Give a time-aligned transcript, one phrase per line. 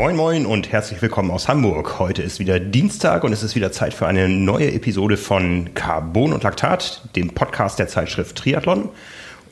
[0.00, 1.98] Moin Moin und herzlich willkommen aus Hamburg.
[1.98, 6.32] Heute ist wieder Dienstag und es ist wieder Zeit für eine neue Episode von Carbon
[6.32, 8.88] und Laktat, dem Podcast der Zeitschrift Triathlon.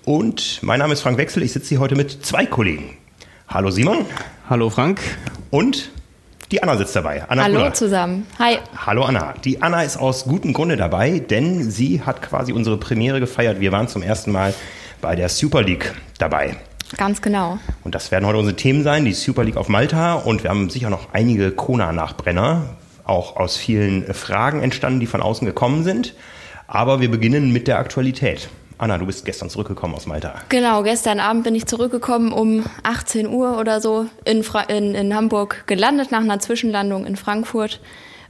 [0.07, 2.97] Und mein Name ist Frank Wechsel, ich sitze hier heute mit zwei Kollegen.
[3.47, 4.07] Hallo Simon.
[4.49, 5.03] Hallo Frank.
[5.51, 5.91] Und
[6.51, 7.29] die Anna sitzt dabei.
[7.29, 7.75] Anna Hallo Buller.
[7.75, 8.27] zusammen.
[8.39, 8.57] Hi.
[8.87, 9.35] Hallo Anna.
[9.45, 13.61] Die Anna ist aus gutem Grunde dabei, denn sie hat quasi unsere Premiere gefeiert.
[13.61, 14.55] Wir waren zum ersten Mal
[15.03, 16.57] bei der Super League dabei.
[16.97, 17.59] Ganz genau.
[17.85, 20.15] Und das werden heute unsere Themen sein, die Super League auf Malta.
[20.15, 25.47] Und wir haben sicher noch einige Kona-Nachbrenner, auch aus vielen Fragen entstanden, die von außen
[25.47, 26.15] gekommen sind.
[26.67, 28.49] Aber wir beginnen mit der Aktualität.
[28.79, 30.35] Anna, du bist gestern zurückgekommen aus Malta.
[30.51, 35.15] Genau, gestern Abend bin ich zurückgekommen um 18 Uhr oder so in, Fra in, in
[35.15, 37.81] Hamburg gelandet, nach einer Zwischenlandung in Frankfurt.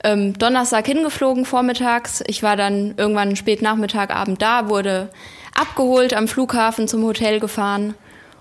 [0.03, 2.25] Ähm, Donnerstag hingeflogen vormittags.
[2.27, 5.11] Ich war dann irgendwann spät Nachmittag, Abend da, wurde
[5.55, 7.95] abgeholt, am Flughafen zum Hotel gefahren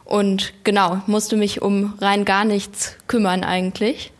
[0.07, 4.13] und genau, musste mich um rein gar nichts kümmern eigentlich.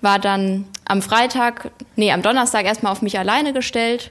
[0.00, 4.10] War dann am Freitag, nee, am Donnerstag erstmal auf mich alleine gestellt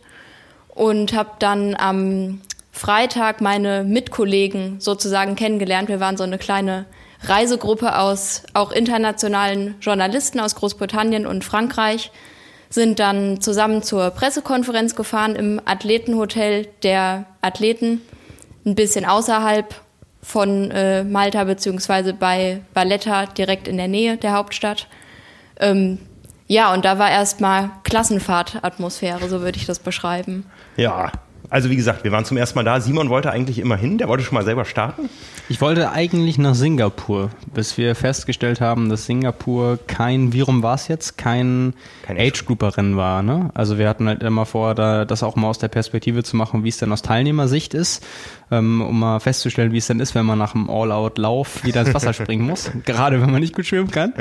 [0.70, 2.40] und habe dann am
[2.72, 5.90] Freitag meine Mitkollegen sozusagen kennengelernt.
[5.90, 6.86] Wir waren so eine kleine
[7.24, 12.12] Reisegruppe aus auch internationalen Journalisten aus Großbritannien und Frankreich,
[12.70, 18.02] sind dann zusammen zur Pressekonferenz gefahren im Athletenhotel der Athleten,
[18.66, 19.76] ein bisschen außerhalb
[20.22, 24.88] von äh, Malta beziehungsweise bei Valletta direkt in der Nähe der Hauptstadt.
[25.60, 26.00] Ähm,
[26.48, 30.46] ja, und da war erstmal Klassenfahrtatmosphäre, so würde ich das beschreiben.
[30.78, 31.12] Ja,
[31.50, 32.82] also wie gesagt, wir waren zum ersten Mal da.
[32.82, 35.10] Simon wollte eigentlich immer hin, der wollte schon mal selber starten.
[35.48, 40.76] Ich wollte eigentlich nach Singapur, bis wir festgestellt haben, dass Singapur kein, wie rum war
[40.76, 43.24] es jetzt, kein, Kein Age-Grouper-Rennen war.
[43.24, 43.50] Ne?
[43.54, 46.66] Also wir hatten halt immer vor, da, das auch mal aus der Perspektive zu machen,
[46.66, 48.06] wie es denn aus Teilnehmersicht ist,
[48.50, 52.14] um mal festzustellen, wie es denn ist, wenn man nach einem All-Out-Lauf wieder ins Wasser
[52.14, 54.14] springen muss, gerade wenn man nicht gut schwimmen kann.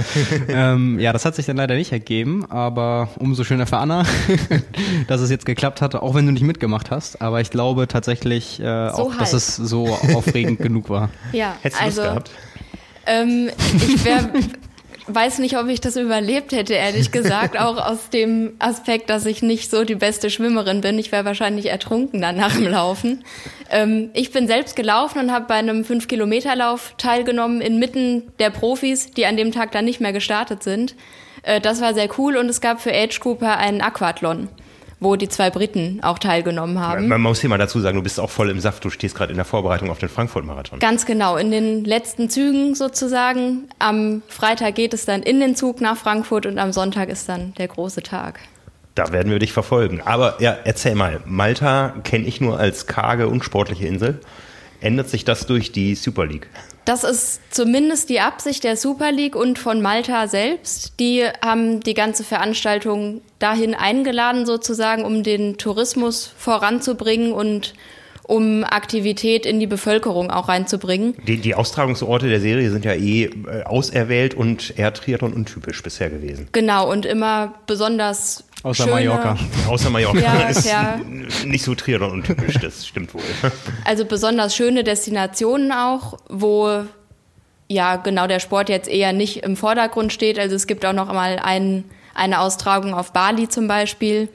[0.49, 4.05] ähm, ja, das hat sich dann leider nicht ergeben, aber umso schöner für Anna,
[5.09, 7.23] dass es jetzt geklappt hat, auch wenn du nicht mitgemacht hast.
[7.23, 9.37] Aber ich glaube tatsächlich äh, So auch, dass halb.
[9.39, 11.11] es so aufregend genug war.
[11.33, 12.31] Ja, Hättest du also Lust gehabt?
[13.07, 14.29] Ähm, ich wär,
[15.09, 19.43] weiß nicht, ob ich das überlebt hätte, ehrlich gesagt, auch aus dem Aspekt, dass ich
[19.43, 20.99] nicht so die beste Schwimmerin bin.
[20.99, 23.25] Ich wäre wahrscheinlich ertrunken dann nach dem Laufen.
[23.71, 29.27] Ähm, ich bin selbst gelaufen und habe bei einem 5-Kilometer-Lauf teilgenommen inmitten der Profis, die
[29.27, 30.95] an dem Tag dann nicht mehr gestartet sind.
[31.43, 34.49] Äh, das war sehr cool und es gab für Age Cooper einen Aquathlon,
[34.99, 37.09] wo die zwei Briten auch teilgenommen haben.
[37.09, 38.85] Man muss hier mal dazu sagen, du bist auch voll im Saft.
[38.85, 40.79] Du stehst gerade in der Vorbereitung auf den Frankfurt-Marathon.
[40.79, 43.69] Ganz genau, in den letzten Zügen sozusagen.
[43.79, 47.53] Am Freitag geht es dann in den Zug nach Frankfurt und am Sonntag ist dann
[47.55, 48.41] der große Tag.
[48.95, 50.01] Da werden wir dich verfolgen.
[50.01, 51.21] Aber ja, erzähl mal.
[51.27, 54.21] Malta kenne ich nur als karge, unsportliche Insel.
[54.81, 56.49] Ändert sich das durch die Super League?
[56.87, 60.99] Das ist zumindest die Absicht der Super League und von Malta selbst.
[61.01, 67.75] Die haben die ganze Veranstaltung dahin eingeladen, sozusagen, um den Tourismus voranzubringen und
[68.23, 71.15] um Aktivität in die Bevölkerung auch reinzubringen.
[71.27, 76.11] Die, die Austragungsorte der Serie sind ja eh äh, auserwählt und eher Triathlon untypisch bisher
[76.11, 76.49] gewesen.
[76.53, 79.37] Genau, und immer besonders Außer schöne, Mallorca.
[79.69, 81.01] Außer Mallorca Ja, ist ja.
[81.45, 83.23] nicht so Triathlon untypisch, das stimmt wohl.
[83.85, 86.83] Also besonders schöne Destinationen auch, wo
[87.69, 90.37] ja genau der Sport jetzt eher nicht im Vordergrund steht.
[90.37, 94.29] Also es gibt auch noch mal ein, eine Austragung auf Bali zum Beispiel,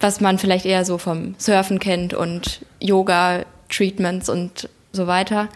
[0.00, 5.48] was man vielleicht eher so vom Surfen kennt und Yoga-Treatments und so weiter.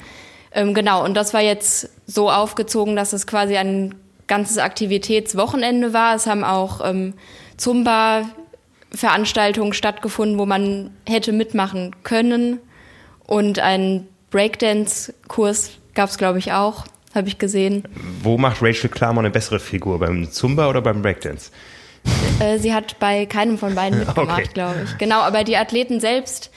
[0.53, 3.94] Ähm, genau, und das war jetzt so aufgezogen, dass es quasi ein
[4.27, 6.15] ganzes Aktivitätswochenende war.
[6.15, 7.12] Es haben auch ähm,
[7.60, 12.59] Zumba-Veranstaltungen stattgefunden, wo man hätte mitmachen können.
[13.26, 16.84] Und einen Breakdance-Kurs gab es, glaube ich, auch,
[17.15, 17.84] habe ich gesehen.
[18.22, 19.98] Wo macht Rachel Klammer eine bessere Figur?
[19.98, 21.50] Beim Zumba oder beim Breakdance?
[22.41, 24.51] Äh, sie hat bei keinem von beiden mitgemacht, Okay.
[24.54, 24.98] glaube ich.
[24.98, 26.51] Genau, aber die Athleten selbst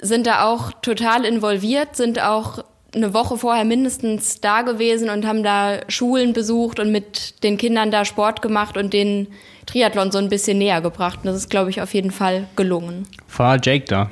[0.00, 2.64] sind da auch total involviert, sind auch
[2.94, 7.90] eine Woche vorher mindestens da gewesen und haben da Schulen besucht und mit den Kindern
[7.92, 9.28] da Sport gemacht und den
[9.70, 11.20] Triathlon so ein bisschen näher gebracht.
[11.22, 13.06] Und das ist, glaube ich, auf jeden Fall gelungen.
[13.36, 14.10] War Jake da?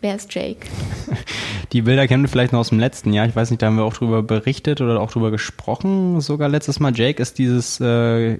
[0.00, 0.60] Wer ist Jake?
[1.72, 3.26] Die Bilder kennen wir vielleicht noch aus dem letzten Jahr.
[3.26, 6.78] Ich weiß nicht, da haben wir auch drüber berichtet oder auch drüber gesprochen, sogar letztes
[6.78, 6.94] Mal.
[6.94, 8.38] Jake ist dieses äh,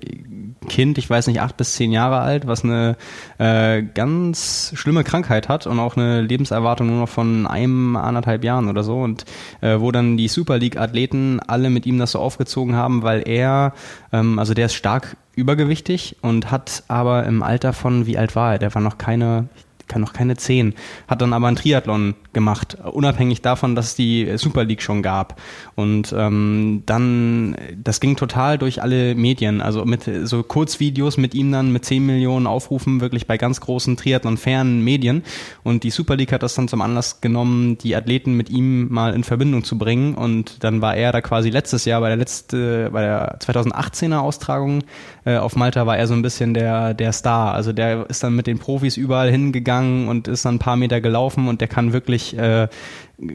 [0.69, 2.96] Kind, ich weiß nicht, acht bis zehn Jahre alt, was eine
[3.38, 8.69] äh, ganz schlimme Krankheit hat und auch eine Lebenserwartung nur noch von einem, anderthalb Jahren
[8.69, 9.00] oder so.
[9.00, 9.25] Und
[9.61, 13.75] äh, wo dann die Super League-Athleten alle mit ihm das so aufgezogen haben, weil er,
[14.12, 18.52] ähm, also der ist stark übergewichtig und hat aber im Alter von, wie alt war
[18.52, 18.58] er?
[18.58, 19.49] Der war noch keine
[19.96, 20.75] noch keine zehn,
[21.06, 25.40] hat dann aber einen Triathlon gemacht, unabhängig davon, dass es die Super League schon gab.
[25.75, 31.50] Und ähm, dann, das ging total durch alle Medien, also mit so Kurzvideos mit ihm
[31.50, 35.23] dann mit 10 Millionen Aufrufen, wirklich bei ganz großen Triathlon-fernen Medien.
[35.64, 39.14] Und die Super League hat das dann zum Anlass genommen, die Athleten mit ihm mal
[39.14, 40.14] in Verbindung zu bringen.
[40.14, 44.85] Und dann war er da quasi letztes Jahr bei der letzte, bei der 2018er Austragung
[45.25, 47.55] äh, auf Malta war er so ein bisschen der, der Star.
[47.55, 49.77] Also der ist dann mit den Profis überall hingegangen
[50.08, 52.69] und ist dann ein paar Meter gelaufen und der kann wirklich äh,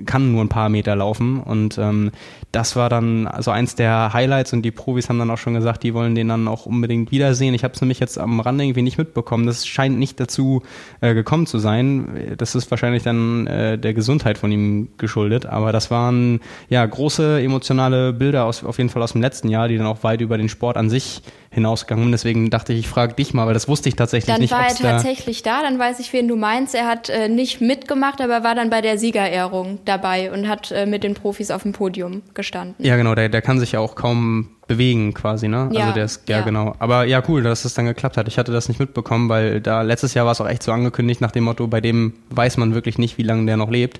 [0.05, 2.11] kann nur ein paar Meter laufen und ähm,
[2.53, 5.83] das war dann also eins der Highlights und die Profis haben dann auch schon gesagt,
[5.83, 7.53] die wollen den dann auch unbedingt wiedersehen.
[7.53, 9.45] Ich habe es nämlich jetzt am Rande irgendwie nicht mitbekommen.
[9.45, 10.61] Das scheint nicht dazu
[11.01, 12.35] äh, gekommen zu sein.
[12.37, 16.39] Das ist wahrscheinlich dann äh, der Gesundheit von ihm geschuldet, aber das waren
[16.69, 20.03] ja große emotionale Bilder aus, auf jeden Fall aus dem letzten Jahr, die dann auch
[20.03, 22.11] weit über den Sport an sich hinausgegangen.
[22.11, 24.51] Deswegen dachte ich, ich frage dich mal, weil das wusste ich tatsächlich dann nicht.
[24.51, 26.73] Dann war er tatsächlich da, dann weiß ich, wen du meinst.
[26.75, 30.85] Er hat äh, nicht mitgemacht, aber war dann bei der Siegerehrung dabei und hat äh,
[30.85, 32.75] mit den Profis auf dem Podium gestanden.
[32.79, 35.69] Ja, genau, der, der kann sich ja auch kaum bewegen quasi, ne?
[35.71, 36.75] Ja, also der ist, ja, ja, genau.
[36.79, 38.27] Aber ja, cool, dass es dann geklappt hat.
[38.27, 41.21] Ich hatte das nicht mitbekommen, weil da letztes Jahr war es auch echt so angekündigt
[41.21, 43.99] nach dem Motto, bei dem weiß man wirklich nicht, wie lange der noch lebt.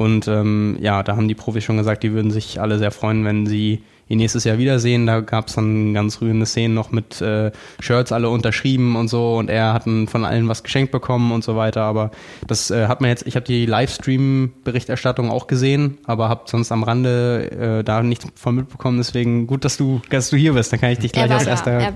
[0.00, 3.22] Und ähm, ja, da haben die Profis schon gesagt, die würden sich alle sehr freuen,
[3.26, 5.06] wenn sie ihn nächstes Jahr wiedersehen.
[5.06, 9.36] Da gab es dann ganz rührende Szenen noch mit äh, Shirts alle unterschrieben und so
[9.36, 11.82] und er hat von allen was geschenkt bekommen und so weiter.
[11.82, 12.10] Aber
[12.46, 16.82] das äh, hat man jetzt, ich habe die Livestream-Berichterstattung auch gesehen, aber habe sonst am
[16.82, 18.98] Rande äh, da nichts von mitbekommen.
[18.98, 20.72] Deswegen gut, dass du, dass du hier bist.
[20.72, 21.92] Dann kann ich dich gleich aus da, erster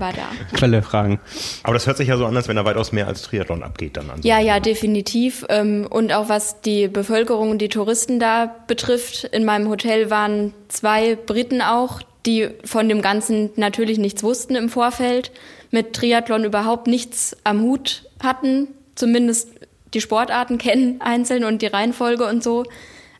[0.53, 1.19] Quelle fragen.
[1.63, 3.97] Aber das hört sich ja so an, als wenn er weitaus mehr als Triathlon abgeht
[3.97, 4.21] dann an.
[4.23, 5.45] Ja, ja, definitiv.
[5.49, 10.53] Ähm, und auch was die Bevölkerung und die Touristen da betrifft, in meinem Hotel waren
[10.67, 15.31] zwei Briten auch, die von dem Ganzen natürlich nichts wussten im Vorfeld,
[15.71, 19.49] mit Triathlon überhaupt nichts am Hut hatten, zumindest
[19.93, 22.65] die Sportarten kennen einzeln und die Reihenfolge und so,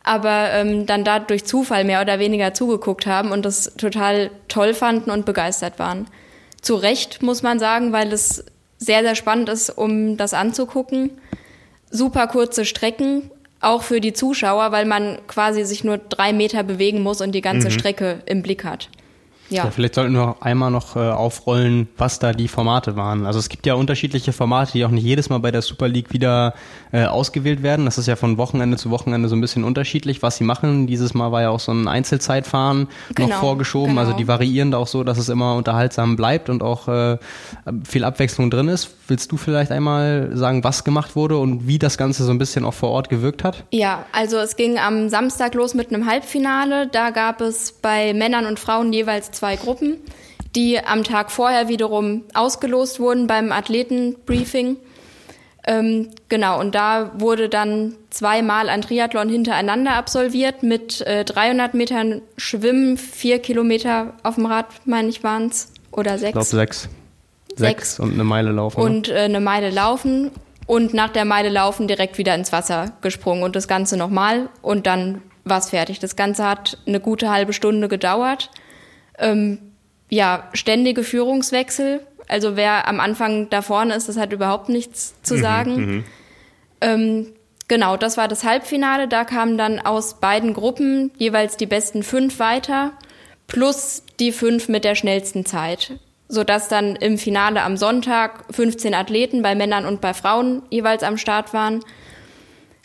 [0.03, 4.73] aber ähm, dann da durch Zufall mehr oder weniger zugeguckt haben und das total toll
[4.73, 6.07] fanden und begeistert waren.
[6.61, 8.45] Zu Recht muss man sagen, weil es
[8.77, 11.11] sehr, sehr spannend ist, um das anzugucken.
[11.89, 13.31] Super kurze Strecken,
[13.61, 17.41] auch für die Zuschauer, weil man quasi sich nur drei Meter bewegen muss und die
[17.41, 17.73] ganze mhm.
[17.73, 18.89] Strecke im Blick hat.
[19.49, 19.65] Ja.
[19.65, 19.71] ja.
[19.71, 23.25] vielleicht sollten wir einmal noch äh, aufrollen, was da die Formate waren.
[23.25, 26.13] Also es gibt ja unterschiedliche Formate, die auch nicht jedes Mal bei der Super League
[26.13, 26.53] wieder
[26.91, 27.85] äh, ausgewählt werden.
[27.85, 30.87] Das ist ja von Wochenende zu Wochenende so ein bisschen unterschiedlich, was sie machen.
[30.87, 33.89] Dieses Mal war ja auch so ein Einzelzeitfahren genau, noch vorgeschoben.
[33.89, 34.01] Genau.
[34.01, 37.17] Also die variieren da auch so, dass es immer unterhaltsam bleibt und auch äh,
[37.87, 38.89] viel Abwechslung drin ist.
[39.07, 42.65] Willst du vielleicht einmal sagen, was gemacht wurde und wie das Ganze so ein bisschen
[42.65, 43.63] auch vor Ort gewirkt hat?
[43.71, 46.87] Ja, also es ging am Samstag los mit einem Halbfinale.
[46.87, 49.97] Da gab es bei Männern und Frauen jeweils zwei Gruppen,
[50.55, 54.77] die am Tag vorher wiederum ausgelost wurden beim Athletenbriefing.
[55.67, 62.21] Ähm, genau, und da wurde dann zweimal ein Triathlon hintereinander absolviert mit äh, 300 Metern
[62.37, 66.29] Schwimmen, vier Kilometer auf dem Rad, meine ich, waren es, oder sechs.
[66.29, 66.89] Ich glaube sechs.
[67.57, 68.79] Sechs und eine Meile laufen.
[68.79, 68.85] Ne?
[68.85, 70.31] Und äh, eine Meile laufen
[70.67, 74.87] und nach der Meile laufen direkt wieder ins Wasser gesprungen und das Ganze nochmal und
[74.87, 75.99] dann war es fertig.
[75.99, 78.49] Das Ganze hat eine gute halbe Stunde gedauert.
[79.17, 79.59] Ähm,
[80.09, 82.05] ja, ständige Führungswechsel.
[82.27, 85.75] Also wer am Anfang da vorne ist, das hat überhaupt nichts zu mhm, sagen.
[85.75, 86.03] Mhm,
[86.81, 87.27] ähm,
[87.67, 89.07] genau, das war das Halbfinale.
[89.07, 92.93] Da kamen dann aus beiden Gruppen jeweils die besten fünf weiter,
[93.47, 95.93] plus die fünf mit der schnellsten Zeit.
[96.27, 101.17] Sodass dann im Finale am Sonntag 15 Athleten bei Männern und bei Frauen jeweils am
[101.17, 101.83] Start waren.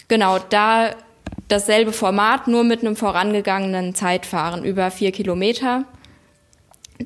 [0.08, 0.90] Genau, da
[1.48, 5.84] dasselbe Format, nur mit einem vorangegangenen Zeitfahren über vier Kilometer.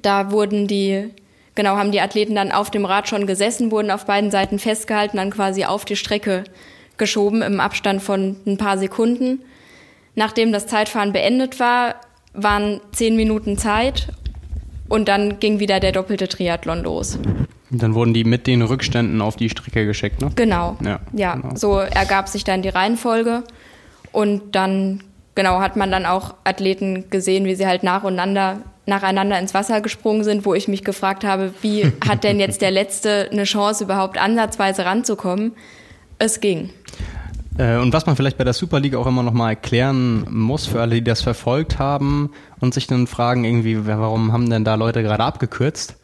[0.02, 1.10] Da wurden die,
[1.54, 5.16] genau, haben die Athleten dann auf dem Rad schon gesessen, wurden auf beiden Seiten festgehalten,
[5.16, 6.44] dann quasi auf die Strecke
[6.96, 9.40] geschoben im Abstand von ein paar Sekunden.
[10.14, 11.96] Nachdem das Zeitfahren beendet war,
[12.32, 14.08] waren zehn Minuten Zeit
[14.88, 17.18] und dann ging wieder der doppelte Triathlon los.
[17.70, 20.30] Dann wurden die mit den Rückständen auf die Strecke geschickt, ne?
[20.36, 20.76] Genau.
[20.84, 21.56] Ja, ja genau.
[21.56, 23.42] so ergab sich dann die Reihenfolge.
[24.12, 25.02] Und dann,
[25.34, 30.24] genau, hat man dann auch Athleten gesehen, wie sie halt nacheinander nacheinander ins Wasser gesprungen
[30.24, 34.18] sind, wo ich mich gefragt habe, wie hat denn jetzt der Letzte eine Chance, überhaupt
[34.18, 35.52] ansatzweise ranzukommen?
[36.18, 36.70] Es ging.
[37.58, 40.66] Äh, und was man vielleicht bei der Super League auch immer noch mal erklären muss
[40.66, 44.74] für alle, die das verfolgt haben und sich dann fragen irgendwie, warum haben denn da
[44.74, 45.96] Leute gerade abgekürzt?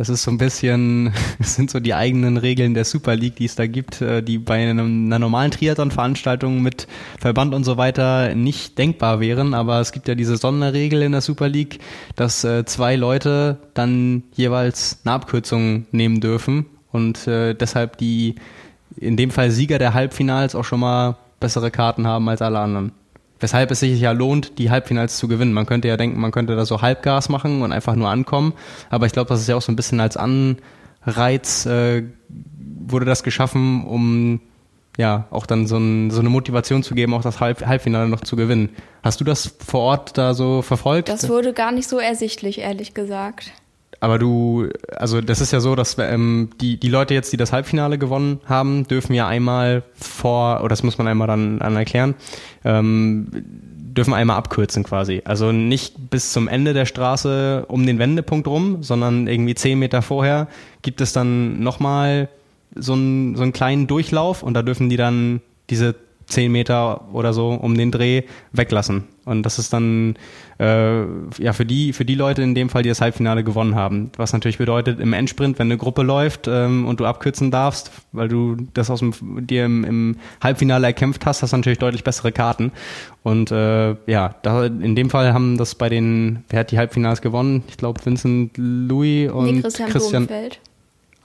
[0.00, 3.44] Das ist so ein bisschen, das sind so die eigenen Regeln der Super League, die
[3.44, 6.88] es da gibt, äh, die bei einer normalen Triathlon-Veranstaltung mit
[7.18, 9.52] Verband und so weiter nicht denkbar wären.
[9.52, 11.80] Aber es gibt ja diese Sonderregel in der Super League,
[12.16, 18.36] dass äh, zwei Leute dann jeweils eine Abkürzung nehmen dürfen und äh, deshalb die
[18.96, 22.92] in dem Fall Sieger der Halbfinals auch schon mal bessere Karten haben als alle anderen.
[23.40, 25.52] Weshalb es sich ja lohnt, die Halbfinals zu gewinnen.
[25.52, 28.52] Man könnte ja denken, man könnte da so Halbgas machen und einfach nur ankommen.
[28.90, 33.22] Aber ich glaube, das ist ja auch so ein bisschen als Anreiz äh, wurde das
[33.22, 34.40] geschaffen, um
[34.98, 38.20] ja auch dann so, ein, so eine Motivation zu geben, auch das Halb Halbfinale noch
[38.20, 38.70] zu gewinnen.
[39.02, 41.08] Hast du das vor Ort da so verfolgt?
[41.08, 43.52] Das wurde gar nicht so ersichtlich, ehrlich gesagt.
[44.00, 47.52] Aber du, also das ist ja so, dass ähm, die, die Leute jetzt, die das
[47.52, 52.14] Halbfinale gewonnen haben, dürfen ja einmal vor, oder das muss man einmal dann, dann erklären,
[52.64, 55.20] ähm, dürfen einmal abkürzen quasi.
[55.24, 60.00] Also nicht bis zum Ende der Straße um den Wendepunkt rum, sondern irgendwie zehn Meter
[60.00, 60.48] vorher
[60.80, 62.28] gibt es dann nochmal
[62.74, 65.94] so einen, so einen kleinen Durchlauf und da dürfen die dann diese
[66.30, 68.22] zehn Meter oder so um den Dreh
[68.52, 69.04] weglassen.
[69.26, 70.16] Und das ist dann
[70.58, 71.02] äh,
[71.38, 74.10] ja für die für die Leute in dem Fall, die das Halbfinale gewonnen haben.
[74.16, 78.28] Was natürlich bedeutet im Endsprint, wenn eine Gruppe läuft ähm, und du abkürzen darfst, weil
[78.28, 79.12] du das aus dem
[79.46, 82.72] dir im, im Halbfinale erkämpft hast, hast du natürlich deutlich bessere Karten.
[83.22, 87.20] Und äh, ja, da, in dem Fall haben das bei den, wer hat die Halbfinals
[87.20, 87.62] gewonnen?
[87.68, 90.28] Ich glaube Vincent Louis und nee, Christian, Christian.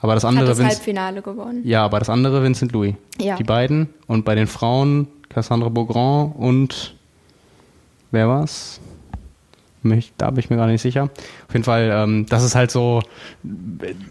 [0.06, 1.62] Aber das andere hat das Halbfinale gewonnen.
[1.64, 2.94] Ja, aber das andere Vincent Louis.
[3.20, 3.38] Ja.
[3.38, 3.90] Die beiden.
[4.06, 6.96] Und bei den Frauen Cassandra Beaugrand und
[8.12, 8.80] wer war's?
[10.18, 11.10] Da bin ich mir gar nicht sicher.
[11.48, 13.02] Auf jeden Fall, ähm, das ist halt so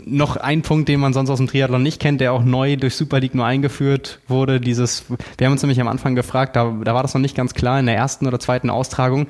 [0.05, 2.97] noch ein Punkt, den man sonst aus dem Triathlon nicht kennt, der auch neu durch
[2.97, 4.61] Super League nur eingeführt wurde.
[4.61, 5.05] Dieses,
[5.39, 7.79] wir haben uns nämlich am Anfang gefragt, da, da war das noch nicht ganz klar
[7.79, 9.29] in der ersten oder zweiten Austragung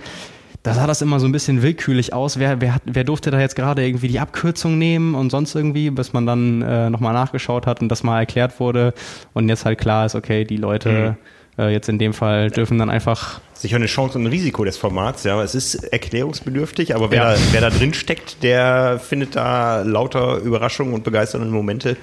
[0.64, 2.38] da sah das immer so ein bisschen willkürlich aus.
[2.38, 5.90] Wer, wer, hat, wer durfte da jetzt gerade irgendwie die Abkürzung nehmen und sonst irgendwie,
[5.90, 8.94] bis man dann äh, nochmal nachgeschaut hat und das mal erklärt wurde
[9.34, 11.16] und jetzt halt klar ist, okay, die Leute
[11.58, 11.62] mhm.
[11.62, 13.42] äh, jetzt in dem Fall dürfen dann einfach.
[13.52, 15.40] Sicher eine Chance und ein Risiko des Formats, ja.
[15.42, 17.32] Es ist erklärungsbedürftig, aber wer, ja.
[17.34, 21.98] da, wer da drin steckt, der findet da lauter Überraschungen und begeisternde Momente.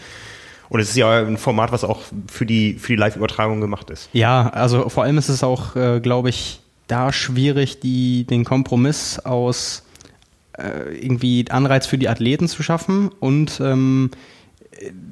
[0.70, 4.08] Und es ist ja ein Format, was auch für die, für die Live-Übertragung gemacht ist.
[4.13, 6.62] Ja, also vor allem ist es auch, äh, glaube ich,
[6.92, 9.84] da schwierig, die, den Kompromiss aus
[10.58, 14.12] äh, irgendwie Anreiz für die Athleten zu schaffen und ähm,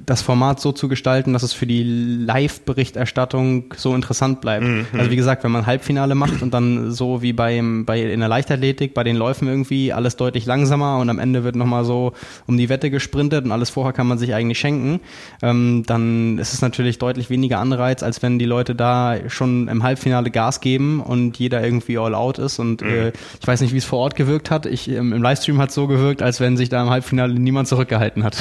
[0.05, 4.65] das Format so zu gestalten, dass es für die Live-Berichterstattung so interessant bleibt.
[4.65, 4.87] Mhm.
[4.97, 8.29] Also wie gesagt, wenn man Halbfinale macht und dann so wie beim, bei, in der
[8.29, 12.13] Leichtathletik, bei den Läufen irgendwie alles deutlich langsamer und am Ende wird nochmal so
[12.47, 15.01] um die Wette gesprintet und alles vorher kann man sich eigentlich schenken,
[15.41, 19.83] ähm, dann ist es natürlich deutlich weniger Anreiz, als wenn die Leute da schon im
[19.83, 22.89] Halbfinale Gas geben und jeder irgendwie all out ist und mhm.
[22.89, 24.65] äh, ich weiß nicht, wie es vor Ort gewirkt hat.
[24.65, 27.67] Ich, im, im Livestream hat es so gewirkt, als wenn sich da im Halbfinale niemand
[27.67, 28.37] zurückgehalten hat.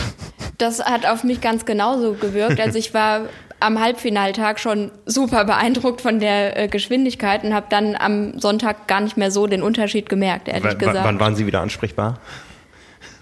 [0.59, 2.61] Das hat auf mich ganz genauso gewirkt.
[2.61, 3.29] Also ich war
[3.61, 9.01] am Halbfinaltag schon super beeindruckt von der äh, Geschwindigkeit und habe dann am Sonntag gar
[9.01, 10.99] nicht mehr so den Unterschied gemerkt, ehrlich w gesagt.
[11.03, 12.21] Wann waren Sie wieder ansprechbar?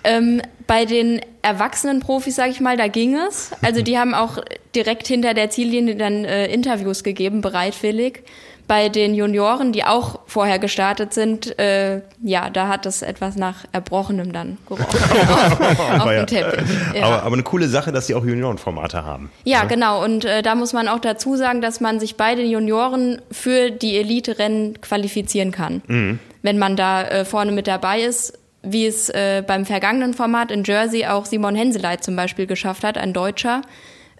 [0.05, 3.51] Ähm, bei den erwachsenen Profis, sage ich mal, da ging es.
[3.63, 4.39] Also die haben auch
[4.75, 8.23] direkt hinter der Ziellinie dann äh, Interviews gegeben, bereitwillig
[8.67, 13.65] bei den Junioren, die auch vorher gestartet sind, äh, ja, da hat es etwas nach
[13.73, 14.87] Erbrochenem dann gerochen.
[14.87, 15.61] auf,
[16.01, 16.69] auf dem Teppich.
[16.95, 17.05] Ja.
[17.05, 19.31] Aber, aber, eine coole Sache, dass sie auch Juniorenformate haben.
[19.45, 20.05] Ja, ja, genau.
[20.05, 23.71] Und äh, da muss man auch dazu sagen, dass man sich bei den Junioren für
[23.71, 25.83] die Elite-Rennen qualifizieren kann.
[25.87, 26.19] Mhm.
[26.43, 30.65] Wenn man da äh, vorne mit dabei ist, wie es äh, beim vergangenen Format in
[30.65, 33.63] Jersey auch Simon Henseleit zum Beispiel geschafft hat, ein Deutscher,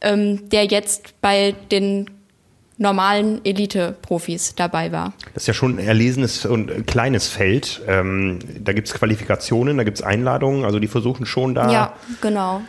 [0.03, 2.11] ähm, der jetzt bei den
[2.79, 5.13] normalen Elite-Profis dabei war.
[5.35, 7.81] Das ist ja schon ein erlesenes und kleines Feld.
[7.89, 11.93] Ähm, da gibt es Qualifikationen, da gibt es Einladungen, also die versuchen schon da ja,
[12.21, 12.61] genau.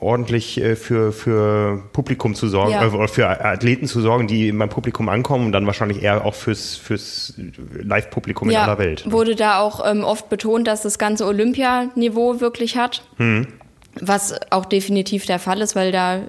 [0.00, 2.84] ordentlich äh, für, für Publikum zu sorgen, ja.
[2.84, 6.74] äh, für Athleten zu sorgen, die beim Publikum ankommen und dann wahrscheinlich eher auch fürs,
[6.74, 7.34] fürs
[7.72, 9.04] Live-Publikum ja, in aller Welt.
[9.10, 13.04] Wurde da auch ähm, oft betont, dass das ganze Olympianiveau wirklich hat.
[13.18, 13.46] Hm.
[14.00, 16.22] Was auch definitiv der Fall ist, weil da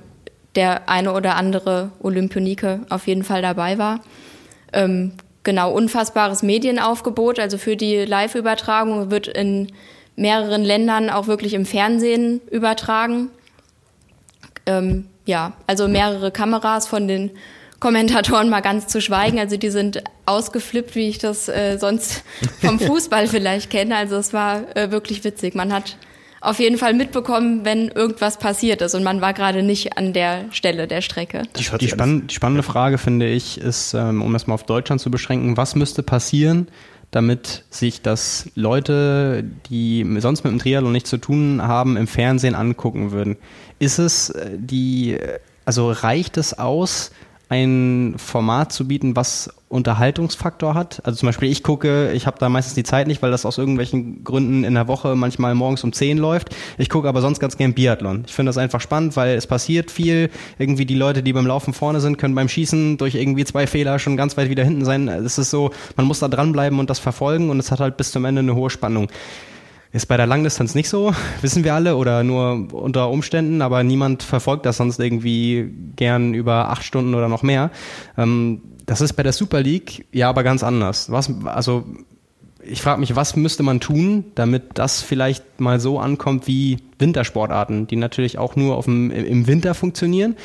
[0.56, 4.00] der eine oder andere Olympionike auf jeden Fall dabei war.
[4.72, 9.72] Ähm, genau, unfassbares Medienaufgebot, also für die Live-Übertragung wird in
[10.16, 13.30] mehreren Ländern auch wirklich im Fernsehen übertragen.
[14.66, 17.32] Ähm, ja, also mehrere Kameras von den
[17.80, 19.40] Kommentatoren mal ganz zu schweigen.
[19.40, 22.24] Also die sind ausgeflippt, wie ich das äh, sonst
[22.62, 23.96] vom Fußball vielleicht kenne.
[23.96, 25.56] Also es war äh, wirklich witzig.
[25.56, 25.98] Man hat
[26.44, 30.46] auf jeden Fall mitbekommen, wenn irgendwas passiert ist und man war gerade nicht an der
[30.52, 31.44] Stelle der Strecke.
[31.58, 35.00] Die, die, spann die spannende Frage, finde ich, ist, ähm, um das mal auf Deutschland
[35.00, 36.68] zu beschränken, was müsste passieren,
[37.12, 42.56] damit sich das Leute, die sonst mit dem Triathlon nichts zu tun haben, im Fernsehen
[42.56, 43.38] angucken würden?
[43.80, 45.18] Ist es äh, die,
[45.64, 47.12] also reicht es aus,
[47.48, 51.02] ein Format zu bieten, was Unterhaltungsfaktor hat.
[51.04, 53.58] Also zum Beispiel ich gucke, ich habe da meistens die Zeit nicht, weil das aus
[53.58, 56.56] irgendwelchen Gründen in der Woche manchmal morgens um 10 läuft.
[56.78, 58.24] Ich gucke aber sonst ganz gern Biathlon.
[58.28, 60.30] Ich finde das einfach spannend, weil es passiert viel.
[60.60, 63.98] Irgendwie die Leute, die beim Laufen vorne sind, können beim Schießen durch irgendwie zwei Fehler
[64.00, 65.08] schon ganz weit wieder hinten sein.
[65.08, 68.12] Es ist so, man muss da dranbleiben und das verfolgen und es hat halt bis
[68.12, 69.10] zum Ende eine hohe Spannung.
[69.92, 74.24] Ist bei der Langdistanz nicht so, wissen wir alle, oder nur unter Umständen, aber niemand
[74.24, 77.70] verfolgt das sonst irgendwie gern über acht Stunden oder noch mehr.
[78.18, 81.12] Ähm, das ist bei der Super League ja aber ganz anders.
[81.12, 81.86] Was, also
[82.66, 87.88] ich frage mich, was müsste man tun, damit das vielleicht mal so ankommt wie Wintersportarten,
[87.88, 90.36] die natürlich auch nur auf dem, im Winter funktionieren,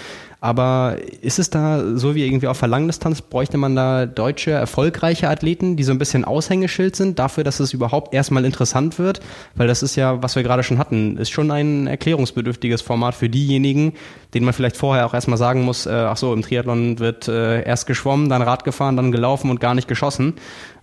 [0.41, 5.77] aber ist es da, so wie irgendwie auf Verlangdistanz, bräuchte man da deutsche, erfolgreiche Athleten,
[5.77, 9.21] die so ein bisschen Aushängeschild sind dafür, dass es überhaupt erstmal interessant wird?
[9.57, 13.29] Weil das ist ja, was wir gerade schon hatten, ist schon ein erklärungsbedürftiges Format für
[13.29, 13.95] diejenigen,
[14.33, 17.65] denen man vielleicht vorher auch erstmal sagen muss, äh, ach so, im Triathlon wird äh,
[17.65, 20.35] erst geschwommen, dann Rad gefahren, dann gelaufen und gar nicht geschossen.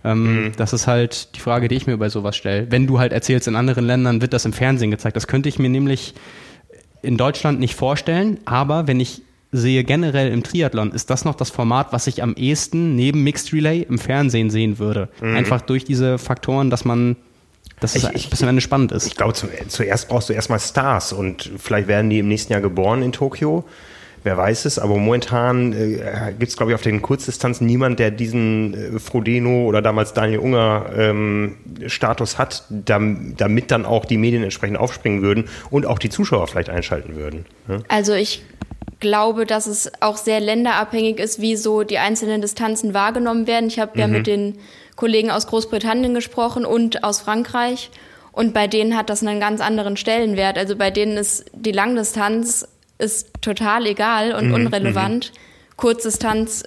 [0.04, 0.52] Ähm, mhm.
[0.58, 2.70] Das ist halt die Frage, die ich mir bei sowas stelle.
[2.70, 5.16] Wenn du halt erzählst, in anderen Ländern wird das im Fernsehen gezeigt.
[5.16, 6.12] Das könnte ich mir nämlich
[7.00, 9.22] in Deutschland nicht vorstellen, aber wenn ich
[9.58, 13.52] sehe generell im Triathlon, ist das noch das Format, was ich am ehesten neben Mixed
[13.52, 15.08] Relay im Fernsehen sehen würde.
[15.20, 15.36] Mhm.
[15.36, 17.16] Einfach durch diese Faktoren, dass man
[17.80, 19.06] dass es ich, ein bisschen Ende spannend ist.
[19.06, 23.02] Ich glaube, zuerst brauchst du erstmal Stars und vielleicht werden die im nächsten Jahr geboren
[23.02, 23.64] in Tokio.
[24.26, 28.10] Wer weiß es, aber momentan äh, gibt es, glaube ich, auf den Kurzdistanzen niemand, der
[28.10, 31.54] diesen äh, Frodeno oder damals Daniel Unger ähm,
[31.86, 36.48] Status hat, damit, damit dann auch die Medien entsprechend aufspringen würden und auch die Zuschauer
[36.48, 37.44] vielleicht einschalten würden.
[37.68, 37.78] Ja?
[37.86, 38.42] Also ich
[39.00, 43.68] glaube, dass es auch sehr länderabhängig ist, wie so die einzelnen Distanzen wahrgenommen werden.
[43.68, 44.00] Ich habe mhm.
[44.00, 44.58] ja mit den
[44.96, 47.90] Kollegen aus Großbritannien gesprochen und aus Frankreich.
[48.32, 50.58] Und bei denen hat das einen ganz anderen Stellenwert.
[50.58, 54.54] Also bei denen ist die Langdistanz ist total egal und mhm.
[54.54, 55.32] unrelevant.
[55.34, 55.76] Mhm.
[55.76, 56.64] Kurzdistanz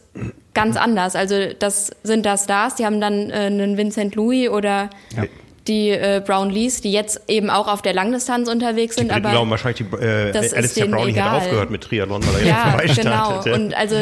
[0.54, 1.16] ganz anders.
[1.16, 5.24] Also das sind da Stars, die haben dann äh, einen Vincent Louis oder ja
[5.68, 9.10] die äh, Brownlees, die jetzt eben auch auf der Langdistanz unterwegs sind.
[9.10, 12.82] Die aber glauben wahrscheinlich, die, äh, Alistair Brownie hätte aufgehört mit Triathlon, weil er ja,
[12.82, 13.38] jetzt genau.
[13.38, 13.54] Hätte.
[13.54, 13.96] Und also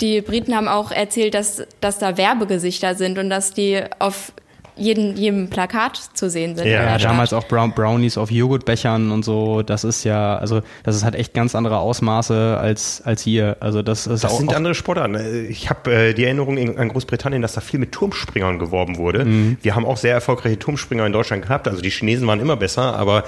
[0.00, 4.32] die Briten haben auch erzählt, dass, dass da Werbegesichter sind und dass die auf
[4.76, 6.66] jeden, jedem Plakat zu sehen sind.
[6.66, 9.62] Ja, damals auch Brown Brownies auf Joghurtbechern und so.
[9.62, 13.56] Das ist ja, also das ist halt echt ganz andere Ausmaße als, als hier.
[13.60, 15.46] Also das ist das auch, sind andere Sportarten.
[15.48, 19.24] Ich habe äh, die Erinnerung in, an Großbritannien, dass da viel mit Turmspringern geworben wurde.
[19.24, 19.58] Mhm.
[19.62, 21.68] Wir haben auch sehr erfolgreiche Turmspringer in Deutschland gehabt.
[21.68, 23.24] Also die Chinesen waren immer besser, aber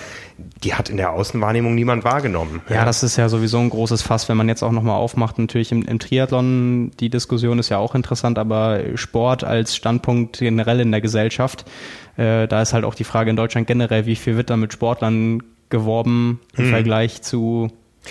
[0.65, 2.61] die hat in der Außenwahrnehmung niemand wahrgenommen.
[2.69, 2.85] Ja, ja.
[2.85, 5.39] das ist ja sowieso ein großes Fass, wenn man jetzt auch nochmal aufmacht.
[5.39, 10.81] Natürlich im, im Triathlon, die Diskussion ist ja auch interessant, aber Sport als Standpunkt generell
[10.81, 14.37] in der Gesellschaft, äh, da ist halt auch die Frage in Deutschland generell, wie viel
[14.37, 16.71] wird da mit Sportlern geworben im mhm.
[16.71, 17.71] Vergleich zu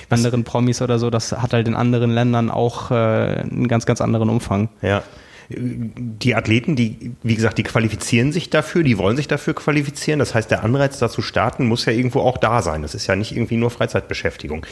[0.10, 1.10] anderen Promis oder so.
[1.10, 4.70] Das hat halt in anderen Ländern auch äh, einen ganz, ganz anderen Umfang.
[4.82, 5.04] Ja
[5.50, 10.20] die Athleten, die, wie gesagt, die qualifizieren sich dafür, die wollen sich dafür qualifizieren.
[10.20, 12.82] Das heißt, der Anreiz, da zu starten, muss ja irgendwo auch da sein.
[12.82, 14.66] Das ist ja nicht irgendwie nur Freizeitbeschäftigung.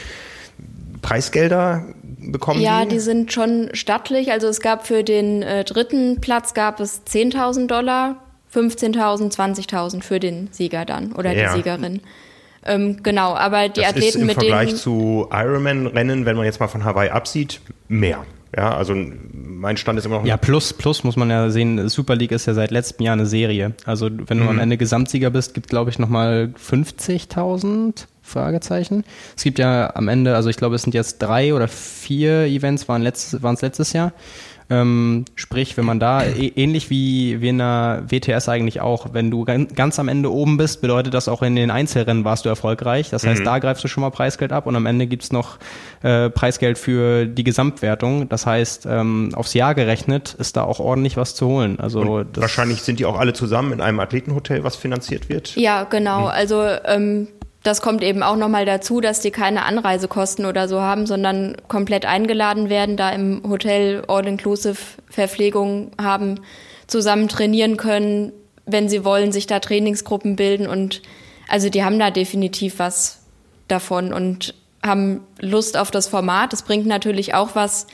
[1.00, 1.84] Preisgelder
[2.18, 2.92] bekommen Ja, die?
[2.94, 4.32] die sind schon stattlich.
[4.32, 8.23] Also es gab für den äh, dritten Platz gab es 10.000 Dollar,
[8.54, 11.50] 15.000, 20.000 für den Sieger dann oder ja.
[11.50, 12.00] die Siegerin.
[12.66, 16.46] Ähm, genau, aber die das Athleten ist im mit Vergleich denen zu Ironman-Rennen, wenn man
[16.46, 18.24] jetzt mal von Hawaii absieht, mehr.
[18.56, 18.94] Ja, also
[19.32, 20.24] mein Stand ist immer noch.
[20.24, 23.26] Ja, plus, plus muss man ja sehen, Super League ist ja seit letztem Jahr eine
[23.26, 23.74] Serie.
[23.84, 24.50] Also wenn du mhm.
[24.50, 29.04] am Ende Gesamtsieger bist, gibt glaube ich nochmal 50.000 Fragezeichen.
[29.36, 32.88] Es gibt ja am Ende, also ich glaube es sind jetzt drei oder vier Events,
[32.88, 34.12] waren es letztes Jahr.
[34.70, 39.30] Ähm, sprich, wenn man da e ähnlich wie, wie in der WTS eigentlich auch, wenn
[39.30, 43.10] du ganz am Ende oben bist, bedeutet das auch in den Einzelrennen warst du erfolgreich.
[43.10, 43.44] Das heißt, mhm.
[43.44, 45.58] da greifst du schon mal Preisgeld ab und am Ende gibt's noch
[46.02, 48.28] äh, Preisgeld für die Gesamtwertung.
[48.28, 51.78] Das heißt, ähm, aufs Jahr gerechnet ist da auch ordentlich was zu holen.
[51.78, 55.56] Also wahrscheinlich sind die auch alle zusammen in einem Athletenhotel, was finanziert wird.
[55.56, 56.22] Ja, genau.
[56.22, 56.26] Mhm.
[56.26, 57.28] Also ähm,
[57.64, 62.04] das kommt eben auch nochmal dazu, dass die keine Anreisekosten oder so haben, sondern komplett
[62.04, 64.76] eingeladen werden, da im Hotel All-Inclusive
[65.10, 66.40] Verpflegung haben,
[66.86, 68.32] zusammen trainieren können,
[68.66, 71.00] wenn sie wollen, sich da Trainingsgruppen bilden und
[71.48, 73.22] also die haben da definitiv was
[73.66, 76.52] davon und haben Lust auf das Format.
[76.52, 77.86] Es bringt natürlich auch was,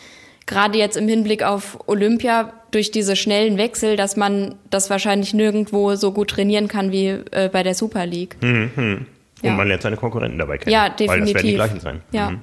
[0.46, 5.94] gerade jetzt im Hinblick auf Olympia, durch diese schnellen Wechsel, dass man das wahrscheinlich nirgendwo
[5.94, 8.36] so gut trainieren kann wie äh, bei der Super League.
[8.40, 9.06] Mhm.
[9.42, 9.52] Ja.
[9.52, 10.72] Und man lernt seine Konkurrenten dabei kennen.
[10.72, 11.08] Ja, definitiv.
[11.08, 12.00] Weil das werden die gleichen sein.
[12.12, 12.30] Ja.
[12.30, 12.40] Mhm.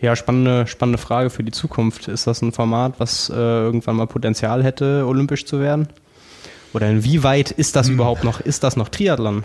[0.00, 2.08] Ja, spannende, spannende Frage für die Zukunft.
[2.08, 5.88] Ist das ein Format, was äh, irgendwann mal Potenzial hätte, olympisch zu werden?
[6.72, 7.94] Oder inwieweit ist das mhm.
[7.94, 9.44] überhaupt noch, ist das noch Triathlon?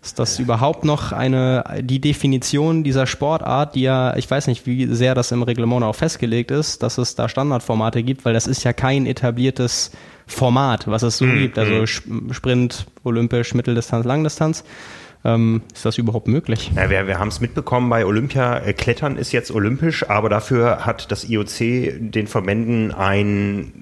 [0.00, 4.86] Ist das überhaupt noch eine, die Definition dieser Sportart, die ja, ich weiß nicht, wie
[4.86, 8.62] sehr das im Reglement auch festgelegt ist, dass es da Standardformate gibt, weil das ist
[8.62, 9.90] ja kein etabliertes
[10.26, 11.38] Format, was es so mhm.
[11.38, 11.58] gibt.
[11.58, 14.64] Also Sprint, Olympisch, Mitteldistanz, Langdistanz.
[15.24, 16.70] Ähm, ist das überhaupt möglich?
[16.76, 18.58] Ja, wir, wir haben es mitbekommen bei Olympia.
[18.58, 23.72] Äh, Klettern ist jetzt olympisch, aber dafür hat das IOC den Verbänden ein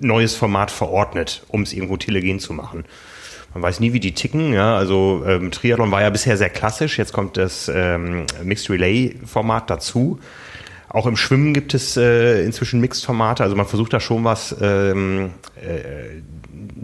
[0.00, 2.84] neues Format verordnet, um es irgendwo telegen zu machen
[3.54, 4.52] man weiß nie, wie die ticken.
[4.52, 6.98] Ja, also ähm, Triathlon war ja bisher sehr klassisch.
[6.98, 10.18] Jetzt kommt das ähm, Mixed Relay Format dazu.
[10.88, 13.42] Auch im Schwimmen gibt es äh, inzwischen Mixed Formate.
[13.42, 16.20] Also man versucht da schon was ähm, äh,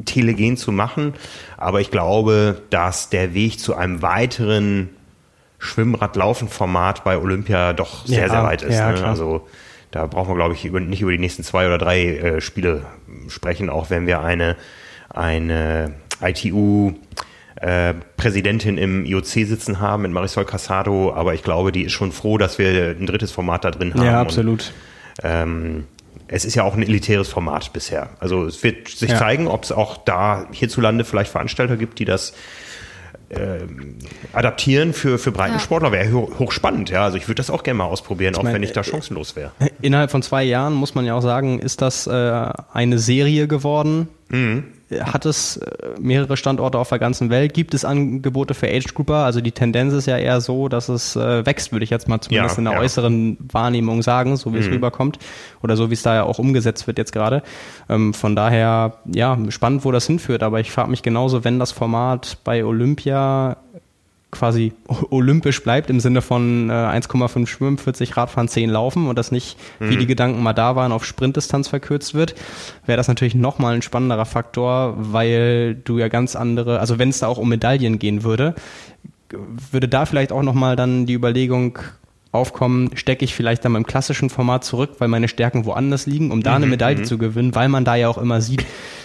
[0.04, 1.14] telegen zu machen.
[1.56, 4.90] Aber ich glaube, dass der Weg zu einem weiteren
[5.58, 8.76] Schwimmradlaufen-Format bei Olympia doch sehr, ja, sehr weit ist.
[8.76, 9.04] Ja, ne?
[9.04, 9.46] Also
[9.90, 12.86] da brauchen wir, glaube ich, über, nicht über die nächsten zwei oder drei äh, Spiele
[13.28, 14.56] sprechen, auch wenn wir eine,
[15.08, 16.94] eine ITU
[17.60, 22.10] äh, Präsidentin im IOC sitzen haben mit Marisol Casado, aber ich glaube, die ist schon
[22.10, 24.04] froh, dass wir ein drittes Format da drin haben.
[24.04, 24.72] Ja, absolut.
[25.22, 25.84] Und, ähm,
[26.28, 28.10] es ist ja auch ein elitäres Format bisher.
[28.20, 29.18] Also es wird sich ja.
[29.18, 32.34] zeigen, ob es auch da hierzulande vielleicht Veranstalter gibt, die das
[33.30, 33.58] äh,
[34.32, 35.92] adaptieren für, für Breitensportler ja.
[35.92, 36.88] wäre hochspannend.
[36.88, 38.84] Ja, also ich würde das auch gerne mal ausprobieren, ich auch mein, wenn ich da
[38.84, 39.50] chancenlos wäre.
[39.82, 44.08] Innerhalb von zwei Jahren muss man ja auch sagen, ist das äh, eine Serie geworden.
[44.28, 44.64] Mhm
[44.98, 47.54] hat es äh, mehrere Standorte auf der ganzen Welt?
[47.54, 49.24] Gibt es Angebote für Age Grouper?
[49.24, 52.20] Also die Tendenz ist ja eher so, dass es äh, wächst, würde ich jetzt mal
[52.20, 52.80] zumindest ja, in der ja.
[52.80, 54.62] äußeren Wahrnehmung sagen, so wie mhm.
[54.62, 55.18] es rüberkommt
[55.62, 57.42] oder so wie es da ja auch umgesetzt wird jetzt gerade.
[57.88, 60.42] Ähm, von daher, ja, spannend, wo das hinführt.
[60.42, 63.58] Aber ich frage mich genauso, wenn das Format bei Olympia
[64.30, 64.72] quasi
[65.10, 69.58] olympisch bleibt im Sinne von äh, 1,5 Schwimmen, 40 Radfahren, 10 Laufen und das nicht,
[69.78, 69.90] mhm.
[69.90, 72.34] wie die Gedanken mal da waren, auf Sprintdistanz verkürzt wird,
[72.86, 77.18] wäre das natürlich nochmal ein spannenderer Faktor, weil du ja ganz andere, also wenn es
[77.18, 78.54] da auch um Medaillen gehen würde,
[79.70, 81.78] würde da vielleicht auch nochmal dann die Überlegung
[82.32, 86.42] aufkommen, stecke ich vielleicht dann beim klassischen Format zurück, weil meine Stärken woanders liegen, um
[86.42, 87.04] da eine mhm, Medaille mhm.
[87.04, 88.64] zu gewinnen, weil man da ja auch immer sieht,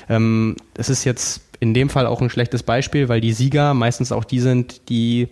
[0.09, 4.11] ähm, es ist jetzt in dem Fall auch ein schlechtes Beispiel, weil die Sieger meistens
[4.11, 5.29] auch die sind, die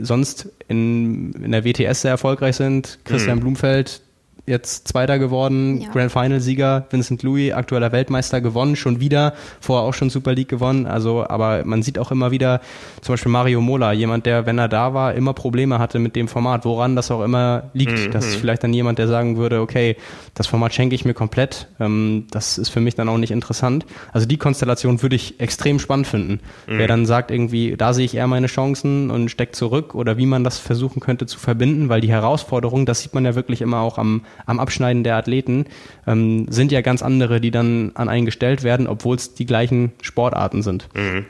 [0.00, 2.98] sonst in, in der WTS sehr erfolgreich sind.
[3.04, 3.42] Christian mhm.
[3.42, 4.02] Blumfeld,
[4.48, 5.88] jetzt Zweiter geworden, ja.
[5.90, 10.86] Grand Final-Sieger, Vincent Louis, aktueller Weltmeister gewonnen, schon wieder, vorher auch schon Super League gewonnen.
[10.86, 12.60] Also, aber man sieht auch immer wieder,
[13.02, 16.28] zum Beispiel Mario Mola, jemand, der, wenn er da war, immer Probleme hatte mit dem
[16.28, 18.06] Format, woran das auch immer liegt.
[18.06, 18.10] Mhm.
[18.10, 19.96] Das ist vielleicht dann jemand, der sagen würde, okay,
[20.34, 21.68] das Format schenke ich mir komplett.
[21.80, 23.84] Ähm, das ist für mich dann auch nicht interessant.
[24.12, 26.40] Also die Konstellation würde ich extrem spannend finden.
[26.66, 26.78] Mhm.
[26.78, 30.26] Wer dann sagt irgendwie, da sehe ich eher meine Chancen und steckt zurück oder wie
[30.26, 33.80] man das versuchen könnte zu verbinden, weil die Herausforderung, das sieht man ja wirklich immer
[33.80, 35.66] auch am, am Abschneiden der Athleten,
[36.06, 39.92] ähm, sind ja ganz andere, die dann an einen gestellt werden, obwohl es die gleichen
[40.02, 40.88] Sportarten sind.
[40.94, 41.26] Mhm.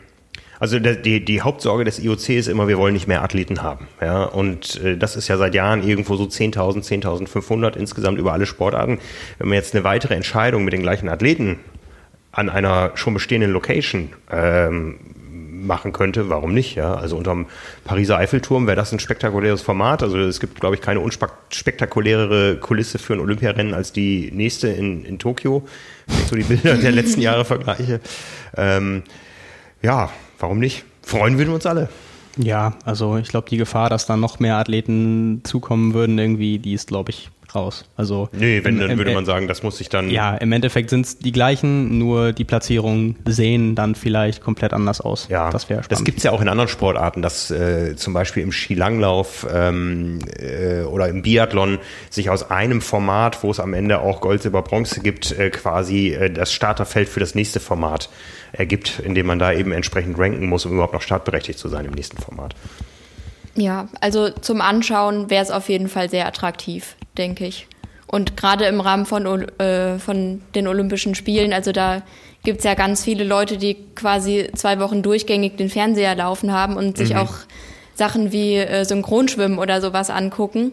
[0.61, 3.87] Also die, die Hauptsorge des IOC ist immer, wir wollen nicht mehr Athleten haben.
[4.01, 8.47] Ja, und äh, das ist ja seit Jahren irgendwo so 10.000, 10.500 insgesamt über alle
[8.47, 8.99] Sportarten.
[9.39, 11.61] Wenn man jetzt eine weitere Entscheidung mit den gleichen Athleten
[12.33, 14.97] an einer schon bestehenden Location ähm,
[15.67, 16.75] machen könnte, warum nicht?
[16.75, 16.95] Ja?
[16.95, 17.47] Also unterm
[17.85, 20.03] Pariser Eiffelturm wäre das ein spektakuläres Format.
[20.03, 25.05] Also es gibt, glaube ich, keine unspektakulärere Kulisse für ein Olympiarennen als die nächste in,
[25.05, 25.67] in Tokio,
[26.07, 28.01] wenn ich so die Bilder der letzten Jahre vergleiche.
[28.57, 29.03] Ähm,
[29.83, 30.85] ja, warum nicht?
[31.03, 31.89] Freuen wir uns alle.
[32.37, 36.73] Ja, also ich glaube, die Gefahr, dass da noch mehr Athleten zukommen würden, irgendwie, die
[36.73, 37.85] ist, glaube ich, raus.
[37.97, 40.11] Also nee, wenn dann würde man sagen, das muss sich dann.
[40.11, 45.01] Ja, im Endeffekt sind es die gleichen, nur die Platzierungen sehen dann vielleicht komplett anders
[45.01, 45.29] aus.
[45.29, 48.43] Ja, das wäre Das gibt es ja auch in anderen Sportarten, dass äh, zum Beispiel
[48.43, 51.79] im Skilanglauf ähm, äh, oder im Biathlon
[52.11, 56.15] sich aus einem Format, wo es am Ende auch Gold, Silber, Bronze gibt, äh, quasi
[56.15, 58.11] äh, das Starterfeld für das nächste Format
[58.53, 61.93] ergibt, indem man da eben entsprechend ranken muss, um überhaupt noch startberechtigt zu sein im
[61.93, 62.55] nächsten Format.
[63.55, 67.67] Ja, also zum Anschauen wäre es auf jeden Fall sehr attraktiv denke ich.
[68.07, 69.27] Und gerade im Rahmen von,
[69.59, 72.03] äh, von den Olympischen Spielen, also da
[72.43, 76.77] gibt es ja ganz viele Leute, die quasi zwei Wochen durchgängig den Fernseher laufen haben
[76.77, 77.19] und sich mhm.
[77.19, 77.35] auch
[77.95, 80.73] Sachen wie äh, Synchronschwimmen oder sowas angucken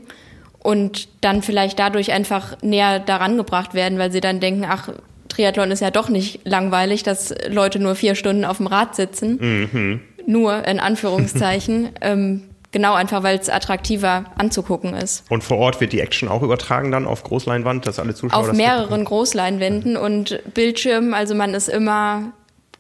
[0.60, 4.90] und dann vielleicht dadurch einfach näher daran gebracht werden, weil sie dann denken, ach,
[5.28, 9.68] Triathlon ist ja doch nicht langweilig, dass Leute nur vier Stunden auf dem Rad sitzen.
[9.74, 10.02] Mhm.
[10.28, 11.90] Nur in Anführungszeichen.
[12.02, 12.44] ähm,
[12.76, 15.24] Genau, einfach weil es attraktiver anzugucken ist.
[15.30, 18.52] Und vor Ort wird die Action auch übertragen dann auf Großleinwand, dass alle Zuschauer Auf
[18.52, 21.14] mehreren Großleinwänden und Bildschirmen.
[21.14, 22.34] Also man ist immer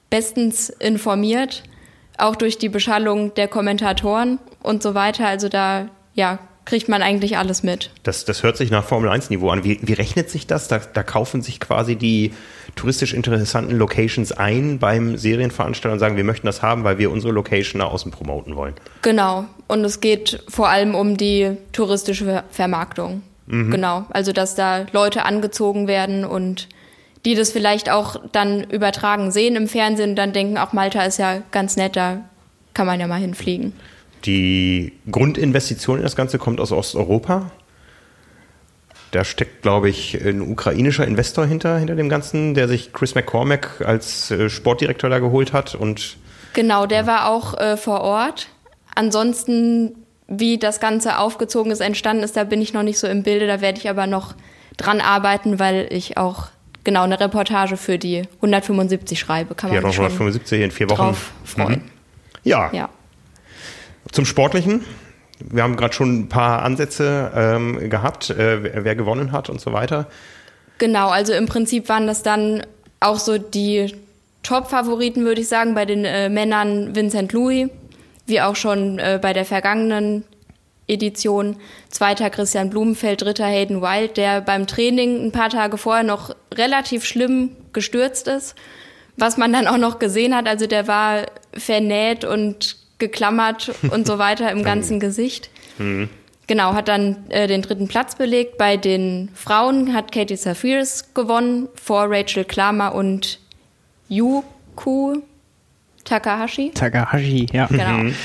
[0.10, 1.63] bestens informiert,
[2.17, 5.27] auch durch die Beschallung der Kommentatoren und so weiter.
[5.27, 7.89] Also da ja, kriegt man eigentlich alles mit.
[8.03, 9.63] Das, das hört sich nach Formel 1-Niveau an.
[9.63, 10.67] Wie, wie rechnet sich das?
[10.67, 12.34] Da, da kaufen sich quasi die
[12.75, 17.33] touristisch interessanten Locations ein beim Serienveranstalter und sagen, wir möchten das haben, weil wir unsere
[17.33, 18.73] Location nach außen promoten wollen.
[19.01, 19.45] Genau.
[19.67, 23.21] Und es geht vor allem um die touristische Vermarktung.
[23.47, 23.71] Mhm.
[23.71, 24.05] Genau.
[24.09, 26.67] Also, dass da Leute angezogen werden und
[27.25, 31.17] die das vielleicht auch dann übertragen sehen im Fernsehen und dann denken, auch Malta ist
[31.17, 32.21] ja ganz nett, da
[32.73, 33.73] kann man ja mal hinfliegen.
[34.25, 37.51] Die Grundinvestition in das Ganze kommt aus Osteuropa.
[39.15, 43.82] Da steckt, glaube ich, ein ukrainischer Investor hinter, hinter dem Ganzen, der sich Chris McCormack
[43.86, 46.17] als äh, Sportdirektor da geholt hat und
[46.51, 48.49] Genau, der war auch äh, vor Ort.
[48.93, 49.95] Ansonsten,
[50.28, 53.47] wie das Ganze aufgezogen ist, entstanden ist, da bin ich noch nicht so im Bilde.
[53.47, 54.36] Da werde ich aber noch
[54.75, 56.47] dran arbeiten, weil ich auch
[56.84, 59.56] genau eine Reportage für die 175 schreibe.
[59.56, 60.97] Kann man ja, 175 in vier Wochen.
[60.97, 61.69] Drauf freuen.
[61.69, 61.91] Mhm.
[62.43, 62.69] Ja.
[62.73, 62.89] ja.
[64.12, 64.84] Zum Sportlichen.
[65.39, 69.74] Wir haben gerade schon ein paar Ansätze ähm, gehabt, äh, wer gewonnen hat und so
[69.74, 70.08] weiter.
[70.78, 72.63] Genau, also im Prinzip waren das dann
[73.00, 73.93] auch so die
[74.43, 77.69] Top-Favoriten, würde ich sagen, bei den äh, Männern Vincent Louis,
[78.26, 80.24] wie auch schon äh, bei der vergangenen
[80.88, 81.58] Edition.
[81.89, 87.06] Zweiter Christian Blumenfeld, dritter Hayden Wild, der beim Training ein paar Tage vorher noch relativ
[87.06, 88.56] schlimm gestürzt ist.
[89.17, 94.17] Was man dann auch noch gesehen hat, also der war vernäht und geklammert und so
[94.17, 95.49] weiter im ganzen Gesicht.
[95.77, 96.10] Mhm.
[96.47, 98.58] Genau, hat dann äh, den dritten Platz belegt.
[98.58, 103.39] Bei den Frauen hat Katie Safiris gewonnen vor Rachel Klammer und
[104.10, 105.21] Yuku
[106.03, 106.71] Takahashi.
[106.71, 107.65] Takahashi, ja.
[107.65, 107.97] Genau.
[107.97, 108.15] Mhm.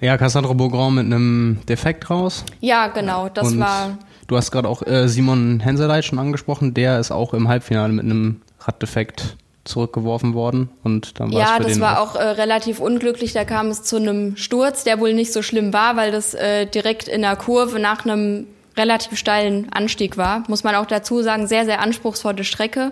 [0.00, 2.44] Ja, Cassandra Beaugrand mit einem Defekt raus.
[2.60, 3.98] Ja, genau, das und war.
[4.26, 8.04] Du hast gerade auch äh, Simon Henseleit schon angesprochen, der ist auch im Halbfinale mit
[8.04, 12.80] einem Raddefekt zurückgeworfen worden und dann war ja, es für das war auch äh, relativ
[12.80, 13.32] unglücklich.
[13.32, 16.66] Da kam es zu einem Sturz, der wohl nicht so schlimm war, weil das äh,
[16.66, 18.46] direkt in der Kurve nach einem
[18.76, 20.42] relativ steilen Anstieg war.
[20.48, 22.90] Muss man auch dazu sagen, sehr, sehr anspruchsvolle Strecke.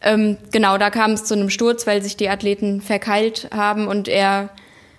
[0.00, 4.08] Ähm, genau, da kam es zu einem Sturz, weil sich die Athleten verkeilt haben und
[4.08, 4.50] er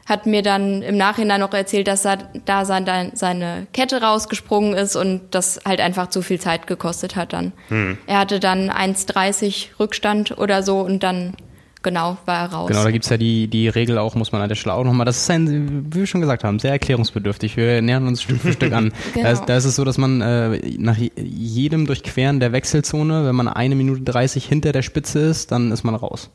[0.06, 5.22] hat mir dann im Nachhinein noch erzählt, dass er da seine Kette rausgesprungen ist und
[5.32, 7.54] das halt einfach zu viel Zeit gekostet hat dann.
[7.70, 7.98] Hm.
[8.06, 11.36] Er hatte dann 1,30 Rückstand oder so und dann
[11.84, 12.70] genau war er raus.
[12.70, 15.06] Genau, da gibt's ja die, die Regel auch, muss man an der Stelle auch nochmal,
[15.06, 17.56] das ist ein, wie wir schon gesagt haben, sehr erklärungsbedürftig.
[17.58, 18.92] Wir nähern uns Stück für Stück an.
[19.14, 19.24] genau.
[19.28, 23.36] da, ist, da ist es so, dass man äh, nach jedem Durchqueren der Wechselzone, wenn
[23.36, 26.32] man eine Minute 30 hinter der Spitze ist, dann ist man raus.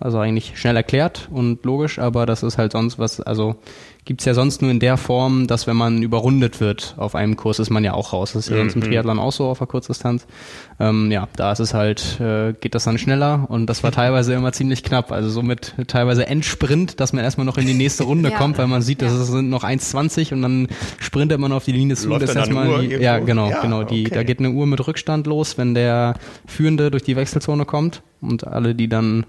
[0.00, 3.56] Also eigentlich schnell erklärt und logisch, aber das ist halt sonst was, also
[4.06, 7.58] gibt's ja sonst nur in der Form, dass wenn man überrundet wird auf einem Kurs,
[7.58, 8.32] ist man ja auch raus.
[8.32, 8.86] Das ist ja sonst im mhm.
[8.86, 10.26] Triathlon auch so auf der Kurzdistanz.
[10.78, 14.32] Ähm, ja, da ist es halt, äh, geht das dann schneller und das war teilweise
[14.32, 15.12] immer ziemlich knapp.
[15.12, 18.38] Also somit teilweise Endsprint, dass man erstmal noch in die nächste Runde ja.
[18.38, 19.08] kommt, weil man sieht, ja.
[19.08, 22.08] das sind noch 1,20 und dann sprintet man auf die Linie zu.
[22.08, 23.84] Läuft das erstmal die, ja, genau, ja, genau.
[23.84, 24.14] Die, okay.
[24.14, 26.14] Da geht eine Uhr mit Rückstand los, wenn der
[26.46, 29.26] Führende durch die Wechselzone kommt und alle, die dann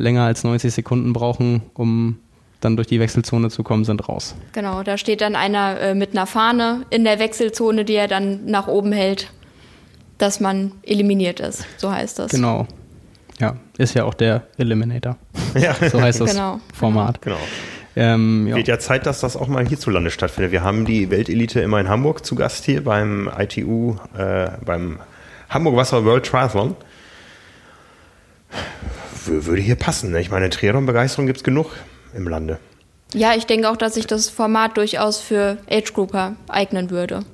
[0.00, 2.18] länger als 90 Sekunden brauchen, um
[2.60, 4.34] dann durch die Wechselzone zu kommen, sind raus.
[4.52, 8.44] Genau, da steht dann einer äh, mit einer Fahne in der Wechselzone, die er dann
[8.46, 9.32] nach oben hält,
[10.18, 11.64] dass man eliminiert ist.
[11.78, 12.30] So heißt das.
[12.30, 12.66] Genau.
[13.38, 15.16] Ja, ist ja auch der Eliminator.
[15.54, 15.74] Ja.
[15.74, 16.60] So heißt das genau.
[16.74, 17.22] Format.
[17.22, 17.38] Genau.
[17.96, 18.56] Ähm, ja.
[18.56, 20.52] Wird ja Zeit, dass das auch mal hierzulande stattfindet.
[20.52, 25.00] Wir haben die Weltelite immer in Hamburg zu Gast hier beim ITU, äh, beim
[25.48, 26.76] Hamburg Wasser World Triathlon
[29.26, 30.10] würde hier passen.
[30.12, 30.20] Ne?
[30.20, 31.70] Ich meine, Triathlon-Begeisterung gibt es genug
[32.14, 32.58] im Lande.
[33.12, 37.24] Ja, ich denke auch, dass sich das Format durchaus für Age-Grouper eignen würde.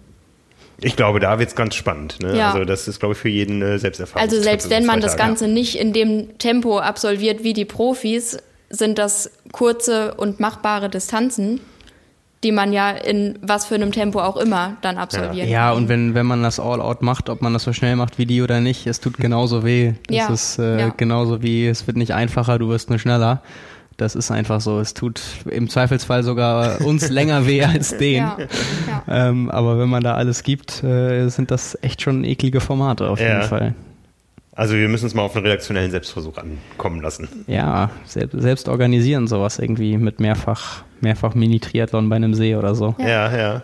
[0.80, 2.20] Ich glaube, da wird es ganz spannend.
[2.22, 2.36] Ne?
[2.36, 2.52] Ja.
[2.52, 4.22] Also das ist, glaube ich, für jeden äh, Selbsterfahrung.
[4.22, 5.50] Also selbst wenn man das Ganze ja.
[5.50, 11.60] nicht in dem Tempo absolviert wie die Profis, sind das kurze und machbare Distanzen
[12.46, 15.48] die man ja in was für einem Tempo auch immer dann absolviert.
[15.48, 18.26] Ja, und wenn, wenn man das All-Out macht, ob man das so schnell macht wie
[18.26, 19.94] die oder nicht, es tut genauso weh.
[20.06, 20.94] Das ja, ist äh, ja.
[20.96, 23.42] genauso wie, es wird nicht einfacher, du wirst nur schneller.
[23.96, 24.78] Das ist einfach so.
[24.78, 28.22] Es tut im Zweifelsfall sogar uns länger weh als den.
[28.22, 29.28] Ja, ja.
[29.28, 33.18] Ähm, aber wenn man da alles gibt, äh, sind das echt schon eklige Formate auf
[33.18, 33.74] jeden Fall.
[34.56, 37.28] Also wir müssen uns mal auf einen redaktionellen Selbstversuch ankommen lassen.
[37.46, 42.94] Ja, selbst, selbst organisieren sowas irgendwie mit mehrfach, mehrfach Mini-Triathlon bei einem See oder so.
[42.98, 43.36] Ja, ja.
[43.36, 43.62] ja.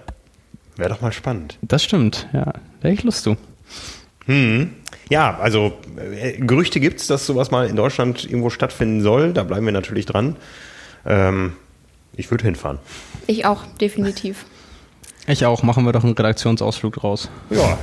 [0.76, 1.58] Wäre doch mal spannend.
[1.62, 2.44] Das stimmt, ja.
[2.44, 2.52] Da
[2.88, 3.38] hätte ich Lust zu.
[4.26, 4.70] Hm.
[5.08, 9.32] Ja, also äh, Gerüchte gibt es, dass sowas mal in Deutschland irgendwo stattfinden soll.
[9.32, 10.36] Da bleiben wir natürlich dran.
[11.06, 11.54] Ähm,
[12.16, 12.78] ich würde hinfahren.
[13.26, 14.44] Ich auch, definitiv.
[15.26, 15.62] Ich auch.
[15.62, 17.28] Machen wir doch einen Redaktionsausflug draus.
[17.50, 17.78] Ja.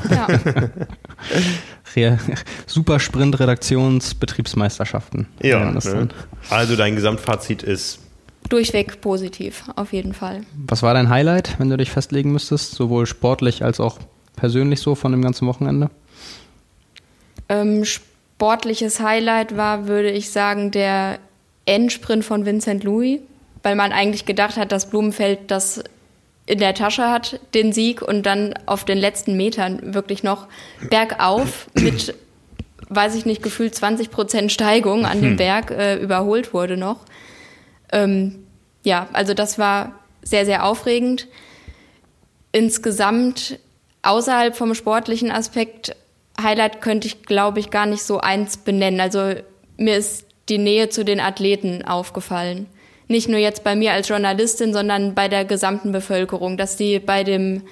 [1.96, 2.18] ja.
[2.66, 5.28] Supersprint Redaktionsbetriebsmeisterschaften.
[5.42, 5.72] Ja.
[5.72, 6.10] Ne?
[6.50, 8.00] Also dein Gesamtfazit ist
[8.50, 10.42] durchweg positiv, auf jeden Fall.
[10.68, 14.00] Was war dein Highlight, wenn du dich festlegen müsstest, sowohl sportlich als auch
[14.36, 15.90] persönlich so von dem ganzen Wochenende?
[17.48, 21.20] Ähm, sportliches Highlight war, würde ich sagen, der
[21.66, 23.20] Endsprint von Vincent Louis,
[23.64, 25.84] weil man eigentlich gedacht hat, dass Blumenfeld das
[26.50, 30.48] in der Tasche hat, den Sieg, und dann auf den letzten Metern wirklich noch
[30.90, 32.16] bergauf mit,
[32.90, 35.38] weiß ich nicht, gefühlt 20 Prozent Steigung an dem hm.
[35.38, 37.06] Berg äh, überholt wurde noch.
[37.92, 38.48] Ähm,
[38.84, 41.28] ja, also das war sehr, sehr aufregend.
[42.52, 43.60] Insgesamt
[44.02, 45.96] außerhalb vom sportlichen Aspekt,
[46.42, 49.02] Highlight könnte ich, glaube ich, gar nicht so eins benennen.
[49.02, 49.36] Also
[49.78, 52.66] mir ist die Nähe zu den Athleten aufgefallen.
[53.10, 57.24] Nicht nur jetzt bei mir als Journalistin, sondern bei der gesamten Bevölkerung, dass die bei
[57.24, 57.64] dem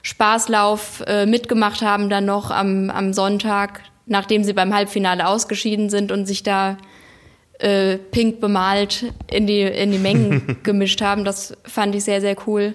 [0.00, 6.12] Spaßlauf äh, mitgemacht haben, dann noch am, am Sonntag, nachdem sie beim Halbfinale ausgeschieden sind
[6.12, 6.78] und sich da
[7.58, 11.24] äh, pink bemalt in die, in die Mengen gemischt haben.
[11.24, 12.72] Das fand ich sehr, sehr cool.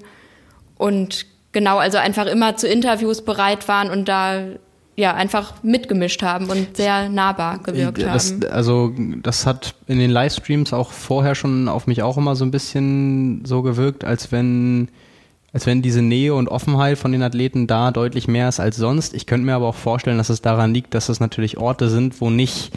[0.77, 4.43] Und genau, also einfach immer zu Interviews bereit waren und da
[5.01, 8.45] ja, einfach mitgemischt haben und sehr nahbar gewirkt das, haben.
[8.51, 12.51] Also das hat in den Livestreams auch vorher schon auf mich auch immer so ein
[12.51, 14.89] bisschen so gewirkt, als wenn
[15.53, 19.13] als wenn diese Nähe und Offenheit von den Athleten da deutlich mehr ist als sonst.
[19.15, 22.21] Ich könnte mir aber auch vorstellen, dass es daran liegt, dass es natürlich Orte sind,
[22.21, 22.71] wo nicht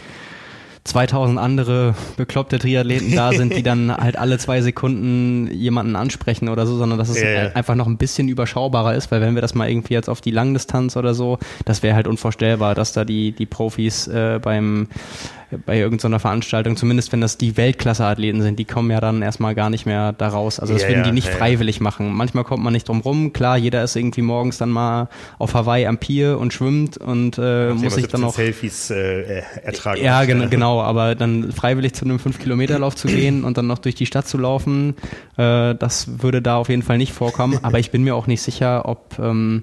[0.84, 6.66] 2000 andere bekloppte Triathleten da sind, die dann halt alle zwei Sekunden jemanden ansprechen oder
[6.66, 7.52] so, sondern dass es yeah.
[7.54, 10.30] einfach noch ein bisschen überschaubarer ist, weil wenn wir das mal irgendwie jetzt auf die
[10.30, 14.88] Langdistanz oder so, das wäre halt unvorstellbar, dass da die, die Profis äh, beim
[15.64, 19.70] bei irgendeiner Veranstaltung, zumindest wenn das die Weltklasse-Athleten sind, die kommen ja dann erstmal gar
[19.70, 20.60] nicht mehr da raus.
[20.60, 22.12] Also das ja, würden die nicht ja, freiwillig machen.
[22.14, 23.32] Manchmal kommt man nicht drum rum.
[23.32, 27.72] Klar, jeder ist irgendwie morgens dann mal auf Hawaii am Pier und schwimmt und äh,
[27.74, 30.02] muss sich dann noch Selfies äh, ertragen.
[30.02, 33.94] Ja, gen genau, aber dann freiwillig zu einem 5-Kilometer-Lauf zu gehen und dann noch durch
[33.94, 34.94] die Stadt zu laufen,
[35.36, 37.58] äh, das würde da auf jeden Fall nicht vorkommen.
[37.62, 39.62] Aber ich bin mir auch nicht sicher, ob ähm,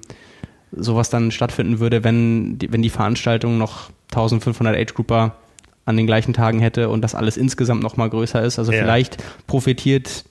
[0.72, 5.36] sowas dann stattfinden würde, wenn die, wenn die Veranstaltung noch 1500 Age-Grouper
[5.84, 8.58] an den gleichen Tagen hätte und das alles insgesamt noch mal größer ist.
[8.58, 8.82] Also ja.
[8.82, 10.24] vielleicht profitiert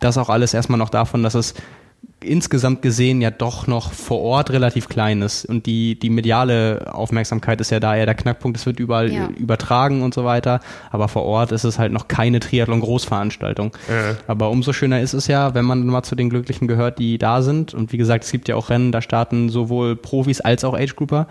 [0.00, 1.54] das auch alles erstmal noch davon, dass es
[2.22, 7.60] insgesamt gesehen ja doch noch vor Ort relativ klein ist und die, die mediale Aufmerksamkeit
[7.60, 9.28] ist ja da eher der Knackpunkt, es wird überall ja.
[9.28, 13.72] übertragen und so weiter, aber vor Ort ist es halt noch keine Triathlon-Großveranstaltung.
[13.88, 14.16] Ja.
[14.26, 17.42] Aber umso schöner ist es ja, wenn man mal zu den Glücklichen gehört, die da
[17.42, 20.74] sind und wie gesagt, es gibt ja auch Rennen, da starten sowohl Profis als auch
[20.74, 21.26] Age-Grouper,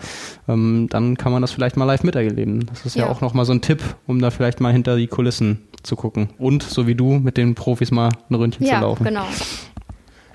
[0.48, 2.68] ähm, dann kann man das vielleicht mal live miterleben.
[2.68, 5.08] Das ist ja, ja auch nochmal so ein Tipp, um da vielleicht mal hinter die
[5.08, 8.82] Kulissen zu gucken und so wie du mit den Profis mal ein Ründchen ja, zu
[8.82, 9.04] laufen.
[9.04, 9.26] Genau.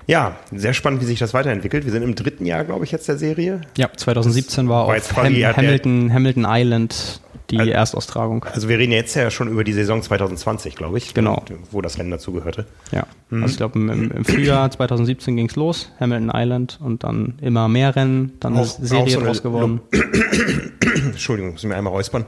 [0.07, 1.85] Ja, sehr spannend, wie sich das weiterentwickelt.
[1.85, 3.61] Wir sind im dritten Jahr, glaube ich, jetzt der Serie.
[3.77, 8.45] Ja, 2017 war, war auf Ham Hamilton, Hamilton Island die also, Erstaustragung.
[8.45, 11.13] Also wir reden jetzt ja schon über die Saison 2020, glaube ich.
[11.13, 11.43] Genau.
[11.69, 12.65] Wo das Rennen dazugehörte.
[12.91, 13.43] Ja, mhm.
[13.43, 17.67] also ich glaube im, im, Frühjahr 2017 ging es los, Hamilton Island und dann immer
[17.67, 19.81] mehr Rennen, dann auch, ist Serie so draus geworden.
[21.05, 22.25] Entschuldigung, muss ich mir einmal räuspern.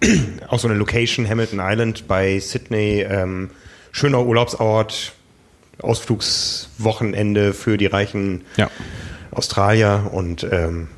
[0.48, 3.50] auch so eine Location, Hamilton Island bei Sydney, ähm,
[3.92, 5.12] schöner Urlaubsort,
[5.84, 8.70] Ausflugswochenende für die reichen ja.
[9.30, 10.88] Australier und ähm,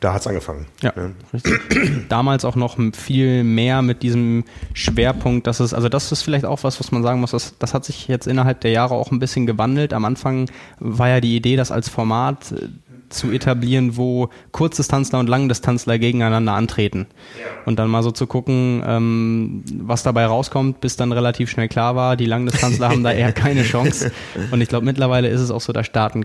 [0.00, 0.66] da hat es angefangen.
[0.82, 2.08] Ja, ja, richtig.
[2.08, 6.62] Damals auch noch viel mehr mit diesem Schwerpunkt, dass es, also das ist vielleicht auch
[6.64, 9.18] was, was man sagen muss, das, das hat sich jetzt innerhalb der Jahre auch ein
[9.18, 9.94] bisschen gewandelt.
[9.94, 12.68] Am Anfang war ja die Idee, das als Format äh,
[13.08, 17.06] zu etablieren, wo Kurzdistanzler und Langdistanzler gegeneinander antreten.
[17.64, 21.96] Und dann mal so zu gucken, ähm, was dabei rauskommt, bis dann relativ schnell klar
[21.96, 24.12] war, die Langdistanzler haben da eher keine Chance.
[24.50, 26.24] Und ich glaube, mittlerweile ist es auch so, da starten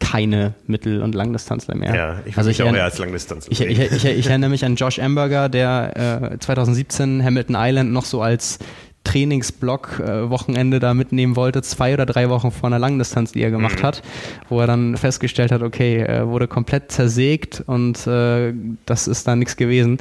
[0.00, 1.94] keine Mittel- und Langdistanzler mehr.
[1.94, 3.52] Ja, ich also ich auch eher als Langdistanzler.
[3.52, 8.04] Ich, ich, ich, ich, erinnere mich an Josh Amberger, der äh, 2017 Hamilton Island noch
[8.04, 8.58] so als
[9.04, 13.50] Trainingsblock äh, Wochenende da mitnehmen wollte, zwei oder drei Wochen vor einer Langdistanz, die er
[13.50, 13.86] gemacht mhm.
[13.86, 14.02] hat,
[14.48, 18.52] wo er dann festgestellt hat, okay, er wurde komplett zersägt und äh,
[18.86, 19.98] das ist da nichts gewesen.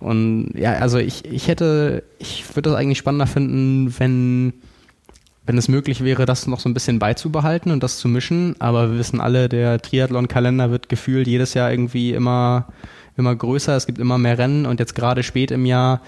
[0.00, 4.52] Und ja, also ich, ich hätte, ich würde das eigentlich spannender finden, wenn
[5.44, 8.54] wenn es möglich wäre, das noch so ein bisschen beizubehalten und das zu mischen.
[8.60, 12.68] Aber wir wissen alle, der Triathlon-Kalender wird gefühlt jedes Jahr irgendwie immer,
[13.16, 13.76] immer größer.
[13.76, 16.00] Es gibt immer mehr Rennen und jetzt gerade spät im Jahr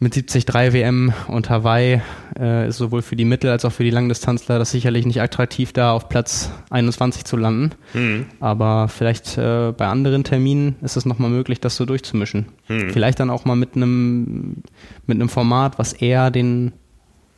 [0.00, 2.00] mit 73 WM und Hawaii
[2.38, 5.72] äh, ist sowohl für die Mittel- als auch für die Langdistanzler das sicherlich nicht attraktiv,
[5.72, 7.72] da auf Platz 21 zu landen.
[7.94, 8.26] Mhm.
[8.40, 12.46] Aber vielleicht äh, bei anderen Terminen ist es nochmal möglich, das so durchzumischen.
[12.68, 12.90] Mhm.
[12.90, 14.62] Vielleicht dann auch mal mit einem
[15.06, 16.72] mit einem Format, was eher den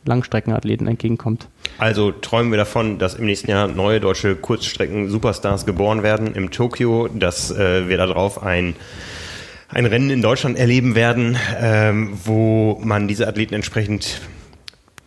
[0.05, 1.47] Langstreckenathleten entgegenkommt.
[1.77, 7.07] Also träumen wir davon, dass im nächsten Jahr neue deutsche Kurzstrecken-Superstars geboren werden im Tokio,
[7.07, 8.75] dass äh, wir darauf ein
[9.73, 14.21] ein Rennen in Deutschland erleben werden, ähm, wo man diese Athleten entsprechend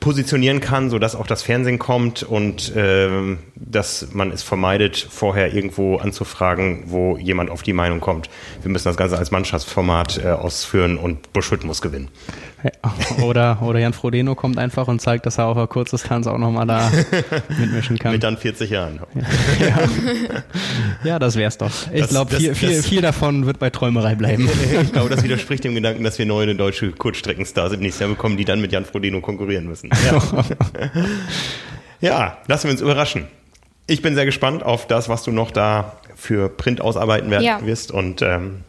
[0.01, 5.97] positionieren kann, sodass auch das Fernsehen kommt und ähm, dass man es vermeidet, vorher irgendwo
[5.97, 8.29] anzufragen, wo jemand auf die Meinung kommt.
[8.61, 12.09] Wir müssen das Ganze als Mannschaftsformat äh, ausführen und Buschütt muss gewinnen.
[13.23, 16.39] Oder, oder Jan Frodeno kommt einfach und zeigt, dass er auf ein kurzes Tanz auch
[16.39, 16.91] nochmal da
[17.59, 18.13] mitmischen kann.
[18.13, 19.01] Mit dann 40 Jahren.
[19.61, 19.89] Ja, ja.
[21.05, 21.71] ja das wär's doch.
[21.93, 24.49] Ich glaube, viel, viel, viel davon wird bei Träumerei bleiben.
[24.83, 28.37] ich glaube, das widerspricht dem Gedanken, dass wir neue deutsche Kurzstreckenstars im nächsten Jahr bekommen,
[28.37, 29.91] die dann mit Jan Frodeno konkurrieren müssen.
[30.07, 30.45] Ja.
[32.01, 33.27] ja, lassen wir uns überraschen.
[33.87, 37.91] Ich bin sehr gespannt auf das, was du noch da für Print ausarbeiten wirst.
[37.91, 37.97] Ja.
[37.97, 38.61] Und ähm,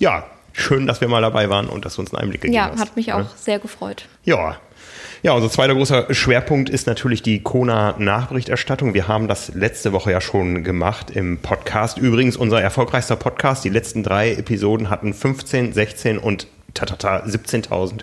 [0.00, 2.70] ja, schön, dass wir mal dabei waren und dass du uns einen Einblick gegeben ja,
[2.70, 2.78] hast.
[2.78, 4.06] Ja, hat mich auch sehr gefreut.
[4.24, 4.56] Ja.
[5.22, 8.94] Ja, unser zweiter großer Schwerpunkt ist natürlich die Kona-Nachberichterstattung.
[8.94, 11.98] Wir haben das letzte Woche ja schon gemacht im Podcast.
[11.98, 13.62] Übrigens unser erfolgreichster Podcast.
[13.64, 18.00] Die letzten drei Episoden hatten 15, 16 und tatata 17.000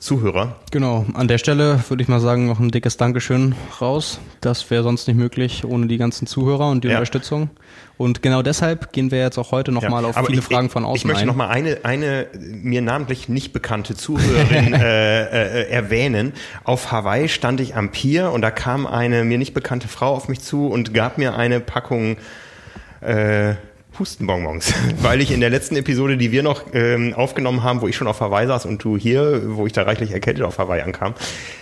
[0.00, 0.56] Zuhörer.
[0.70, 4.18] Genau, an der Stelle würde ich mal sagen, noch ein dickes Dankeschön raus.
[4.40, 6.94] Das wäre sonst nicht möglich ohne die ganzen Zuhörer und die ja.
[6.94, 7.50] Unterstützung.
[7.98, 10.86] Und genau deshalb gehen wir jetzt auch heute nochmal ja, auf viele ich, Fragen von
[10.86, 16.32] außen Ich möchte nochmal eine, eine mir namentlich nicht bekannte Zuhörerin äh, äh, erwähnen.
[16.64, 20.28] Auf Hawaii stand ich am Pier und da kam eine mir nicht bekannte Frau auf
[20.28, 22.16] mich zu und gab mir eine Packung
[23.02, 23.54] äh,
[24.00, 24.72] Hustenbonbons,
[25.02, 28.08] weil ich in der letzten Episode, die wir noch ähm, aufgenommen haben, wo ich schon
[28.08, 31.14] auf Hawaii saß und du hier, wo ich da reichlich erkältet auf Hawaii ankam,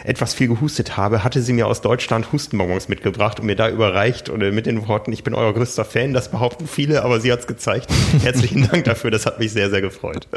[0.04, 4.30] etwas viel gehustet habe, hatte sie mir aus Deutschland Hustenbonbons mitgebracht und mir da überreicht
[4.30, 7.40] oder mit den Worten, ich bin euer größter Fan, das behaupten viele, aber sie hat
[7.40, 7.88] es gezeigt.
[8.22, 10.28] Herzlichen Dank dafür, das hat mich sehr, sehr gefreut.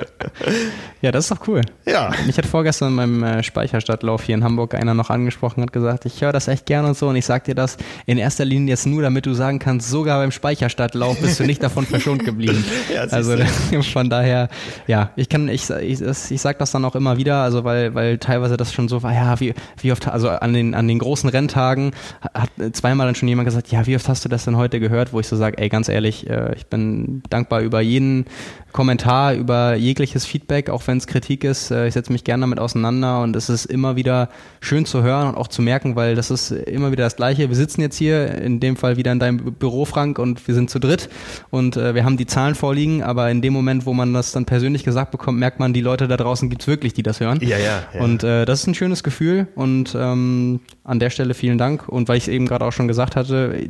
[1.02, 1.62] Ja, das ist doch cool.
[1.86, 2.12] Ja.
[2.26, 6.06] Mich hat vorgestern in meinem äh, Speicherstadtlauf hier in Hamburg einer noch angesprochen, hat gesagt,
[6.06, 7.78] ich höre das echt gerne und so und ich sag dir das
[8.08, 11.62] in erster Linie jetzt nur, damit du sagen kannst, sogar beim Speicherstadtlauf bist du nicht
[11.62, 12.64] davon verschont geblieben.
[12.94, 13.36] ja, also
[13.94, 14.50] von daher,
[14.88, 18.18] ja, ich kann, ich, ich, ich sag das dann auch immer wieder, also weil, weil
[18.18, 21.30] teilweise das schon so war, ja, wie, wie oft, also an den, an den großen
[21.30, 21.92] Renntagen
[22.34, 25.14] hat zweimal dann schon jemand gesagt, ja, wie oft hast du das denn heute gehört,
[25.14, 28.26] wo ich so sage, ey, ganz ehrlich, äh, ich bin dankbar über jeden
[28.72, 31.72] Kommentar, über jegliches Feedback, auch wenn es Kritik ist.
[31.72, 35.30] Äh, ich setze mich gerne damit auseinander und es ist immer wieder schön zu hören
[35.30, 37.50] und auch zu merken, weil das ist immer wieder das Gleiche.
[37.50, 40.70] Wir sitzen jetzt hier, in dem Fall wieder in deinem Büro, Frank, und wir sind
[40.70, 41.10] zu dritt
[41.50, 44.46] und äh, wir haben die Zahlen vorliegen, aber in dem Moment, wo man das dann
[44.46, 47.40] persönlich gesagt bekommt, merkt man, die Leute da draußen gibt's wirklich, die das hören.
[47.42, 47.84] Ja, ja.
[47.94, 48.02] ja.
[48.02, 51.88] Und äh, das ist ein schönes Gefühl und ähm, an der Stelle vielen Dank.
[51.88, 53.70] Und weil ich es eben gerade auch schon gesagt hatte,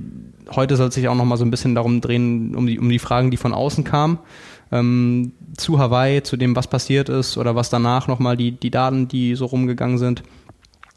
[0.55, 2.99] heute soll es sich auch nochmal so ein bisschen darum drehen, um die, um die
[2.99, 4.19] Fragen, die von außen kamen
[4.71, 9.07] ähm, zu Hawaii, zu dem, was passiert ist oder was danach nochmal die, die Daten,
[9.07, 10.23] die so rumgegangen sind.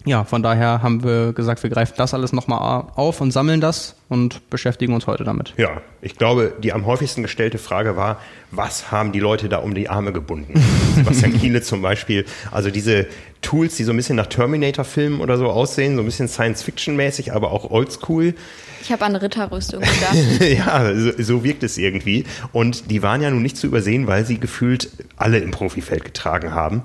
[0.07, 3.97] Ja, von daher haben wir gesagt, wir greifen das alles nochmal auf und sammeln das
[4.11, 5.55] und beschäftigen uns heute damit.
[5.57, 8.19] Ja, ich glaube, die am häufigsten gestellte Frage war,
[8.51, 10.63] was haben die Leute da um die Arme gebunden?
[10.95, 12.27] Sebastian Kiele zum Beispiel.
[12.51, 13.07] Also diese
[13.41, 17.51] Tools, die so ein bisschen nach Terminator-Filmen oder so aussehen, so ein bisschen Science-Fiction-mäßig, aber
[17.51, 18.35] auch oldschool.
[18.83, 20.17] Ich habe an Ritterrüstung gedacht.
[20.41, 22.25] ja, so, so, wirkt es irgendwie.
[22.53, 26.53] Und die waren ja nun nicht zu übersehen, weil sie gefühlt alle im Profifeld getragen
[26.53, 26.83] haben.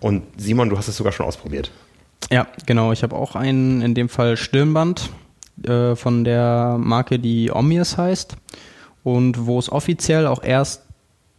[0.00, 1.70] Und Simon, du hast es sogar schon ausprobiert.
[2.30, 2.92] Ja, genau.
[2.92, 5.10] Ich habe auch einen, in dem Fall Stirnband
[5.64, 8.36] äh, von der Marke, die Omnius heißt.
[9.04, 10.82] Und wo es offiziell auch erst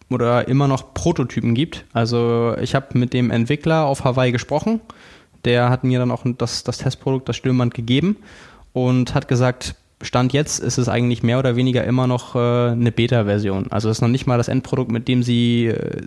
[0.09, 1.86] oder immer noch Prototypen gibt.
[1.93, 4.81] Also ich habe mit dem Entwickler auf Hawaii gesprochen.
[5.45, 8.17] Der hat mir dann auch das, das Testprodukt, das Stirnband gegeben
[8.73, 12.91] und hat gesagt, Stand jetzt ist es eigentlich mehr oder weniger immer noch äh, eine
[12.91, 13.68] Beta-Version.
[13.72, 16.01] Also es ist noch nicht mal das Endprodukt, mit dem sie äh,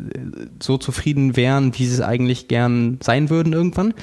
[0.63, 3.95] so zufrieden wären, wie sie es eigentlich gern sein würden irgendwann.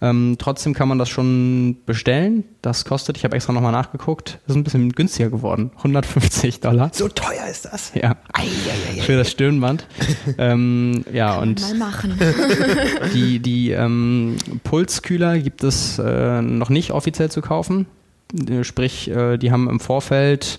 [0.00, 2.44] Ähm, trotzdem kann man das schon bestellen.
[2.62, 5.70] Das kostet, ich habe extra nochmal nachgeguckt, ist ein bisschen günstiger geworden.
[5.78, 6.90] 150 Dollar.
[6.92, 7.92] So teuer ist das?
[7.94, 8.16] Ja.
[8.32, 9.86] Ei, ei, ei, Für das Stirnband.
[10.38, 12.18] ähm, ja, und mal machen.
[13.14, 17.86] die, die ähm, Pulskühler gibt es äh, noch nicht offiziell zu kaufen.
[18.32, 20.58] Äh, sprich, äh, die haben im Vorfeld,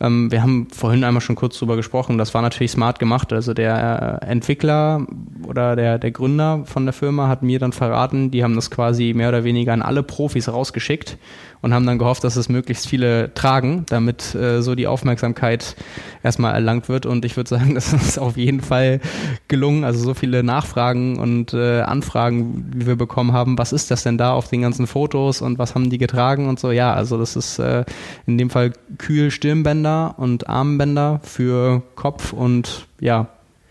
[0.00, 3.32] ähm, wir haben vorhin einmal schon kurz drüber gesprochen, das war natürlich smart gemacht.
[3.32, 5.06] Also der äh, Entwickler
[5.46, 9.12] oder der, der Gründer von der Firma hat mir dann verraten, die haben das quasi
[9.14, 11.18] mehr oder weniger an alle Profis rausgeschickt
[11.62, 15.76] und haben dann gehofft, dass es möglichst viele tragen, damit äh, so die Aufmerksamkeit
[16.24, 17.06] erstmal erlangt wird.
[17.06, 19.00] Und ich würde sagen, das ist auf jeden Fall
[19.48, 19.84] gelungen.
[19.84, 24.18] Also so viele Nachfragen und äh, Anfragen, wie wir bekommen haben, was ist das denn
[24.18, 26.72] da auf den ganzen Fotos und was haben die getragen und so.
[26.72, 27.84] Ja, also das ist äh,
[28.26, 33.28] in dem Fall kühl Stirnbänder und Armbänder für Kopf und ja,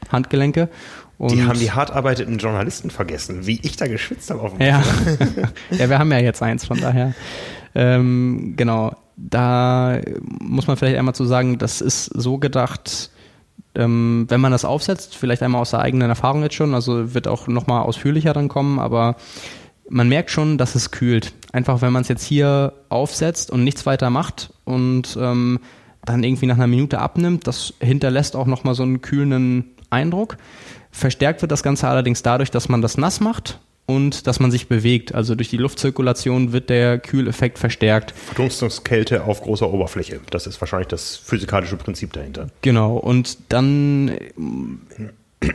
[0.09, 0.69] Handgelenke.
[1.17, 4.65] Und die haben die hart arbeitenden Journalisten vergessen, wie ich da geschwitzt habe auf dem
[4.65, 4.81] Ja.
[5.69, 7.13] ja, wir haben ja jetzt eins, von daher.
[7.74, 9.99] Ähm, genau, da
[10.39, 13.11] muss man vielleicht einmal zu sagen, das ist so gedacht,
[13.76, 17.28] ähm, wenn man das aufsetzt, vielleicht einmal aus der eigenen Erfahrung jetzt schon, also wird
[17.28, 19.15] auch nochmal ausführlicher dann kommen, aber
[19.89, 21.34] man merkt schon, dass es kühlt.
[21.53, 25.59] Einfach wenn man es jetzt hier aufsetzt und nichts weiter macht und ähm,
[26.03, 30.38] dann irgendwie nach einer Minute abnimmt, das hinterlässt auch nochmal so einen kühlenden Eindruck.
[30.91, 33.59] Verstärkt wird das Ganze allerdings dadurch, dass man das nass macht
[33.95, 35.13] und dass man sich bewegt.
[35.13, 38.11] Also durch die Luftzirkulation wird der Kühleffekt verstärkt.
[38.11, 40.19] Verdunstungskälte auf großer Oberfläche.
[40.29, 42.47] Das ist wahrscheinlich das physikalische Prinzip dahinter.
[42.61, 42.95] Genau.
[42.97, 44.11] Und dann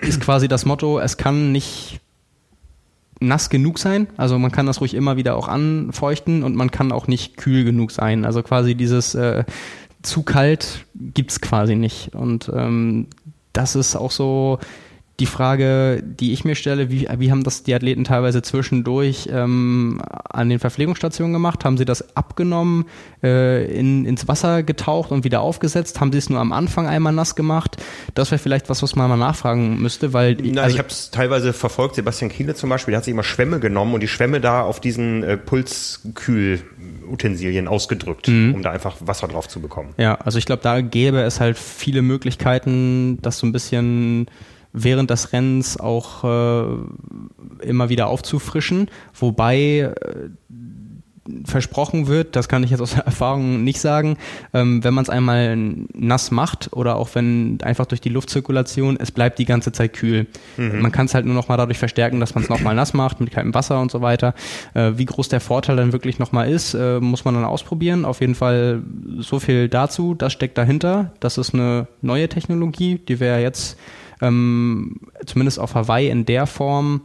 [0.03, 2.01] ist quasi das Motto, es kann nicht
[3.21, 4.09] nass genug sein.
[4.17, 7.65] Also man kann das ruhig immer wieder auch anfeuchten und man kann auch nicht kühl
[7.65, 8.25] genug sein.
[8.25, 9.45] Also quasi dieses äh,
[10.03, 12.15] zu kalt gibt's quasi nicht.
[12.15, 13.07] Und ähm,
[13.55, 14.59] das ist auch so
[15.19, 20.03] die Frage, die ich mir stelle, wie, wie haben das die Athleten teilweise zwischendurch ähm,
[20.29, 21.65] an den Verpflegungsstationen gemacht?
[21.65, 22.85] Haben sie das abgenommen,
[23.23, 26.01] äh, in, ins Wasser getaucht und wieder aufgesetzt?
[26.01, 27.79] Haben sie es nur am Anfang einmal nass gemacht?
[28.15, 31.11] Das wäre vielleicht was, was man mal nachfragen müsste, weil Na, also, ich habe es
[31.11, 31.95] teilweise verfolgt.
[31.95, 34.81] Sebastian Kiele zum Beispiel, der hat sich immer Schwämme genommen und die Schwämme da auf
[34.81, 38.53] diesen äh, Pulskühlutensilien ausgedrückt, mhm.
[38.55, 39.95] um da einfach Wasser drauf zu bekommen.
[39.97, 44.27] Ja, also ich glaube, da gäbe es halt viele Möglichkeiten, das so ein bisschen
[44.77, 50.29] während des Rennens auch äh, immer wieder aufzufrischen, wobei äh,
[51.45, 54.17] versprochen wird, das kann ich jetzt aus Erfahrung nicht sagen,
[54.53, 59.11] ähm, wenn man es einmal nass macht oder auch wenn einfach durch die Luftzirkulation, es
[59.11, 60.27] bleibt die ganze Zeit kühl.
[60.57, 60.81] Mhm.
[60.81, 63.21] Man kann es halt nur noch mal dadurch verstärken, dass man es nochmal nass macht
[63.21, 64.35] mit kaltem Wasser und so weiter.
[64.75, 68.05] Äh, wie groß der Vorteil dann wirklich nochmal ist, äh, muss man dann ausprobieren.
[68.05, 68.83] Auf jeden Fall
[69.19, 71.13] so viel dazu, das steckt dahinter.
[71.21, 73.79] Das ist eine neue Technologie, die wir jetzt
[74.21, 77.03] ähm, zumindest auf Hawaii in der Form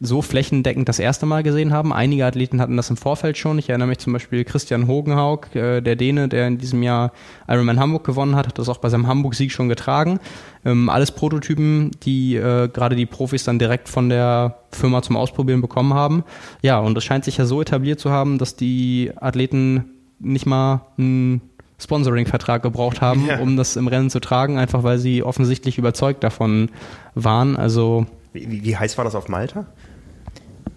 [0.00, 1.92] so flächendeckend das erste Mal gesehen haben.
[1.92, 3.58] Einige Athleten hatten das im Vorfeld schon.
[3.58, 7.12] Ich erinnere mich zum Beispiel Christian Hogenhaug, äh, der Däne, der in diesem Jahr
[7.48, 10.20] Ironman Hamburg gewonnen hat, hat das auch bei seinem Hamburg-Sieg schon getragen.
[10.64, 15.60] Ähm, alles Prototypen, die äh, gerade die Profis dann direkt von der Firma zum Ausprobieren
[15.60, 16.24] bekommen haben.
[16.62, 19.84] Ja, und das scheint sich ja so etabliert zu haben, dass die Athleten
[20.20, 21.40] nicht mal ein
[21.80, 23.38] Sponsoring-Vertrag gebraucht haben, ja.
[23.38, 26.70] um das im Rennen zu tragen, einfach weil sie offensichtlich überzeugt davon
[27.14, 27.56] waren.
[27.56, 29.66] Also wie, wie heiß war das auf Malta?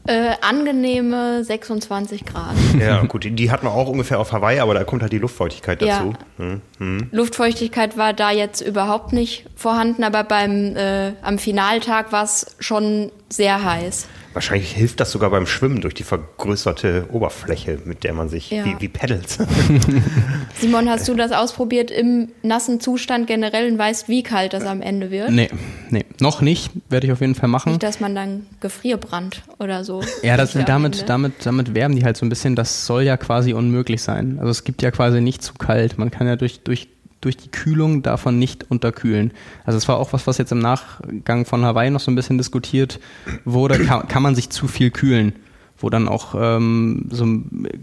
[0.07, 2.55] Äh, angenehme 26 Grad.
[2.79, 5.79] Ja, gut, die hat man auch ungefähr auf Hawaii, aber da kommt halt die Luftfeuchtigkeit
[5.79, 6.13] dazu.
[6.39, 6.45] Ja.
[6.45, 7.09] Hm, hm.
[7.11, 13.11] Luftfeuchtigkeit war da jetzt überhaupt nicht vorhanden, aber beim äh, am Finaltag war es schon
[13.29, 14.07] sehr heiß.
[14.33, 18.63] Wahrscheinlich hilft das sogar beim Schwimmen durch die vergrößerte Oberfläche, mit der man sich ja.
[18.63, 19.39] wie, wie Pedals.
[20.59, 24.81] Simon, hast du das ausprobiert im nassen Zustand generell und weißt, wie kalt das am
[24.81, 25.31] Ende wird?
[25.31, 25.49] Nee,
[25.89, 26.71] nee, noch nicht.
[26.89, 27.69] Werde ich auf jeden Fall machen.
[27.69, 30.01] Nicht, dass man dann Gefrierbrand oder so.
[30.23, 33.53] Ja, das, damit, damit, damit werben die halt so ein bisschen, das soll ja quasi
[33.53, 34.37] unmöglich sein.
[34.39, 35.97] Also es gibt ja quasi nicht zu kalt.
[35.97, 36.87] Man kann ja durch, durch
[37.21, 39.31] durch die Kühlung davon nicht unterkühlen.
[39.63, 42.37] Also es war auch was, was jetzt im Nachgang von Hawaii noch so ein bisschen
[42.37, 42.99] diskutiert
[43.45, 45.33] wurde, kann, kann man sich zu viel kühlen,
[45.77, 47.25] wo dann auch ähm, so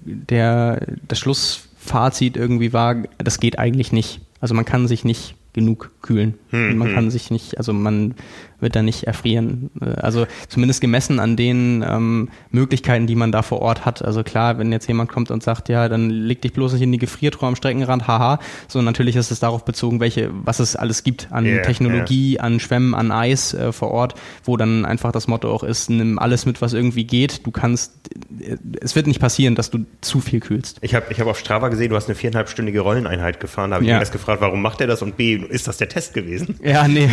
[0.04, 4.20] der das Schlussfazit irgendwie war, das geht eigentlich nicht.
[4.40, 6.34] Also man kann sich nicht genug kühlen.
[6.50, 6.94] Hm, man hm.
[6.94, 8.14] kann sich nicht, also man
[8.60, 9.70] wird da nicht erfrieren.
[9.80, 14.04] Äh, also zumindest gemessen an den ähm, Möglichkeiten, die man da vor Ort hat.
[14.04, 16.92] Also klar, wenn jetzt jemand kommt und sagt, ja, dann leg dich bloß nicht in
[16.92, 18.38] die Gefriertruhe am Streckenrand, haha.
[18.66, 22.44] So natürlich ist es darauf bezogen, welche, was es alles gibt an yeah, Technologie, yeah.
[22.44, 26.18] an Schwämmen, an Eis äh, vor Ort, wo dann einfach das Motto auch ist, nimm
[26.18, 27.46] alles mit, was irgendwie geht.
[27.46, 27.92] Du kannst,
[28.40, 30.78] äh, es wird nicht passieren, dass du zu viel kühlst.
[30.80, 33.70] Ich habe ich hab auf Strava gesehen, du hast eine viereinhalbstündige Rolleneinheit gefahren.
[33.70, 33.96] Da habe ich ja.
[33.96, 36.58] mir erst gefragt, warum macht er das und B, ist das der Test gewesen?
[36.68, 37.08] Ja, nee.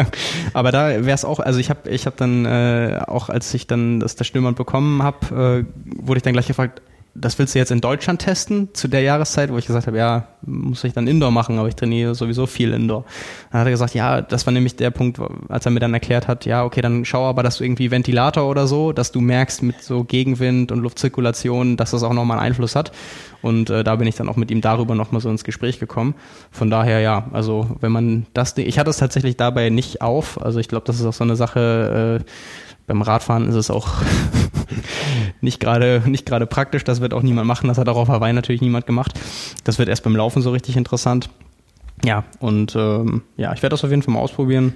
[0.52, 3.66] Aber da wäre es auch, also ich habe ich hab dann äh, auch, als ich
[3.66, 6.82] dann das, das Stürmern bekommen habe, äh, wurde ich dann gleich gefragt,
[7.20, 10.28] das willst du jetzt in Deutschland testen zu der Jahreszeit, wo ich gesagt habe, ja,
[10.42, 13.04] muss ich dann Indoor machen, aber ich trainiere sowieso viel Indoor.
[13.50, 16.28] Dann hat er gesagt, ja, das war nämlich der Punkt, als er mir dann erklärt
[16.28, 19.62] hat, ja, okay, dann schau aber, dass du irgendwie Ventilator oder so, dass du merkst
[19.62, 22.92] mit so Gegenwind und Luftzirkulation, dass das auch nochmal einen Einfluss hat.
[23.42, 26.14] Und äh, da bin ich dann auch mit ihm darüber nochmal so ins Gespräch gekommen.
[26.50, 30.58] Von daher, ja, also wenn man das, ich hatte es tatsächlich dabei nicht auf, also
[30.58, 32.24] ich glaube, das ist auch so eine Sache, äh,
[32.86, 33.88] beim Radfahren ist es auch
[35.40, 36.84] nicht gerade nicht gerade praktisch.
[36.84, 37.68] Das wird auch niemand machen.
[37.68, 39.12] Das hat auch auf Hawaii natürlich niemand gemacht.
[39.64, 41.30] Das wird erst beim Laufen so richtig interessant.
[42.04, 44.74] Ja, und ähm, ja, ich werde das auf jeden Fall mal ausprobieren.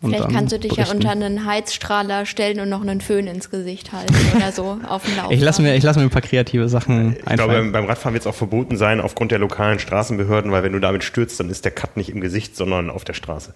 [0.00, 1.00] Vielleicht kannst du dich berichten.
[1.00, 5.04] ja unter einen Heizstrahler stellen und noch einen Föhn ins Gesicht halten oder so auf
[5.04, 5.32] dem Lauf.
[5.32, 8.26] Ich lasse mir, lass mir ein paar kreative Sachen Ich glaube, beim Radfahren wird es
[8.28, 11.72] auch verboten sein aufgrund der lokalen Straßenbehörden, weil wenn du damit stürzt, dann ist der
[11.72, 13.52] Cut nicht im Gesicht, sondern auf der Straße.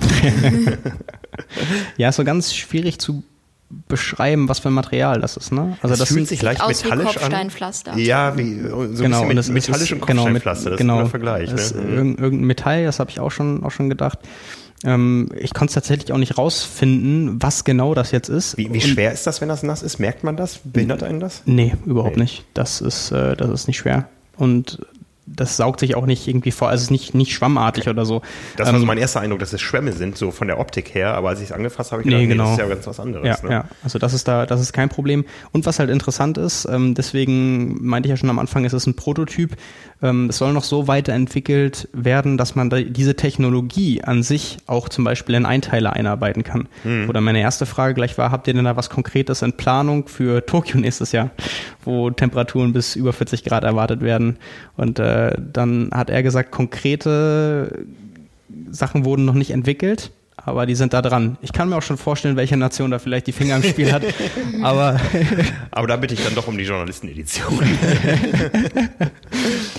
[1.97, 3.23] ja, ist so ganz schwierig zu
[3.89, 5.53] beschreiben, was für ein Material das ist.
[5.53, 5.77] Ne?
[5.83, 7.99] Also das, das fühlt sich leicht metallisch an.
[7.99, 10.77] Ja, wie so genau, ein bisschen metallisch und genau, Kopfsteinpflaster.
[10.77, 11.51] Genau, das ist ein Vergleich.
[11.51, 11.81] Das ne?
[11.81, 14.19] ist irgendein Metall, das habe ich auch schon auch schon gedacht.
[14.85, 18.57] Ähm, ich konnte es tatsächlich auch nicht rausfinden, was genau das jetzt ist.
[18.57, 19.99] Wie, wie schwer ist das, wenn das nass ist?
[19.99, 20.61] Merkt man das?
[20.65, 21.43] Behindert einen das?
[21.47, 22.23] Nee, überhaupt nee.
[22.23, 22.45] nicht.
[22.55, 24.09] Das ist, äh, das ist nicht schwer.
[24.37, 24.85] Und
[25.27, 28.23] das saugt sich auch nicht irgendwie vor, also es ist nicht, nicht schwammartig oder so.
[28.57, 30.95] Das war ähm, so mein erster Eindruck, dass es Schwämme sind, so von der Optik
[30.95, 32.45] her, aber als ich es angefasst habe, habe ich nee, gedacht, genau.
[32.45, 33.27] nee, das ist ja ganz was anderes.
[33.27, 33.55] Ja, ne?
[33.55, 35.25] ja, also das ist da, das ist kein Problem.
[35.53, 38.87] Und was halt interessant ist, ähm, deswegen meinte ich ja schon am Anfang, es ist
[38.87, 39.57] ein Prototyp,
[40.03, 45.05] ähm, es soll noch so weiterentwickelt werden, dass man diese Technologie an sich auch zum
[45.05, 46.69] Beispiel in Einteiler einarbeiten kann.
[46.83, 47.09] Hm.
[47.09, 50.45] Oder meine erste Frage gleich war, habt ihr denn da was Konkretes in Planung für
[50.45, 51.31] Tokio nächstes Jahr,
[51.85, 54.39] wo Temperaturen bis über 40 Grad erwartet werden?
[54.77, 57.87] Und äh, dann hat er gesagt, konkrete
[58.71, 60.13] Sachen wurden noch nicht entwickelt
[60.45, 61.37] aber die sind da dran.
[61.41, 64.03] Ich kann mir auch schon vorstellen, welche Nation da vielleicht die Finger im Spiel hat.
[64.63, 65.01] aber,
[65.71, 67.61] aber da bitte ich dann doch um die Journalistenedition.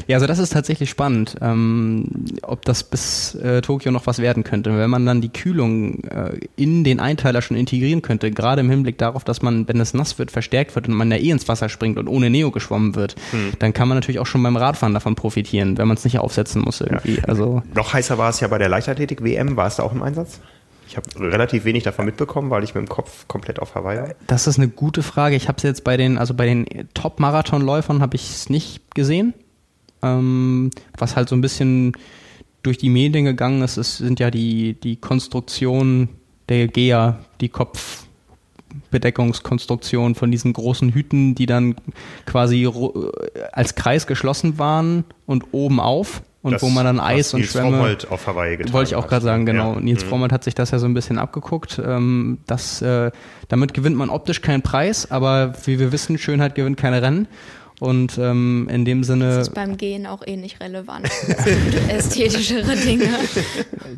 [0.08, 2.06] ja, also das ist tatsächlich spannend, ähm,
[2.42, 4.78] ob das bis äh, Tokio noch was werden könnte.
[4.78, 8.98] Wenn man dann die Kühlung äh, in den Einteiler schon integrieren könnte, gerade im Hinblick
[8.98, 11.70] darauf, dass man, wenn es nass wird, verstärkt wird und man ja eh ins Wasser
[11.70, 13.54] springt und ohne Neo geschwommen wird, hm.
[13.60, 16.62] dann kann man natürlich auch schon beim Radfahren davon profitieren, wenn man es nicht aufsetzen
[16.62, 17.16] muss irgendwie.
[17.16, 17.24] Ja.
[17.26, 19.56] Also noch heißer war es ja bei der Leichtathletik-WM.
[19.56, 20.40] War es da auch im Einsatz?
[20.88, 24.10] Ich habe relativ wenig davon mitbekommen, weil ich mit dem Kopf komplett auf Hawaii war.
[24.28, 25.36] Das ist eine gute Frage.
[25.36, 29.34] Ich habe es jetzt bei den, also bei den Top-Marathonläufern habe ich es nicht gesehen.
[30.04, 31.94] Ähm, was halt so ein bisschen
[32.62, 36.10] durch die Medien gegangen ist, ist sind ja die, die Konstruktion
[36.50, 41.76] der GEA, die Kopfbedeckungskonstruktion von diesen großen Hüten, die dann
[42.26, 42.68] quasi
[43.52, 47.54] als Kreis geschlossen waren und oben auf und das, wo man dann Eis und Nils
[47.54, 47.70] Schwämme.
[47.70, 49.76] Frommold auf Hawaii getragen Wollte ich auch gerade sagen, genau.
[49.76, 49.80] Ja.
[49.80, 50.10] Nils mhm.
[50.10, 51.82] Frommold hat sich das ja so ein bisschen abgeguckt.
[51.84, 53.12] Ähm, das, äh,
[53.48, 57.30] damit gewinnt man optisch keinen Preis, aber wie wir wissen, Schönheit gewinnt keine Rennen.
[57.84, 59.36] Und ähm, in dem Sinne.
[59.36, 61.06] Das ist beim Gehen auch eh nicht relevant.
[61.90, 63.10] Ästhetischere Dinge.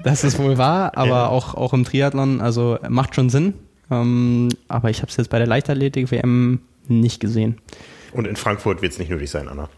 [0.03, 1.27] Das ist wohl wahr, aber ja.
[1.27, 3.53] auch, auch im Triathlon, also macht schon Sinn.
[3.91, 7.59] Ähm, aber ich habe es jetzt bei der Leichtathletik-WM nicht gesehen.
[8.11, 9.69] Und in Frankfurt wird es nicht nötig sein, Anna.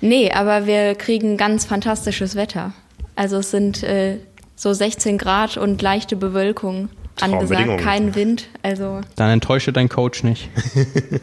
[0.00, 2.72] Nee, aber wir kriegen ganz fantastisches Wetter.
[3.16, 4.18] Also es sind äh,
[4.54, 6.88] so 16 Grad und leichte Bewölkung
[7.20, 8.48] angesagt, kein Wind.
[8.62, 10.50] Also Dann enttäusche dein Coach nicht.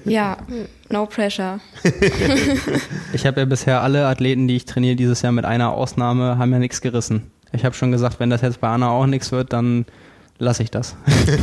[0.03, 0.37] ja,
[0.93, 1.59] no pressure.
[3.13, 6.53] ich habe ja bisher alle Athleten, die ich trainiere dieses Jahr mit einer Ausnahme, haben
[6.53, 7.31] ja nichts gerissen.
[7.51, 9.85] Ich habe schon gesagt, wenn das jetzt bei Anna auch nichts wird, dann
[10.39, 10.95] lasse ich das.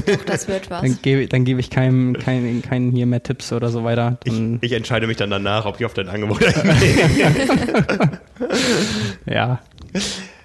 [0.06, 0.80] Doch, das wird was.
[0.80, 4.18] Dann gebe, dann gebe ich keinem, keinen, keinen hier mehr Tipps oder so weiter.
[4.24, 6.40] Ich, ich, entscheide mich dann danach, ob ich auf dein Angebot
[9.26, 9.60] Ja.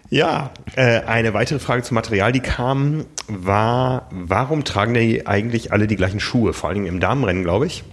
[0.09, 5.87] Ja, äh, eine weitere Frage zum Material, die kam, war, warum tragen die eigentlich alle
[5.87, 6.53] die gleichen Schuhe?
[6.53, 7.83] Vor allen Dingen im Damenrennen, glaube ich.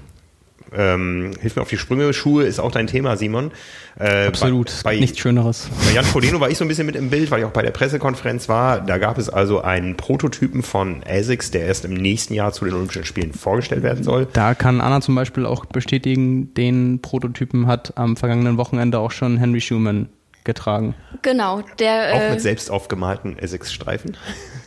[0.76, 2.12] Ähm, Hilf mir auf die Sprünge.
[2.12, 3.50] Schuhe ist auch dein Thema, Simon.
[3.98, 5.68] Äh, Absolut, bei, nichts Schöneres.
[5.86, 7.62] Bei Jan Frodeno war ich so ein bisschen mit im Bild, weil ich auch bei
[7.62, 8.80] der Pressekonferenz war.
[8.80, 12.74] Da gab es also einen Prototypen von ASICS, der erst im nächsten Jahr zu den
[12.74, 14.26] Olympischen Spielen vorgestellt werden soll.
[14.32, 19.36] Da kann Anna zum Beispiel auch bestätigen, den Prototypen hat am vergangenen Wochenende auch schon
[19.36, 20.08] Henry Schumann
[20.44, 20.94] getragen.
[21.22, 22.14] Genau, der.
[22.14, 24.16] Auch mit äh, selbst aufgemalten Essex-Streifen?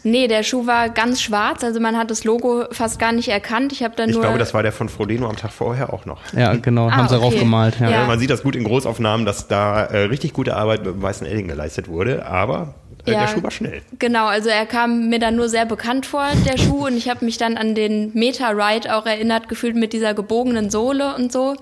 [0.04, 3.72] Nee, der Schuh war ganz schwarz, also man hat das Logo fast gar nicht erkannt.
[3.72, 6.06] Ich habe dann Ich nur glaube, das war der von Frodeno am Tag vorher auch
[6.06, 6.22] noch.
[6.34, 7.26] Ja, genau, ah, haben sie okay.
[7.26, 7.80] raufgemalt.
[7.80, 7.90] Ja.
[7.90, 8.06] ja.
[8.06, 11.26] man sieht das gut in Großaufnahmen, dass da äh, richtig gute Arbeit mit dem weißen
[11.26, 13.82] Edding geleistet wurde, aber äh, ja, der Schuh war schnell.
[13.98, 17.26] Genau, also er kam mir dann nur sehr bekannt vor, der Schuh, und ich habe
[17.26, 21.56] mich dann an den Meta-Ride auch erinnert gefühlt mit dieser gebogenen Sohle und so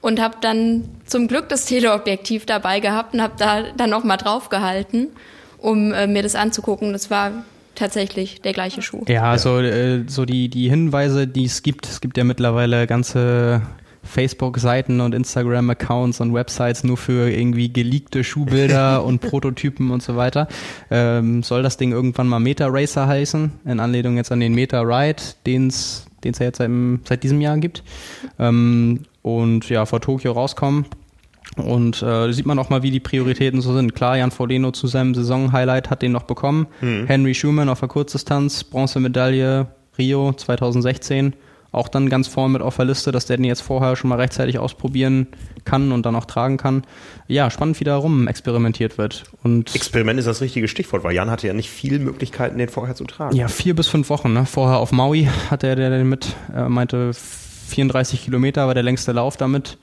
[0.00, 4.16] und habe dann zum Glück das Teleobjektiv dabei gehabt und habe da dann noch mal
[4.16, 5.08] drauf gehalten,
[5.58, 6.92] um äh, mir das anzugucken.
[6.92, 7.44] Das war
[7.74, 9.04] tatsächlich der gleiche Schuh.
[9.08, 13.62] Ja, also äh, so die die Hinweise, die es gibt, es gibt ja mittlerweile ganze
[14.08, 20.48] Facebook-Seiten und Instagram-Accounts und Websites nur für irgendwie geleakte Schuhbilder und Prototypen und so weiter.
[20.90, 23.52] Ähm, soll das Ding irgendwann mal Meta Racer heißen?
[23.64, 26.70] In Anlehnung jetzt an den Meta Ride, den es ja jetzt seit,
[27.04, 27.82] seit, diesem Jahr gibt.
[28.38, 29.04] Ähm,
[29.36, 30.86] und ja, vor Tokio rauskommen.
[31.56, 33.94] Und äh, sieht man auch mal, wie die Prioritäten so sind.
[33.94, 36.66] Klar, Jan Frodeno zu seinem Saisonhighlight hat den noch bekommen.
[36.80, 37.06] Mhm.
[37.06, 39.66] Henry Schumann auf der Kurzdistanz, Bronzemedaille
[39.96, 41.34] Rio 2016.
[41.70, 44.16] Auch dann ganz vorne mit auf der Liste, dass der den jetzt vorher schon mal
[44.16, 45.26] rechtzeitig ausprobieren
[45.64, 46.82] kann und dann auch tragen kann.
[47.26, 49.24] Ja, spannend, wie da rum experimentiert wird.
[49.42, 52.94] Und Experiment ist das richtige Stichwort, weil Jan hatte ja nicht viele Möglichkeiten, den vorher
[52.94, 53.36] zu tragen.
[53.36, 54.32] Ja, vier bis fünf Wochen.
[54.32, 54.46] Ne?
[54.46, 57.10] Vorher auf Maui hat er den mit, er meinte
[57.68, 59.78] 34 Kilometer war der längste Lauf damit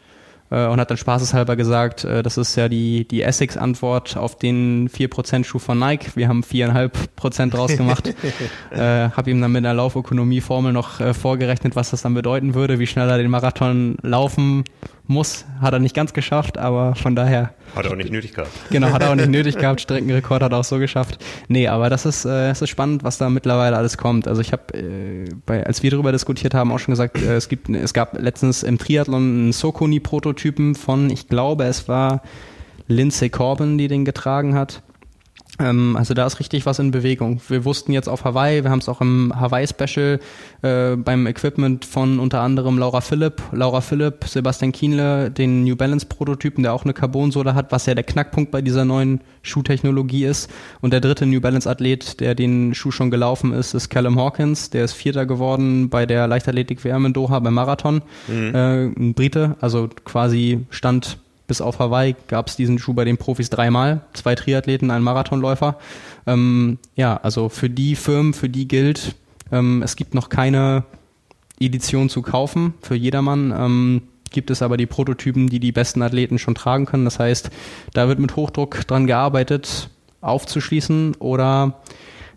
[0.51, 4.89] äh, und hat dann spaßeshalber gesagt, äh, das ist ja die, die Essex-Antwort auf den
[4.89, 6.15] 4% Schuh von Nike.
[6.15, 8.13] Wir haben 4,5% draus gemacht.
[8.71, 12.79] äh, habe ihm dann mit einer Laufökonomie-Formel noch äh, vorgerechnet, was das dann bedeuten würde,
[12.79, 14.63] wie schnell er den Marathon laufen
[15.07, 15.45] muss.
[15.61, 17.53] Hat er nicht ganz geschafft, aber von daher.
[17.75, 18.51] Hat er auch nicht nötig gehabt.
[18.69, 19.81] Genau, hat er auch nicht nötig gehabt.
[19.81, 21.23] Streckenrekord hat er auch so geschafft.
[21.47, 24.27] Nee, aber das ist, äh, das ist spannend, was da mittlerweile alles kommt.
[24.27, 27.69] Also ich habe, äh, als wir darüber diskutiert haben, auch schon gesagt, äh, es gibt,
[27.69, 32.21] es gab letztens im Triathlon einen Sokoni-Prototypen von, ich glaube, es war
[32.87, 34.81] Lindsay Corbin, die den getragen hat.
[35.59, 37.39] Ähm, also da ist richtig was in Bewegung.
[37.47, 40.19] Wir wussten jetzt auf Hawaii, wir haben es auch im Hawaii-Special
[40.61, 46.63] äh, beim Equipment von unter anderem Laura Philipp, Laura Philipp, Sebastian Kienle, den New Balance-Prototypen,
[46.63, 50.49] der auch eine Carbonsohle hat, was ja der Knackpunkt bei dieser neuen Schuhtechnologie ist.
[50.81, 54.71] Und der dritte New Balance-Athlet, der den Schuh schon gelaufen ist, ist Callum Hawkins.
[54.71, 58.01] Der ist Vierter geworden bei der Leichtathletik-WM in Doha beim Marathon.
[58.27, 58.55] Mhm.
[58.55, 61.17] Äh, ein Brite, also quasi stand
[61.47, 64.01] bis auf Hawaii gab es diesen Schuh bei den Profis dreimal.
[64.13, 65.77] Zwei Triathleten, ein Marathonläufer.
[66.25, 69.15] Ähm, ja, also für die Firmen, für die gilt,
[69.51, 70.83] ähm, es gibt noch keine
[71.59, 73.53] Edition zu kaufen für jedermann.
[73.55, 77.05] Ähm, gibt es aber die Prototypen, die die besten Athleten schon tragen können.
[77.05, 77.51] Das heißt,
[77.93, 79.89] da wird mit Hochdruck dran gearbeitet,
[80.21, 81.79] aufzuschließen oder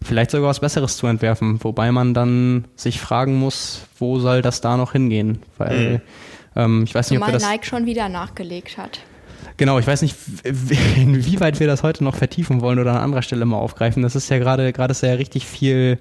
[0.03, 4.61] vielleicht sogar was Besseres zu entwerfen, wobei man dann sich fragen muss, wo soll das
[4.61, 5.43] da noch hingehen?
[5.57, 6.01] Weil mhm
[6.57, 9.01] ähm, ich weiß nicht, Zumal ob wir das Nike schon wieder nachgelegt hat.
[9.57, 10.17] Genau, ich weiß nicht,
[10.97, 14.03] inwieweit wir das heute noch vertiefen wollen oder an anderer Stelle mal aufgreifen.
[14.03, 15.99] Das ist ja gerade gerade ist ja richtig viel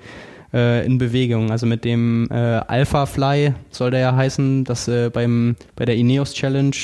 [0.54, 1.52] äh, in Bewegung.
[1.52, 5.96] Also mit dem äh, Alpha Fly soll der ja heißen, dass äh, beim bei der
[5.96, 6.76] Ineos Challenge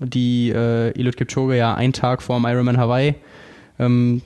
[0.00, 3.14] die äh, Eliud Kipchoge ja einen Tag vor dem Ironman Hawaii
[3.78, 4.22] ähm,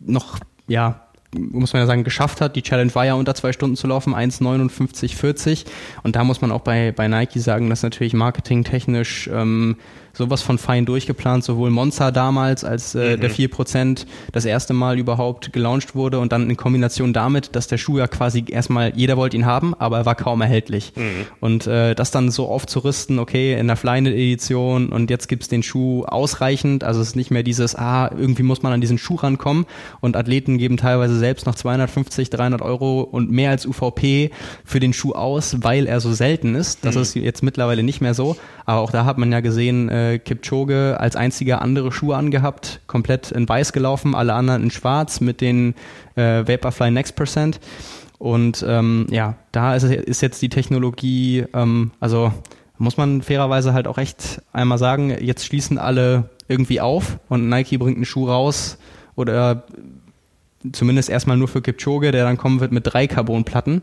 [0.00, 2.56] noch ja muss man ja sagen, geschafft hat.
[2.56, 5.64] Die Challenge war ja unter zwei Stunden zu laufen, 1,59,40.
[6.02, 9.76] Und da muss man auch bei, bei Nike sagen, dass natürlich marketingtechnisch ähm,
[10.16, 13.20] sowas von fein durchgeplant, sowohl Monza damals, als äh, mhm.
[13.20, 17.78] der 4% das erste Mal überhaupt gelauncht wurde und dann in Kombination damit, dass der
[17.78, 20.92] Schuh ja quasi erstmal, jeder wollte ihn haben, aber er war kaum erhältlich.
[20.96, 21.26] Mhm.
[21.40, 26.04] Und äh, das dann so aufzurüsten, okay, in der Flyknit-Edition und jetzt gibt's den Schuh
[26.04, 29.66] ausreichend, also es ist nicht mehr dieses, ah, irgendwie muss man an diesen Schuh rankommen
[30.00, 34.30] und Athleten geben teilweise selbst noch 250, 300 Euro und mehr als UVP
[34.64, 36.84] für den Schuh aus, weil er so selten ist.
[36.84, 37.02] Das mhm.
[37.02, 40.96] ist jetzt mittlerweile nicht mehr so, aber auch da hat man ja gesehen, äh, Kipchoge
[40.98, 45.74] als einziger andere Schuhe angehabt, komplett in weiß gelaufen, alle anderen in schwarz mit den
[46.14, 47.60] äh, Vaporfly Next Percent.
[48.18, 52.32] Und ähm, ja, da ist, ist jetzt die Technologie, ähm, also
[52.78, 57.78] muss man fairerweise halt auch echt einmal sagen, jetzt schließen alle irgendwie auf und Nike
[57.78, 58.78] bringt einen Schuh raus
[59.14, 59.64] oder
[60.72, 63.82] zumindest erstmal nur für Kipchoge, der dann kommen wird mit drei Carbonplatten,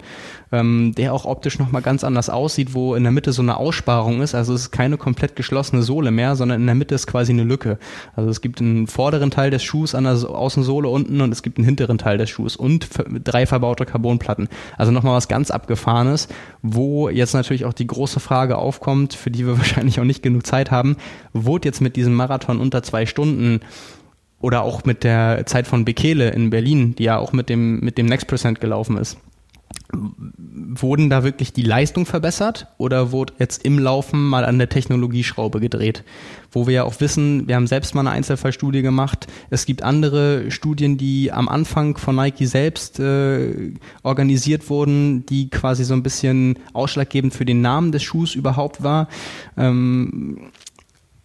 [0.51, 4.21] ähm, der auch optisch nochmal ganz anders aussieht, wo in der Mitte so eine Aussparung
[4.21, 4.35] ist.
[4.35, 7.43] Also es ist keine komplett geschlossene Sohle mehr, sondern in der Mitte ist quasi eine
[7.43, 7.77] Lücke.
[8.15, 11.57] Also es gibt einen vorderen Teil des Schuhs an der Außensohle unten und es gibt
[11.57, 12.87] einen hinteren Teil des Schuhs und
[13.23, 14.47] drei verbaute Carbonplatten.
[14.77, 16.27] Also nochmal was ganz Abgefahrenes,
[16.61, 20.45] wo jetzt natürlich auch die große Frage aufkommt, für die wir wahrscheinlich auch nicht genug
[20.45, 20.97] Zeit haben,
[21.33, 23.61] wurde jetzt mit diesem Marathon unter zwei Stunden
[24.43, 27.97] oder auch mit der Zeit von Bekele in Berlin, die ja auch mit dem, mit
[27.97, 29.17] dem Next Percent gelaufen ist.
[29.93, 35.61] Wurden da wirklich die Leistung verbessert oder wurde jetzt im Laufen mal an der Technologieschraube
[35.61, 36.03] gedreht?
[36.51, 39.27] Wo wir ja auch wissen, wir haben selbst mal eine Einzelfallstudie gemacht.
[39.49, 43.71] Es gibt andere Studien, die am Anfang von Nike selbst äh,
[44.03, 49.07] organisiert wurden, die quasi so ein bisschen ausschlaggebend für den Namen des Schuhs überhaupt war.
[49.55, 50.51] Ähm,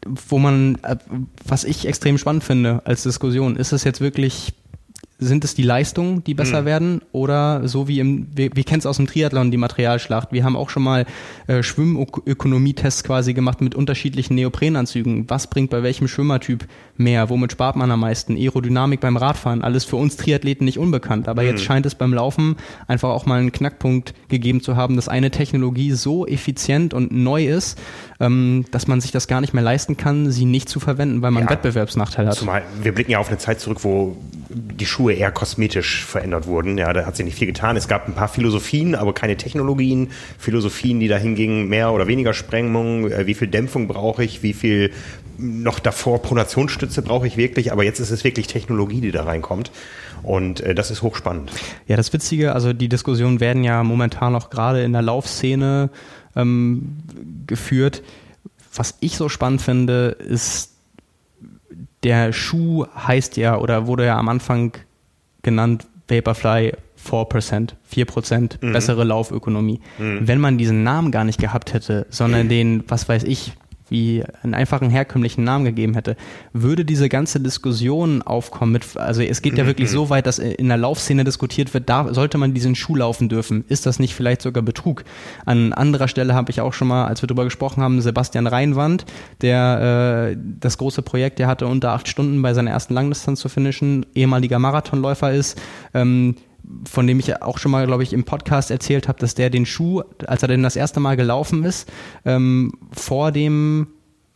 [0.06, 0.96] wo man, äh,
[1.44, 4.52] was ich extrem spannend finde als Diskussion, ist es jetzt wirklich
[5.20, 6.66] sind es die Leistungen, die besser mhm.
[6.66, 10.32] werden oder so wie im, wir, wir kennen es aus dem Triathlon, die Materialschlacht.
[10.32, 11.06] Wir haben auch schon mal
[11.48, 15.28] äh, Schwimmökonomie-Tests quasi gemacht mit unterschiedlichen Neoprenanzügen.
[15.28, 16.68] Was bringt bei welchem Schwimmertyp
[16.98, 17.28] mehr?
[17.30, 18.36] Womit spart man am meisten?
[18.36, 21.28] Aerodynamik beim Radfahren, alles für uns Triathleten nicht unbekannt.
[21.28, 21.48] Aber mhm.
[21.48, 25.30] jetzt scheint es beim Laufen einfach auch mal einen Knackpunkt gegeben zu haben, dass eine
[25.30, 27.78] Technologie so effizient und neu ist,
[28.20, 31.30] ähm, dass man sich das gar nicht mehr leisten kann, sie nicht zu verwenden, weil
[31.30, 32.34] man ja, Wettbewerbsnachteil hat.
[32.34, 34.16] Zumal wir blicken ja auf eine Zeit zurück, wo
[34.50, 36.78] die Schuhe eher kosmetisch verändert wurden.
[36.78, 37.76] Ja, da hat sich nicht viel getan.
[37.76, 40.08] Es gab ein paar Philosophien, aber keine Technologien.
[40.38, 44.52] Philosophien, die dahin gingen, mehr oder weniger Sprengung, äh, wie viel Dämpfung brauche ich, wie
[44.52, 44.90] viel
[45.38, 49.70] noch davor Pronationsstütze brauche ich wirklich, aber jetzt ist es wirklich Technologie, die da reinkommt.
[50.22, 51.52] Und äh, das ist hochspannend.
[51.86, 55.90] Ja, das Witzige, also die Diskussionen werden ja momentan auch gerade in der Laufszene
[56.34, 56.98] ähm,
[57.46, 58.02] geführt.
[58.74, 60.72] Was ich so spannend finde, ist
[62.02, 64.72] der Schuh heißt ja oder wurde ja am Anfang
[65.42, 66.72] genannt Vaporfly
[67.04, 68.72] 4%, 4% mhm.
[68.72, 69.80] bessere Laufökonomie.
[69.98, 70.26] Mhm.
[70.26, 73.52] Wenn man diesen Namen gar nicht gehabt hätte, sondern den, was weiß ich,
[73.90, 76.16] wie einen einfachen herkömmlichen Namen gegeben hätte,
[76.52, 79.68] würde diese ganze Diskussion aufkommen mit, also es geht ja Mhm.
[79.68, 83.28] wirklich so weit, dass in der Laufszene diskutiert wird, da sollte man diesen Schuh laufen
[83.28, 83.64] dürfen?
[83.68, 85.04] Ist das nicht vielleicht sogar Betrug?
[85.44, 89.04] An anderer Stelle habe ich auch schon mal, als wir darüber gesprochen haben, Sebastian Reinwand,
[89.40, 93.48] der äh, das große Projekt, der hatte unter acht Stunden bei seiner ersten Langdistanz zu
[93.48, 95.60] finishen, ehemaliger Marathonläufer ist,
[95.94, 96.36] ähm,
[96.84, 99.66] von dem ich auch schon mal, glaube ich, im Podcast erzählt habe, dass der den
[99.66, 101.90] Schuh, als er denn das erste Mal gelaufen ist,
[102.24, 103.88] ähm, vor dem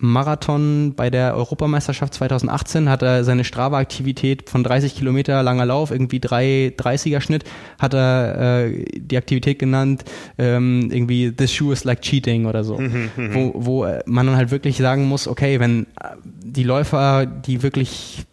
[0.03, 6.19] Marathon bei der Europameisterschaft 2018 hat er seine Strava-Aktivität von 30 Kilometer langer Lauf, irgendwie
[6.19, 7.45] 3,30er Schnitt,
[7.79, 10.05] hat er äh, die Aktivität genannt,
[10.39, 12.81] ähm, irgendwie This Shoe is like cheating oder so.
[13.17, 17.63] wo, wo äh, man dann halt wirklich sagen muss, okay, wenn äh, die Läufer, die
[17.63, 18.27] wirklich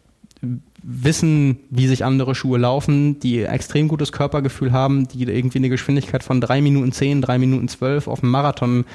[0.84, 6.23] wissen, wie sich andere Schuhe laufen, die extrem gutes Körpergefühl haben, die irgendwie eine Geschwindigkeit
[6.23, 8.86] von 3 Minuten 10, 3 Minuten 12 auf dem Marathon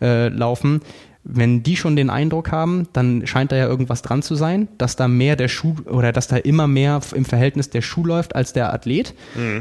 [0.00, 0.80] äh, laufen.
[1.24, 4.96] Wenn die schon den Eindruck haben, dann scheint da ja irgendwas dran zu sein, dass
[4.96, 8.52] da mehr der Schuh oder dass da immer mehr im Verhältnis der Schuh läuft als
[8.52, 9.14] der Athlet.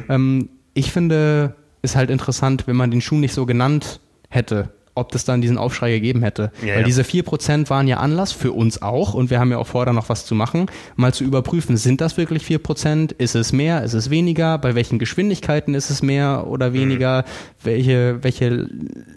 [0.10, 5.12] Ähm, ich finde, ist halt interessant, wenn man den Schuh nicht so genannt hätte, ob
[5.12, 6.52] das dann diesen Aufschrei gegeben hätte.
[6.62, 6.84] Ja, Weil ja.
[6.86, 9.94] diese 4% waren ja Anlass für uns auch und wir haben ja auch vor, da
[9.94, 10.66] noch was zu machen,
[10.96, 13.14] mal zu überprüfen, sind das wirklich 4%?
[13.18, 13.84] Ist es mehr?
[13.84, 14.58] Ist es weniger?
[14.58, 17.24] Bei welchen Geschwindigkeiten ist es mehr oder weniger?
[17.64, 18.68] Welche, welche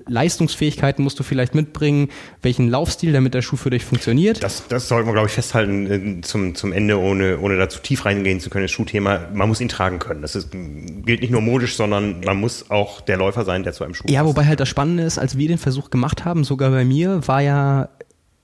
[0.07, 2.09] Leistungsfähigkeiten musst du vielleicht mitbringen?
[2.43, 4.43] Welchen Laufstil, damit der Schuh für dich funktioniert?
[4.43, 7.81] Das, das sollten wir, glaube ich, festhalten äh, zum, zum Ende, ohne, ohne da zu
[7.81, 8.65] tief reingehen zu können.
[8.65, 10.23] Das Schuhthema, man muss ihn tragen können.
[10.23, 13.85] Das ist, gilt nicht nur modisch, sondern man muss auch der Läufer sein, der zu
[13.85, 14.37] einem Schuh Ja, passt.
[14.37, 17.41] wobei halt das Spannende ist, als wir den Versuch gemacht haben, sogar bei mir, war
[17.41, 17.89] ja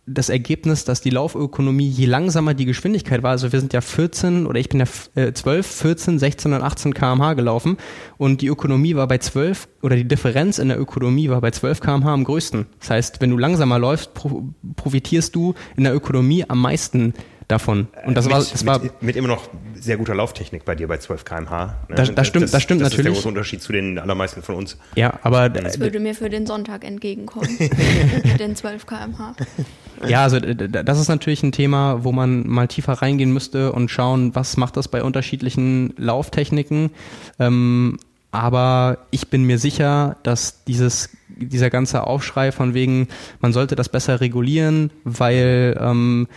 [0.07, 4.47] das Ergebnis, dass die Laufökonomie, je langsamer die Geschwindigkeit war, also wir sind ja 14
[4.47, 7.77] oder ich bin ja äh, 12, 14, 16 und 18 kmh gelaufen
[8.19, 11.81] und die Ökonomie war bei 12 oder die Differenz in der Ökonomie war bei 12
[11.81, 12.67] kmh am größten.
[12.81, 14.43] Das heißt, wenn du langsamer läufst, pro
[14.77, 17.15] profitierst du in der Ökonomie am meisten
[17.51, 17.89] davon.
[18.07, 20.89] Und das mit, war, das war mit, mit immer noch sehr guter Lauftechnik bei dir
[20.89, 21.67] bei 12 km/h.
[21.89, 21.95] ne?
[21.95, 23.19] Das- das stimmt- das stimmt das ist der natürlich.
[23.19, 24.77] große Unterschied zu den allermeisten von uns.
[24.97, 27.49] ja, aber Das würde mir für den Sonntag entgegenkommen.
[27.59, 29.35] Mit den 12 km/h.
[30.09, 33.91] Ja, also d- das ist natürlich ein Thema, wo man mal tiefer reingehen müsste und
[33.91, 36.91] schauen, was macht das bei unterschiedlichen Lauftechniken.
[37.39, 37.99] Ähm,
[38.33, 43.09] aber ich bin mir sicher, dass dieses, dieser ganze Aufschrei von wegen,
[43.41, 46.29] man sollte das besser regulieren, weil ähm,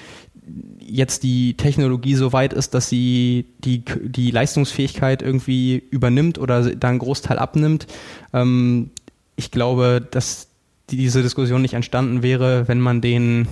[0.80, 6.90] jetzt die Technologie so weit ist, dass sie die, die Leistungsfähigkeit irgendwie übernimmt oder da
[6.90, 7.88] einen Großteil abnimmt.
[8.34, 8.92] Ähm,
[9.36, 10.48] ich glaube, dass
[10.90, 13.48] diese Diskussion nicht entstanden wäre, wenn man den,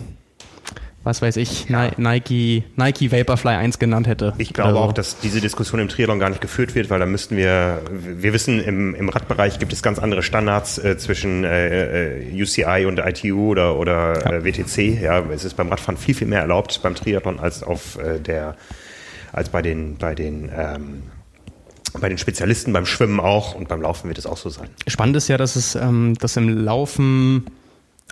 [1.04, 4.34] was weiß ich, Ni- Nike, Nike Vaporfly 1 genannt hätte.
[4.38, 7.06] Ich glaube Also, auch, dass diese Diskussion im Triathlon gar nicht geführt wird, weil da
[7.08, 12.20] müssten wir, wir wissen, im, im Radbereich gibt es ganz andere Standards äh, zwischen äh,
[12.30, 14.32] äh, UCI und ITU oder, oder Ja.
[14.38, 15.02] äh, WTC.
[15.02, 18.56] Ja, es ist beim Radfahren viel, viel mehr erlaubt beim Triathlon als auf äh, der,
[19.34, 21.04] als bei den, bei den, ähm,
[22.00, 24.70] bei den Spezialisten, beim Schwimmen auch und beim Laufen wird es auch so sein.
[24.88, 27.46] Spannend ist ja, dass es, ähm, dass im Laufen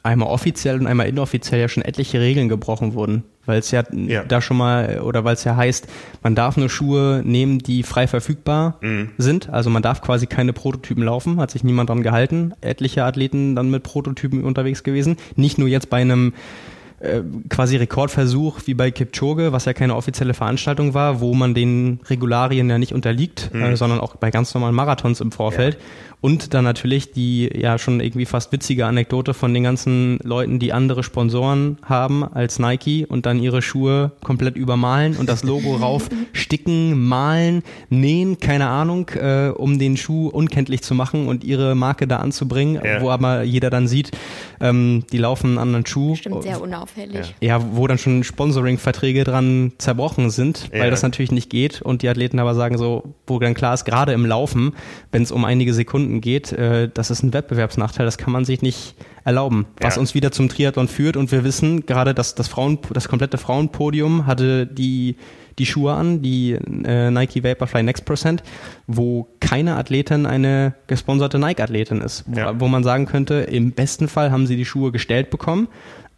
[0.03, 4.23] einmal offiziell und einmal inoffiziell ja schon etliche Regeln gebrochen wurden, weil es ja, Ja.
[4.23, 5.87] da schon mal oder weil es ja heißt,
[6.23, 8.79] man darf nur Schuhe nehmen, die frei verfügbar
[9.17, 9.49] sind.
[9.49, 12.53] Also man darf quasi keine Prototypen laufen, hat sich niemand dran gehalten.
[12.61, 15.17] Etliche Athleten dann mit Prototypen unterwegs gewesen.
[15.35, 16.33] Nicht nur jetzt bei einem
[16.99, 21.99] äh, quasi Rekordversuch wie bei Kipchoge, was ja keine offizielle Veranstaltung war, wo man den
[22.09, 25.77] Regularien ja nicht unterliegt, äh, sondern auch bei ganz normalen Marathons im Vorfeld.
[26.21, 30.73] Und dann natürlich die ja schon irgendwie fast witzige Anekdote von den ganzen Leuten, die
[30.73, 36.09] andere Sponsoren haben als Nike und dann ihre Schuhe komplett übermalen und das Logo rauf
[36.33, 42.05] sticken, malen, nähen, keine Ahnung, äh, um den Schuh unkenntlich zu machen und ihre Marke
[42.05, 42.99] da anzubringen, Ja.
[43.01, 44.11] wo aber jeder dann sieht,
[44.59, 46.15] ähm, die laufen einen anderen Schuh.
[46.15, 46.61] Stimmt, sehr
[46.95, 47.35] unauffällig.
[47.41, 50.89] Ja, wo dann schon Sponsoring-Verträge dran zerbrochen sind, weil Ja.
[50.89, 54.13] das natürlich nicht geht und die Athleten aber sagen so, wo dann klar ist, gerade
[54.13, 54.73] im Laufen,
[55.11, 58.61] wenn es um einige Sekunden geht, äh, das ist ein Wettbewerbsnachteil, das kann man sich
[58.61, 59.65] nicht erlauben.
[59.81, 60.01] Was Ja.
[60.01, 64.25] uns wieder zum Triathlon führt und wir wissen gerade, dass das Frauen, das komplette Frauenpodium
[64.25, 65.15] hatte die
[65.57, 66.53] die Schuhe an, die
[66.85, 68.43] äh, Nike Vaporfly Next Percent,
[68.87, 72.23] wo keine Athletin eine gesponserte Nike-Athletin ist.
[72.27, 72.57] Wo, Ja.
[72.57, 75.67] wo man sagen könnte, im besten Fall haben sie die Schuhe gestellt bekommen,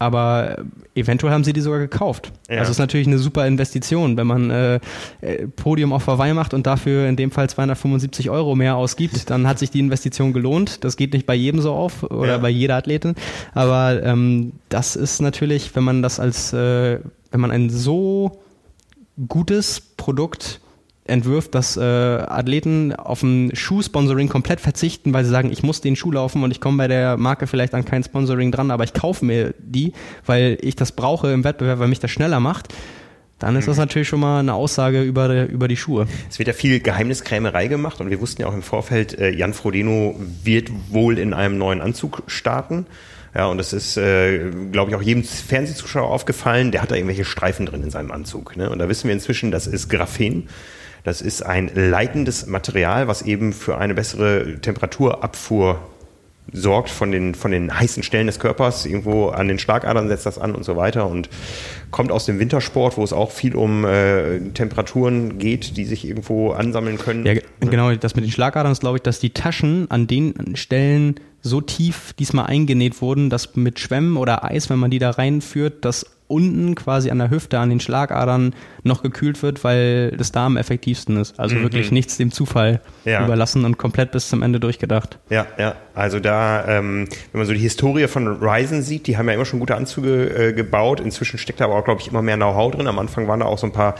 [0.01, 0.57] aber
[0.95, 2.31] eventuell haben sie die sogar gekauft.
[2.49, 2.57] Ja.
[2.57, 4.79] Also es ist natürlich eine super Investition, wenn man äh,
[5.21, 9.47] äh, Podium auf Hawaii macht und dafür in dem Fall 275 Euro mehr ausgibt, dann
[9.47, 10.83] hat sich die Investition gelohnt.
[10.83, 12.37] Das geht nicht bei jedem so auf oder Ja.
[12.39, 13.13] bei jeder Athletin,
[13.53, 16.99] aber ähm, das ist natürlich, wenn man das als, äh,
[17.31, 18.39] wenn man ein so
[19.27, 20.61] gutes Produkt
[21.05, 25.95] entwirft, dass äh, Athleten auf ein Schuhsponsoring komplett verzichten, weil sie sagen, ich muss den
[25.95, 28.93] Schuh laufen und ich komme bei der Marke vielleicht an kein Sponsoring dran, aber ich
[28.93, 29.93] kaufe mir die,
[30.25, 32.73] weil ich das brauche im Wettbewerb, weil mich das schneller macht
[33.41, 33.81] dann ist das mhm.
[33.81, 36.07] natürlich schon mal eine Aussage über, über die Schuhe.
[36.29, 39.53] Es wird ja viel Geheimniskrämerei gemacht und wir wussten ja auch im Vorfeld, äh, Jan
[39.53, 42.85] Frodeno wird wohl in einem neuen Anzug starten.
[43.33, 47.25] Ja, und das ist, äh, glaube ich, auch jedem Fernsehzuschauer aufgefallen, der hat da irgendwelche
[47.25, 48.57] Streifen drin in seinem Anzug.
[48.57, 48.69] Ne?
[48.69, 50.47] Und da wissen wir inzwischen, das ist Graphen.
[51.03, 55.79] Das ist ein leitendes Material, was eben für eine bessere Temperaturabfuhr
[56.53, 58.85] sorgt von den, von den heißen Stellen des Körpers.
[58.85, 61.29] Irgendwo an den Schlagadern setzt das an und so weiter und
[61.91, 66.51] kommt aus dem Wintersport, wo es auch viel um äh, Temperaturen geht, die sich irgendwo
[66.51, 67.25] ansammeln können.
[67.25, 71.15] Ja, genau, das mit den Schlagadern ist, glaube ich, dass die Taschen an den Stellen
[71.41, 75.85] so tief diesmal eingenäht wurden, dass mit Schwämmen oder Eis, wenn man die da reinführt,
[75.85, 80.45] das unten quasi an der Hüfte, an den Schlagadern noch gekühlt wird, weil das da
[80.45, 81.39] am effektivsten ist.
[81.39, 81.63] Also mhm.
[81.63, 83.23] wirklich nichts dem Zufall ja.
[83.23, 85.19] überlassen und komplett bis zum Ende durchgedacht.
[85.29, 85.75] Ja, ja.
[85.93, 89.45] Also da, ähm, wenn man so die Historie von Ryzen sieht, die haben ja immer
[89.45, 90.99] schon gute Anzüge äh, gebaut.
[90.99, 92.87] Inzwischen steckt da aber auch, glaube ich, immer mehr Know-how drin.
[92.87, 93.95] Am Anfang waren da auch so ein paar,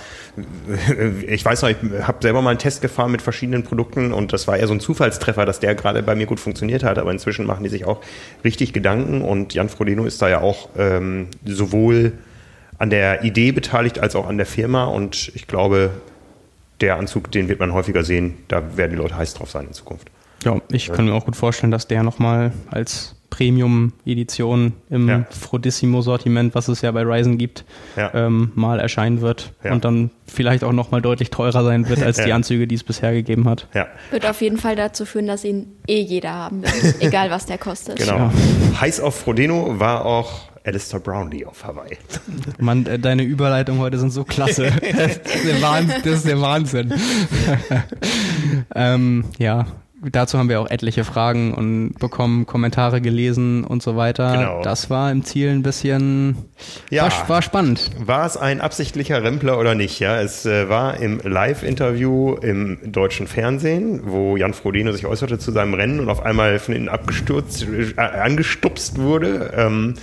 [1.27, 4.47] ich weiß noch, ich habe selber mal einen Test gefahren mit verschiedenen Produkten und das
[4.47, 6.97] war eher so ein Zufallstreffer, dass der gerade bei mir gut funktioniert hat.
[6.97, 7.99] Aber inzwischen machen die sich auch
[8.43, 12.13] richtig Gedanken und Jan Frodeno ist da ja auch ähm, sowohl
[12.77, 14.85] an der Idee beteiligt als auch an der Firma.
[14.85, 15.91] Und ich glaube,
[16.79, 18.37] der Anzug, den wird man häufiger sehen.
[18.47, 20.09] Da werden die Leute heiß drauf sein in Zukunft.
[20.43, 20.93] Ja, ich ja.
[20.93, 25.25] kann mir auch gut vorstellen, dass der nochmal als Premium-Edition im ja.
[25.29, 27.65] Frodissimo-Sortiment, was es ja bei Ryzen gibt,
[27.95, 28.11] ja.
[28.13, 29.71] ähm, mal erscheinen wird ja.
[29.71, 33.13] und dann vielleicht auch nochmal deutlich teurer sein wird als die Anzüge, die es bisher
[33.13, 33.67] gegeben hat.
[34.11, 37.57] Wird auf jeden Fall dazu führen, dass ihn eh jeder haben wird, egal was der
[37.57, 37.97] kostet.
[37.97, 38.31] Genau.
[38.79, 41.97] Heiß auf Frodeno war auch Alistair Brownlee auf Hawaii.
[42.59, 44.71] Mann, äh, deine Überleitungen heute sind so klasse.
[44.71, 46.01] das, ist der Wahnsinn.
[46.03, 46.93] Das ist der Wahnsinn.
[48.75, 49.65] ähm, ja,
[50.09, 54.31] dazu haben wir auch etliche Fragen und bekommen Kommentare gelesen und so weiter.
[54.33, 54.61] Genau.
[54.63, 56.35] Das war im Ziel ein bisschen
[56.89, 57.91] ja, war, war, spannend.
[57.99, 59.99] War es ein absichtlicher Rempler oder nicht?
[59.99, 65.51] Ja, es äh, war im Live-Interview im deutschen Fernsehen, wo Jan Frodeno sich äußerte zu
[65.51, 67.65] seinem Rennen und auf einmal von innen abgestürzt,
[67.97, 69.53] äh, angestupst wurde.
[69.55, 69.95] Ähm,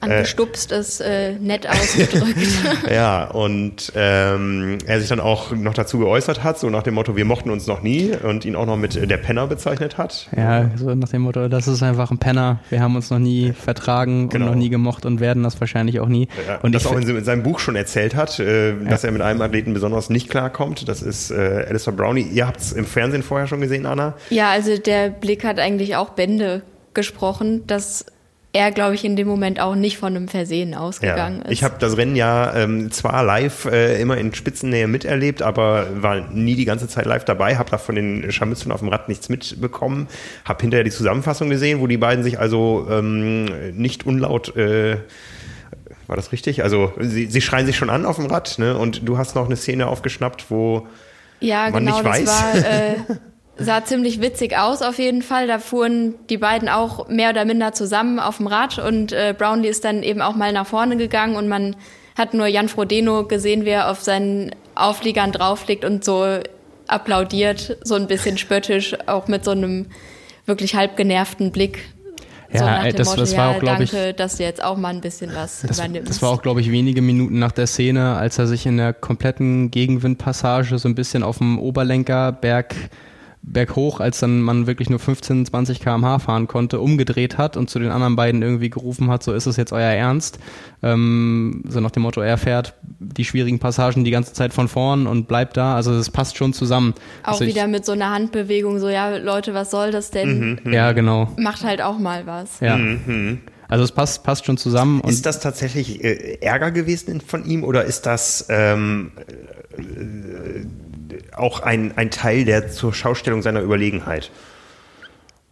[0.00, 2.38] Angestupst äh, ist äh, nett ausgedrückt.
[2.90, 7.16] ja, und ähm, er sich dann auch noch dazu geäußert hat, so nach dem Motto,
[7.16, 10.28] wir mochten uns noch nie und ihn auch noch mit der Penner bezeichnet hat.
[10.36, 13.52] Ja, so nach dem Motto, das ist einfach ein Penner, wir haben uns noch nie
[13.52, 14.46] vertragen genau.
[14.46, 16.28] und noch nie gemocht und werden das wahrscheinlich auch nie.
[16.46, 18.74] Ja, und das auch in, seinem Buch schon erzählt hat, äh, ja.
[18.88, 20.88] dass er mit einem Athleten besonders nicht klarkommt.
[20.88, 22.22] Das ist äh, Alistair Brownie.
[22.22, 24.14] Ihr habt es im Fernsehen vorher schon gesehen, Anna?
[24.30, 26.62] Ja, also der Blick hat eigentlich auch Bände
[26.94, 28.06] gesprochen, dass
[28.52, 31.44] er, glaube ich, in dem Moment auch nicht von einem Versehen ausgegangen ja.
[31.44, 31.52] ist.
[31.52, 36.30] Ich habe das Rennen ja ähm, zwar live äh, immer in Spitzennähe miterlebt, aber war
[36.30, 39.28] nie die ganze Zeit live dabei, habe da von den Scharmützeln auf dem Rad nichts
[39.28, 40.08] mitbekommen,
[40.44, 44.96] habe hinterher die Zusammenfassung gesehen, wo die beiden sich also ähm, nicht unlaut äh,
[46.06, 46.62] war das richtig?
[46.62, 48.78] Also sie, sie schreien sich schon an auf dem Rad, ne?
[48.78, 50.88] Und du hast noch eine Szene aufgeschnappt, wo
[51.40, 52.24] ja, man genau, nicht weiß.
[52.24, 52.94] Das war, äh,
[53.58, 55.46] sah ziemlich witzig aus auf jeden Fall.
[55.46, 59.68] Da fuhren die beiden auch mehr oder minder zusammen auf dem Rad und äh, Brownlee
[59.68, 61.76] ist dann eben auch mal nach vorne gegangen und man
[62.16, 66.24] hat nur Jan Frodeno gesehen, wie er auf seinen Aufliegern draufliegt und so
[66.86, 69.86] applaudiert, so ein bisschen spöttisch, auch mit so einem
[70.46, 71.80] wirklich halb genervten Blick.
[72.50, 74.64] Ja, so nach dem das, Motto, das war ja, auch, glaube ich, dass du jetzt
[74.64, 76.08] auch mal ein bisschen was das, übernimmst.
[76.08, 78.94] Das war auch, glaube ich, wenige Minuten nach der Szene, als er sich in der
[78.94, 82.74] kompletten Gegenwindpassage so ein bisschen auf dem Oberlenkerberg
[83.42, 87.78] berghoch, als dann man wirklich nur 15, 20 km/h fahren konnte, umgedreht hat und zu
[87.78, 90.38] den anderen beiden irgendwie gerufen hat, so ist es jetzt euer Ernst.
[90.82, 95.06] Ähm, so nach dem Motto, er fährt die schwierigen Passagen die ganze Zeit von vorn
[95.06, 95.74] und bleibt da.
[95.74, 96.94] Also das passt schon zusammen.
[97.22, 100.38] Auch also wieder mit so einer Handbewegung, so ja Leute, was soll das denn?
[100.38, 100.72] Mhm, mhm.
[100.72, 101.32] ja, genau.
[101.36, 102.60] Macht halt auch mal was.
[102.60, 102.76] Ja.
[102.76, 103.40] Mhm.
[103.68, 105.02] Also es passt, passt schon zusammen.
[105.06, 109.12] ist das tatsächlich äh, Ärger gewesen von ihm oder ist das ähm,
[109.76, 110.64] äh,
[111.34, 114.30] auch ein, ein Teil der zur Schaustellung seiner Überlegenheit.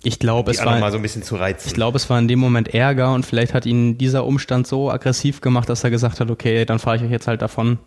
[0.02, 1.66] Ich glaube, es war so ein bisschen zu reizen.
[1.66, 4.90] Ich glaube, es war in dem Moment Ärger und vielleicht hat ihn dieser Umstand so
[4.90, 7.78] aggressiv gemacht, dass er gesagt hat, okay, dann fahre ich euch jetzt halt davon.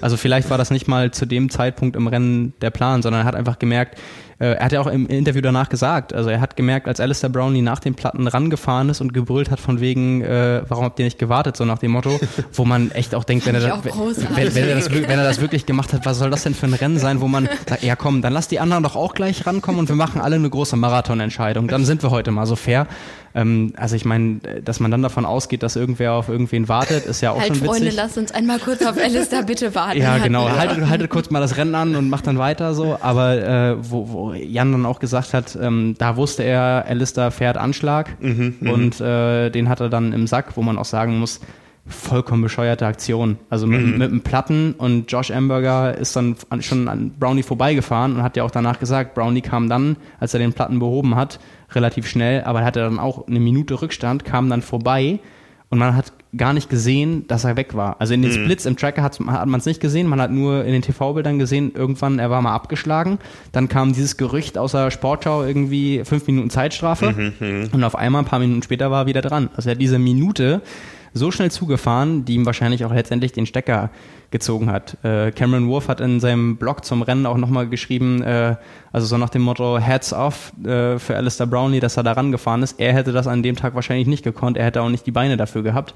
[0.00, 3.24] Also vielleicht war das nicht mal zu dem Zeitpunkt im Rennen der Plan, sondern er
[3.24, 3.98] hat einfach gemerkt,
[4.46, 7.62] er hat ja auch im Interview danach gesagt, also er hat gemerkt, als Alistair Brownlee
[7.62, 11.18] nach den Platten rangefahren ist und gebrüllt hat von wegen, äh, warum habt ihr nicht
[11.18, 12.18] gewartet, so nach dem Motto,
[12.52, 15.40] wo man echt auch denkt, wenn er, auch wenn, wenn, er das, wenn er das
[15.40, 17.96] wirklich gemacht hat, was soll das denn für ein Rennen sein, wo man sagt, ja
[17.96, 20.76] komm, dann lass die anderen doch auch gleich rankommen und wir machen alle eine große
[20.76, 22.86] Marathonentscheidung, dann sind wir heute mal so fair.
[23.34, 27.20] Ähm, also ich meine, dass man dann davon ausgeht, dass irgendwer auf irgendwen wartet, ist
[27.20, 27.70] ja auch halt, schon witzig.
[27.70, 30.00] Freunde, lasst uns einmal kurz auf Alistair bitte warten.
[30.00, 30.48] Ja, genau.
[30.50, 32.98] Haltet, haltet kurz mal das Rennen an und macht dann weiter so.
[33.00, 37.56] Aber äh, wo, wo Jan dann auch gesagt hat, ähm, da wusste er, Alistair fährt
[37.56, 41.40] Anschlag Mhm, und äh, den hat er dann im Sack, wo man auch sagen muss,
[41.86, 43.38] vollkommen bescheuerte Aktion.
[43.50, 43.98] Also mit, Mhm.
[43.98, 48.36] mit einem Platten und Josh Amberger ist dann an, schon an Brownie vorbeigefahren und hat
[48.36, 51.40] ja auch danach gesagt, Brownie kam dann, als er den Platten behoben hat,
[51.72, 55.18] relativ schnell, aber er hatte dann auch eine Minute Rückstand, kam dann vorbei
[55.70, 58.00] und man hat gar nicht gesehen, dass er weg war.
[58.00, 60.64] Also in den Splits im Tracker hat, hat man es nicht gesehen, man hat nur
[60.64, 63.18] in den TV-Bildern gesehen, irgendwann, er war mal abgeschlagen.
[63.52, 67.32] Dann kam dieses Gerücht aus der Sportschau irgendwie fünf Minuten Zeitstrafe
[67.72, 69.50] und auf einmal, ein paar Minuten später, war er wieder dran.
[69.54, 70.62] Also er hat diese Minute
[71.14, 73.90] so schnell zugefahren, die ihm wahrscheinlich auch letztendlich den Stecker
[74.30, 74.96] gezogen hat.
[75.04, 78.56] Äh, Cameron Wolf hat in seinem Blog zum Rennen auch nochmal geschrieben, äh,
[78.92, 82.62] also so nach dem Motto Heads off äh, für Alistair Brownlee, dass er da rangefahren
[82.62, 82.80] ist.
[82.80, 85.36] Er hätte das an dem Tag wahrscheinlich nicht gekonnt, er hätte auch nicht die Beine
[85.36, 85.94] dafür gehabt.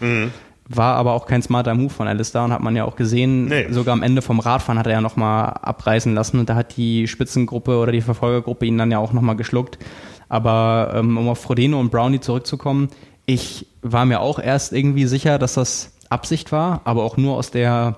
[0.68, 3.68] War aber auch kein smarter Move von Alistair und hat man ja auch gesehen, Nee.
[3.70, 7.06] sogar am Ende vom Radfahren hat er ja nochmal abreißen lassen und da hat die
[7.06, 9.78] Spitzengruppe oder die Verfolgergruppe ihn dann ja auch nochmal geschluckt.
[10.28, 12.88] Aber ähm, um auf Frodeno und Brownie zurückzukommen,
[13.26, 17.50] ich war mir auch erst irgendwie sicher, dass das Absicht war, aber auch nur aus
[17.50, 17.96] der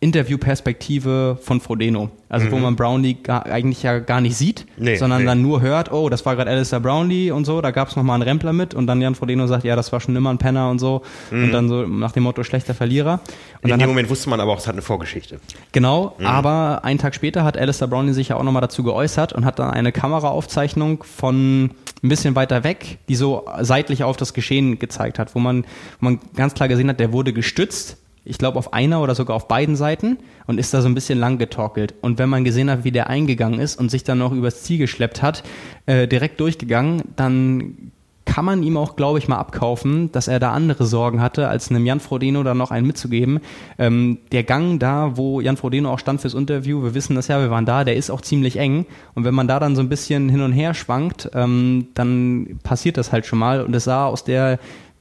[0.00, 2.10] Interviewperspektive von Frodeno.
[2.28, 4.84] Also wo man Brownlee gar, eigentlich ja gar nicht sieht, Mhm.
[4.84, 5.26] Nee, sondern nee.
[5.26, 8.14] dann nur hört, oh, das war gerade Alistair Brownlee und so, da gab es nochmal
[8.14, 10.70] einen Rempler mit und dann Jan Frodeno sagt, ja, das war schon immer ein Penner
[10.70, 11.02] und so
[11.32, 13.14] und dann so nach dem Motto schlechter Verlierer.
[13.14, 13.62] Und Mhm.
[13.62, 15.40] In dann dem hat, Moment wusste man aber auch, es hat eine Vorgeschichte.
[15.72, 16.26] Genau, Mhm.
[16.26, 19.58] aber einen Tag später hat Alistair Brownlee sich ja auch nochmal dazu geäußert und hat
[19.58, 21.70] dann eine Kameraaufzeichnung von
[22.02, 25.64] ein bisschen weiter weg, die so seitlich auf das Geschehen gezeigt hat, wo man,
[26.00, 29.34] wo man ganz klar gesehen hat, der wurde gestützt, ich glaube auf einer oder sogar
[29.34, 31.94] auf beiden Seiten und ist da so ein bisschen lang getorkelt.
[32.02, 34.78] Und wenn man gesehen hat, wie der eingegangen ist und sich dann noch übers Ziel
[34.78, 35.42] geschleppt hat,
[35.86, 37.92] äh, direkt durchgegangen, dann
[38.28, 41.70] kann man ihm auch, glaube ich, mal abkaufen, dass er da andere Sorgen hatte, als
[41.70, 43.40] einem Jan Frodeno da noch einen mitzugeben.
[43.78, 47.40] Ähm, der Gang da, wo Jan Frodeno auch stand fürs Interview, wir wissen das ja,
[47.40, 48.84] wir waren da, der ist auch ziemlich eng.
[49.14, 52.98] Und wenn man da dann so ein bisschen hin und her schwankt, ähm, dann passiert
[52.98, 53.62] das halt schon mal.
[53.62, 54.58] Und es sah aus der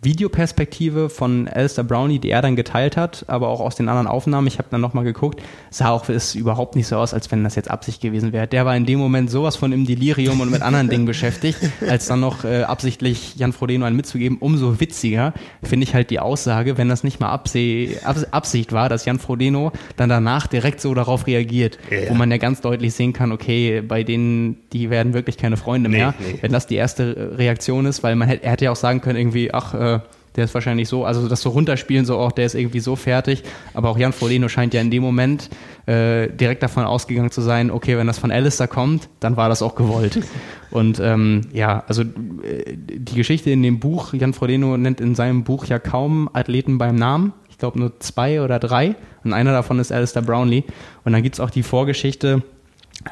[0.08, 4.48] Videoperspektive von Alistair Brownie, die er dann geteilt hat, aber auch aus den anderen Aufnahmen,
[4.48, 7.56] ich habe dann nochmal geguckt, sah auch es überhaupt nicht so aus, als wenn das
[7.56, 8.48] jetzt Absicht gewesen wäre.
[8.48, 12.08] Der war in dem Moment sowas von im Delirium und mit anderen Dingen beschäftigt, als
[12.08, 14.38] dann noch äh, absichtlich Jan Frodeno einen mitzugeben.
[14.38, 18.88] Umso witziger finde ich halt die Aussage, wenn das nicht mal Abseh Abs Absicht war,
[18.88, 22.94] dass Jan Frodeno dann danach direkt so darauf reagiert, Ja, wo man ja ganz deutlich
[22.94, 26.38] sehen kann, okay, bei denen, die werden wirklich keine Freunde mehr, nee.
[26.40, 29.18] wenn das die erste Reaktion ist, weil man hätte, er hätte ja auch sagen können,
[29.18, 29.97] irgendwie, ach, äh,
[30.38, 33.44] der ist wahrscheinlich so, also das so runterspielen, so, auch der ist irgendwie so fertig.
[33.74, 35.50] Aber auch Jan Frodeno scheint ja in dem Moment
[35.88, 39.62] äh, direkt davon ausgegangen zu sein, okay, wenn das von Alistair kommt, dann war das
[39.62, 40.20] auch gewollt.
[40.70, 45.44] Und ähm, ja, also äh, die Geschichte in dem Buch, Jan Frodeno nennt in seinem
[45.44, 47.34] Buch ja kaum Athleten beim Namen.
[47.50, 48.96] Ich glaube nur zwei oder drei.
[49.24, 50.64] Und einer davon ist Alistair Brownlee.
[51.04, 52.44] Und dann gibt's auch die Vorgeschichte,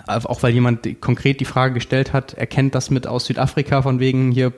[0.08, 4.00] auch weil jemand konkret die Frage gestellt hat, er kennt das mit aus Südafrika, von
[4.00, 4.52] wegen hier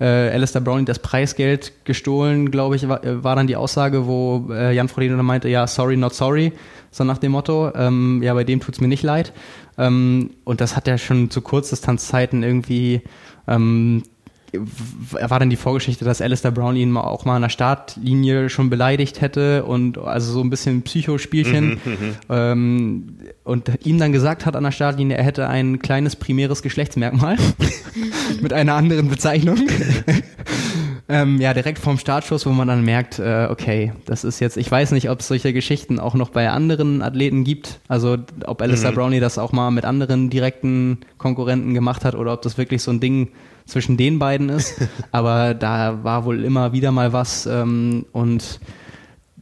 [0.00, 4.48] äh, Alistair Browning das Preisgeld gestohlen, glaube ich, war, äh, war dann die Aussage, wo
[4.50, 6.52] äh, Jan Frodeno dann meinte, ja, sorry, not sorry,
[6.90, 9.32] so nach dem Motto, ähm, ja, bei dem tut's mir nicht leid.
[9.78, 13.02] Ähm, und das hat er schon zu Kurzdistanzzeiten irgendwie
[13.48, 14.02] ähm,
[14.52, 18.68] war dann die Vorgeschichte, dass Alistair Brown ihn mal auch mal an der Startlinie schon
[18.68, 21.80] beleidigt hätte und also so ein bisschen Psychospielchen
[22.28, 27.36] ähm, und ihm dann gesagt hat an der Startlinie, er hätte ein kleines primäres Geschlechtsmerkmal
[28.42, 29.58] mit einer anderen Bezeichnung.
[31.08, 34.70] ähm, ja, direkt vorm Startschuss, wo man dann merkt, äh, okay, das ist jetzt, ich
[34.70, 38.92] weiß nicht, ob es solche Geschichten auch noch bei anderen Athleten gibt, also ob Alistair
[38.92, 42.90] Brownlee das auch mal mit anderen direkten Konkurrenten gemacht hat oder ob das wirklich so
[42.90, 43.28] ein Ding
[43.66, 44.80] zwischen den beiden ist.
[45.12, 48.60] Aber da war wohl immer wieder mal was ähm, und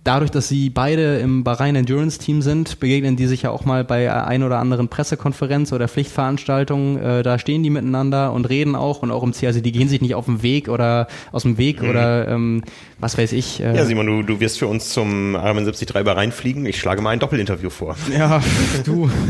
[0.04, 3.84] dadurch, dass sie beide im Bahrain Endurance Team sind, begegnen die sich ja auch mal
[3.84, 6.98] bei ein oder anderen Pressekonferenz oder Pflichtveranstaltung.
[6.98, 9.48] Äh, da stehen die miteinander und reden auch und auch im Ziel.
[9.48, 12.62] Also die gehen sich nicht auf den Weg oder aus dem Weg oder ähm,
[12.98, 13.60] was weiß ich.
[13.60, 16.66] Äh, Ja, Simon, du, du wirst für uns zum Ironman 73 bei reinfliegen.
[16.66, 17.96] Ich schlage mal ein Doppelinterview vor.
[18.16, 18.40] Ja,
[18.84, 19.10] du.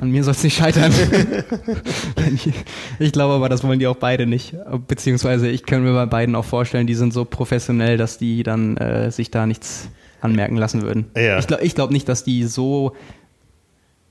[0.00, 0.92] An mir soll es nicht scheitern.
[3.00, 4.54] ich glaube aber, das wollen die auch beide nicht.
[4.86, 8.76] Beziehungsweise ich kann mir bei beiden auch vorstellen, die sind so professionell, dass die dann
[8.76, 9.88] äh, sich da nichts
[10.20, 11.10] anmerken lassen würden.
[11.16, 11.38] Ja.
[11.38, 12.94] Ich glaube ich glaub nicht, dass die so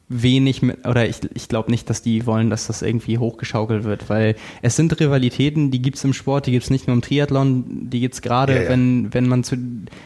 [0.10, 4.10] wenig mit, oder ich, ich glaube nicht, dass die wollen, dass das irgendwie hochgeschaukelt wird,
[4.10, 8.00] weil es sind Rivalitäten, die gibt's im Sport, die gibt's nicht nur im Triathlon, die
[8.00, 8.70] gibt's gerade, Ja, ja.
[8.70, 9.58] wenn, wenn man zu,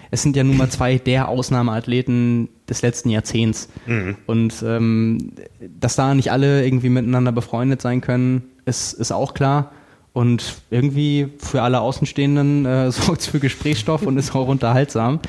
[0.10, 3.70] es sind ja nun mal zwei der Ausnahmeathleten des letzten Jahrzehnts.
[3.86, 4.18] Mhm.
[4.26, 5.34] Und ähm,
[5.80, 9.72] dass da nicht alle irgendwie miteinander befreundet sein können, ist, ist auch klar.
[10.14, 15.20] Und irgendwie für alle Außenstehenden äh, sorgt es für Gesprächsstoff und ist auch unterhaltsam.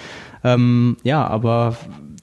[0.44, 1.76] Ähm, ja, aber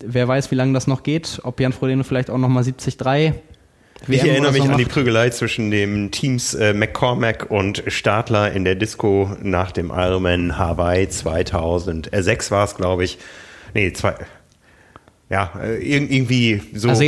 [0.04, 1.40] wer weiß, wie lange das noch geht.
[1.44, 3.34] Ob Jan Frodeno vielleicht auch nochmal 73
[4.08, 8.76] ich erinnere mich an die Prügelei zwischen dem Teams äh, McCormack und Stadler in der
[8.76, 13.18] Disco nach dem Ironman Hawaii 2006 war es, glaube ich.
[13.74, 14.16] Nee, zwei,
[15.30, 16.90] ja, äh, irgendwie so.
[16.90, 17.04] Also,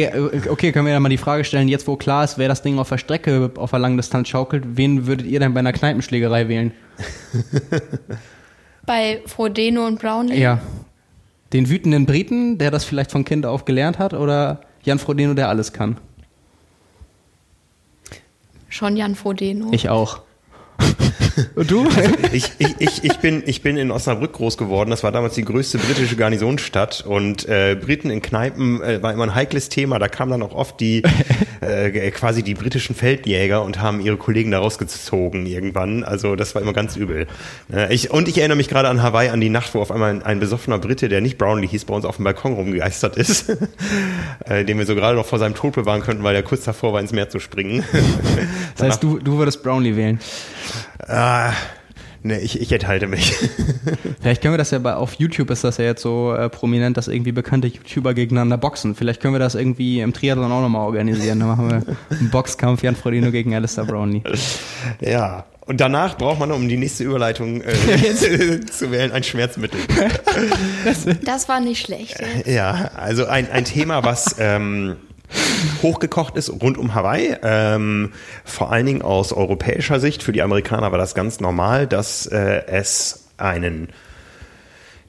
[0.50, 2.78] okay, können wir ja mal die Frage stellen, jetzt wo klar ist, wer das Ding
[2.78, 6.48] auf der Strecke auf der langen Distanz schaukelt, wen würdet ihr denn bei einer Kneipenschlägerei
[6.48, 6.72] wählen?
[8.86, 10.40] bei Frodeno und Brownlee?
[10.40, 10.60] Ja.
[11.54, 15.50] Den wütenden Briten, der das vielleicht von Kind auf gelernt hat, oder Jan Frodeno, der
[15.50, 15.98] alles kann?
[18.70, 19.70] Schon Jan Frodeno.
[19.72, 20.22] Ich auch.
[21.56, 21.84] Und du?
[21.84, 24.90] Also ich, ich, ich, ich, bin, ich bin in Osnabrück groß geworden.
[24.90, 27.06] Das war damals die größte britische Garnisonsstadt.
[27.06, 30.00] Und äh, Briten in Kneipen äh, war immer ein heikles Thema.
[30.00, 31.04] Da kamen dann auch oft die
[31.62, 36.04] äh, quasi die britischen Feldjäger und haben ihre Kollegen da rausgezogen irgendwann.
[36.04, 37.28] Also das war immer ganz übel.
[37.72, 40.12] Äh, ich, und ich erinnere mich gerade an Hawaii, an die Nacht, wo auf einmal
[40.12, 43.50] ein, ein besoffener Brite, der nicht Brownlee hieß, bei uns auf dem Balkon rumgegeistert ist.
[44.46, 46.94] äh, den wir so gerade noch vor seinem Tod bewahren könnten, weil er kurz davor
[46.94, 47.84] war, ins Meer zu springen.
[48.78, 50.20] das heißt, du, du würdest Brownlee wählen?
[51.08, 51.54] Ah,
[52.24, 53.34] ne, ich, ich enthalte mich.
[54.22, 56.98] Vielleicht können wir das ja bei, auf YouTube ist das ja jetzt so äh, prominent,
[56.98, 58.96] dass irgendwie bekannte YouTuber gegeneinander boxen.
[58.96, 61.40] Vielleicht können wir das irgendwie im Triathlon auch nochmal organisieren.
[61.40, 64.24] Dann machen wir einen Boxkampf Jan Frodino gegen Alistair Brownlee.
[65.00, 65.46] Ja.
[65.66, 67.74] Und danach braucht man, um die nächste Überleitung äh,
[68.66, 69.80] zu wählen, ein Schmerzmittel.
[71.24, 72.18] Das war nicht schlecht.
[72.46, 74.98] Ja, also ein, ein Thema, was ähm,
[75.82, 77.36] hochgekocht ist rund um Hawaii.
[77.44, 78.14] Ähm,
[78.44, 80.24] vor allen Dingen aus europäischer Sicht.
[80.24, 83.90] Für die Amerikaner war das ganz normal, dass äh, es einen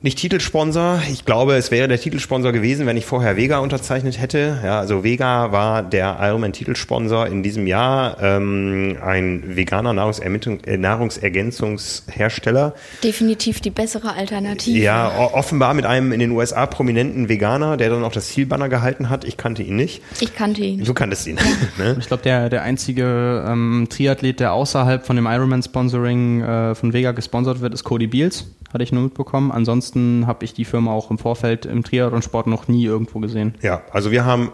[0.03, 1.01] nicht Titelsponsor.
[1.11, 4.59] Ich glaube, es wäre der Titelsponsor gewesen, wenn ich vorher Vega unterzeichnet hätte.
[4.65, 12.75] Ja, also Vega war der Ironman-Titelsponsor in diesem Jahr, ähm, ein veganer äh, Nahrungsergänzungshersteller.
[13.05, 14.77] Definitiv die bessere Alternative.
[14.77, 19.09] Ja, offenbar mit einem in den USA prominenten Veganer, der dann auch das Zielbanner gehalten
[19.09, 19.25] hat.
[19.25, 20.03] Ich kannte ihn nicht.
[20.21, 20.83] Ich kannte ihn.
[20.85, 21.39] Du kanntest ihn.
[21.79, 21.97] ne?
[22.01, 27.13] Ich glaube, der, der einzige ähm, Triathlet, der außerhalb von dem Ironman-Sponsoring äh, von Vega
[27.13, 29.53] gesponsert wird, ist Cody Beals hatte ich nur mitbekommen.
[29.53, 29.92] Ansonsten
[30.27, 33.55] habe ich die Firma auch im Vorfeld im Triathlon-Sport noch nie irgendwo gesehen.
[33.63, 34.53] Ja, also wir haben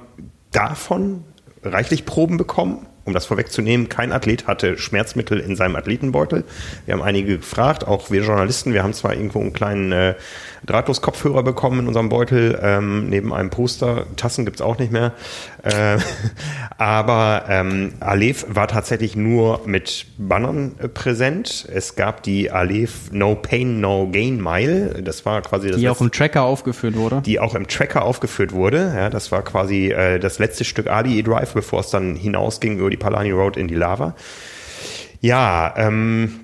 [0.52, 1.24] davon
[1.62, 2.86] reichlich Proben bekommen.
[3.05, 6.44] Um das vorwegzunehmen, kein Athlet hatte Schmerzmittel in seinem Athletenbeutel.
[6.85, 8.74] Wir haben einige gefragt, auch wir Journalisten.
[8.74, 10.15] Wir haben zwar irgendwo einen kleinen äh,
[10.66, 14.06] Drahtlos-Kopfhörer bekommen in unserem Beutel, ähm, neben einem Poster.
[14.16, 15.12] Tassen gibt's auch nicht mehr.
[15.62, 15.98] Äh,
[16.78, 21.68] aber ähm, Aleph war tatsächlich nur mit Bannern äh, präsent.
[21.72, 25.02] Es gab die Aleph No Pain, No Gain Mile.
[25.02, 27.22] Das war quasi das Die auch im Tracker aufgeführt wurde.
[27.24, 28.93] Die auch im Tracker aufgeführt wurde.
[28.94, 32.90] Ja, das war quasi äh, das letzte Stück Ali Drive, bevor es dann hinausging über
[32.90, 34.14] die Palani Road in die Lava.
[35.20, 36.40] Ja, ähm,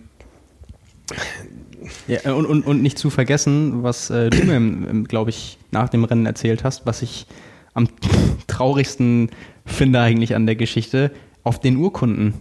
[2.09, 6.05] ja, und, und, und nicht zu vergessen, was äh, du mir, glaube ich, nach dem
[6.05, 7.27] Rennen erzählt hast, was ich
[7.75, 7.89] am
[8.47, 9.31] traurigsten
[9.67, 11.11] finde eigentlich an der Geschichte,
[11.43, 12.35] auf den Urkunden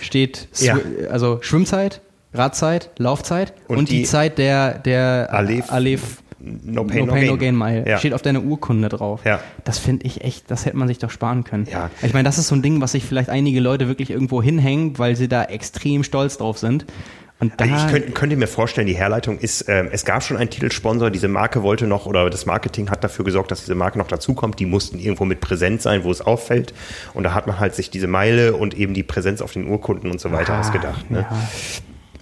[0.00, 0.78] steht ja.
[1.10, 2.00] also Schwimmzeit,
[2.32, 7.26] Radzeit, Laufzeit und, und die, die, Zeit der, der Alef, Alef No Pain, no, pain,
[7.26, 7.84] no Gain Mile.
[7.86, 7.98] Ja.
[7.98, 9.20] Steht auf deiner Urkunde drauf.
[9.24, 9.40] Ja.
[9.62, 11.68] Das finde ich echt, das hätte man sich doch sparen können.
[11.70, 11.88] Ja.
[12.02, 14.98] Ich meine, das ist so ein Ding, was sich vielleicht einige Leute wirklich irgendwo hinhängen,
[14.98, 16.84] weil sie da extrem stolz drauf sind.
[17.42, 20.36] Und da also ich könnte, könnte, mir vorstellen, die Herleitung ist, äh, es gab schon
[20.36, 23.98] einen Titelsponsor, diese Marke wollte noch, oder das Marketing hat dafür gesorgt, dass diese Marke
[23.98, 24.60] noch dazukommt.
[24.60, 26.72] Die mussten irgendwo mit präsent sein, wo es auffällt.
[27.14, 30.08] Und da hat man halt sich diese Meile und eben die Präsenz auf den Urkunden
[30.08, 31.10] und so weiter ah, ausgedacht.
[31.10, 31.26] Ne?
[31.28, 31.36] Ja.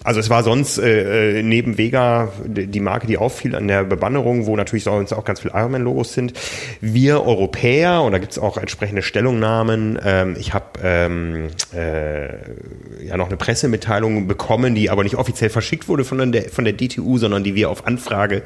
[0.03, 4.47] Also es war sonst äh, äh, neben Vega die Marke, die auffiel an der Bebannerung,
[4.47, 6.33] wo natürlich sonst auch ganz viele Ironman-Logos sind.
[6.81, 13.15] Wir Europäer, und da gibt es auch entsprechende Stellungnahmen, ähm, ich habe ähm, äh, ja
[13.17, 17.19] noch eine Pressemitteilung bekommen, die aber nicht offiziell verschickt wurde von der, von der DTU,
[17.19, 18.41] sondern die wir auf Anfrage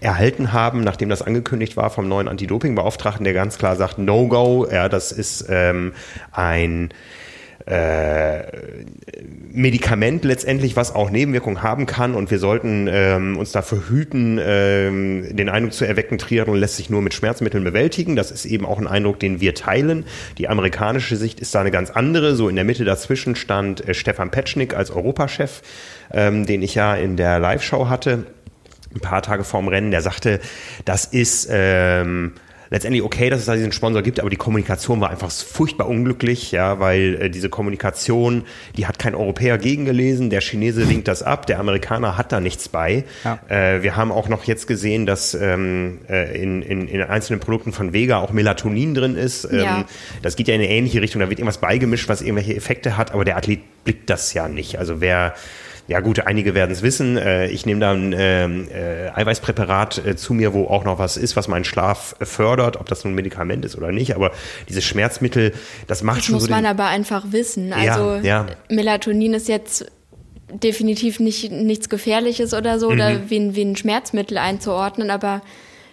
[0.00, 4.88] erhalten haben, nachdem das angekündigt war vom neuen Anti-Doping-Beauftragten, der ganz klar sagt, No-Go, ja,
[4.88, 5.92] das ist ähm,
[6.30, 6.90] ein
[7.70, 8.42] äh,
[9.52, 15.36] Medikament letztendlich, was auch Nebenwirkungen haben kann und wir sollten ähm, uns dafür hüten, ähm,
[15.36, 18.16] den Eindruck zu erwecken, Triathlon lässt sich nur mit Schmerzmitteln bewältigen.
[18.16, 20.04] Das ist eben auch ein Eindruck, den wir teilen.
[20.38, 22.34] Die amerikanische Sicht ist da eine ganz andere.
[22.34, 25.62] So in der Mitte dazwischen stand äh, Stefan Petschnik als Europachef,
[26.12, 28.26] ähm, den ich ja in der Live-Show hatte,
[28.94, 29.90] ein paar Tage vorm Rennen.
[29.90, 30.40] Der sagte,
[30.84, 32.32] das ist ähm,
[32.70, 36.52] letztendlich okay, dass es da diesen Sponsor gibt, aber die Kommunikation war einfach furchtbar unglücklich,
[36.52, 38.44] ja, weil äh, diese Kommunikation,
[38.76, 42.68] die hat kein Europäer gegengelesen, der Chinese winkt das ab, der Amerikaner hat da nichts
[42.68, 43.04] bei.
[43.24, 43.40] Ja.
[43.48, 47.72] Äh, wir haben auch noch jetzt gesehen, dass ähm, äh, in, in, in einzelnen Produkten
[47.72, 49.44] von Vega auch Melatonin drin ist.
[49.44, 49.84] Ähm, ja.
[50.22, 53.12] Das geht ja in eine ähnliche Richtung, da wird irgendwas beigemischt, was irgendwelche Effekte hat,
[53.12, 54.78] aber der Athlet blickt das ja nicht.
[54.78, 55.34] Also wer
[55.90, 57.16] ja gut, einige werden es wissen.
[57.16, 61.34] Äh, ich nehme da ein äh, Eiweißpräparat äh, zu mir, wo auch noch was ist,
[61.34, 64.14] was meinen Schlaf fördert, ob das nun ein Medikament ist oder nicht.
[64.14, 64.30] Aber
[64.68, 65.52] dieses Schmerzmittel,
[65.88, 67.72] das macht das schon muss so man aber einfach wissen.
[67.72, 68.46] Also ja, ja.
[68.68, 69.90] Melatonin ist jetzt
[70.52, 72.94] definitiv nicht nichts Gefährliches oder so, mhm.
[72.94, 75.42] oder wie ein, wie ein Schmerzmittel einzuordnen, aber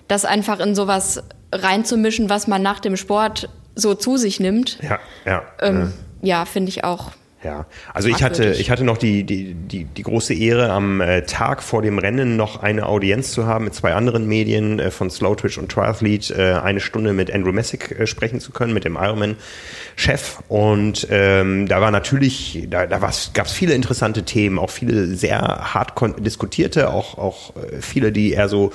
[0.08, 4.78] das einfach in sowas reinzumischen, was man nach dem Sport so zu sich nimmt.
[4.84, 5.42] Ja, ja.
[5.60, 5.92] Ähm,
[6.22, 10.02] ja, finde ich auch ja, also ich hatte, ich hatte noch die, die, die, die
[10.02, 13.94] große Ehre, am äh, Tag vor dem Rennen noch eine Audienz zu haben mit zwei
[13.94, 18.08] anderen Medien äh, von Slow Twitch und Triathlete, äh, eine Stunde mit Andrew Messick äh,
[18.08, 20.40] sprechen zu können, mit dem Ironman-Chef.
[20.48, 25.40] Und ähm, da war natürlich, da, da gab es viele interessante Themen, auch viele sehr
[25.40, 25.94] hart
[26.26, 28.72] diskutierte, auch, auch äh, viele, die eher so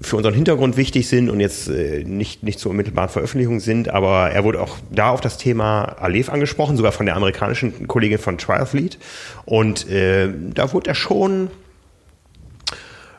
[0.00, 4.30] für unseren Hintergrund wichtig sind und jetzt äh, nicht, nicht zur unmittelbaren Veröffentlichung sind, aber
[4.30, 8.38] er wurde auch da auf das Thema Aleph angesprochen, sogar von der amerikanischen Kollegin von
[8.38, 8.98] Triathlete.
[9.44, 11.50] Und äh, da wurde er schon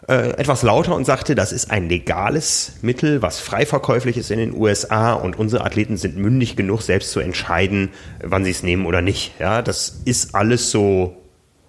[0.07, 4.39] äh, etwas lauter und sagte, das ist ein legales Mittel, was frei verkäuflich ist in
[4.39, 7.89] den USA und unsere Athleten sind mündig genug, selbst zu entscheiden,
[8.23, 9.33] wann sie es nehmen oder nicht.
[9.39, 11.17] Ja, das ist alles so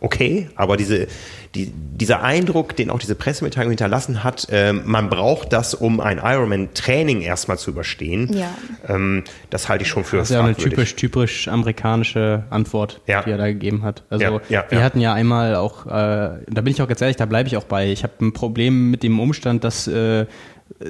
[0.00, 1.08] okay, aber diese
[1.54, 6.18] die, dieser Eindruck, den auch diese Pressemitteilung hinterlassen hat, äh, man braucht das, um ein
[6.22, 8.30] Ironman-Training erstmal zu überstehen.
[8.32, 8.54] Ja.
[8.86, 13.22] Ähm, das halte ich schon für Das ist ja eine typisch, typisch amerikanische Antwort, ja.
[13.22, 14.04] die er da gegeben hat.
[14.10, 17.16] Also ja, ja, wir hatten ja einmal auch, äh, da bin ich auch ganz ehrlich,
[17.16, 17.90] da bleibe ich auch bei.
[17.90, 20.26] Ich habe ein Problem mit dem Umstand, dass äh,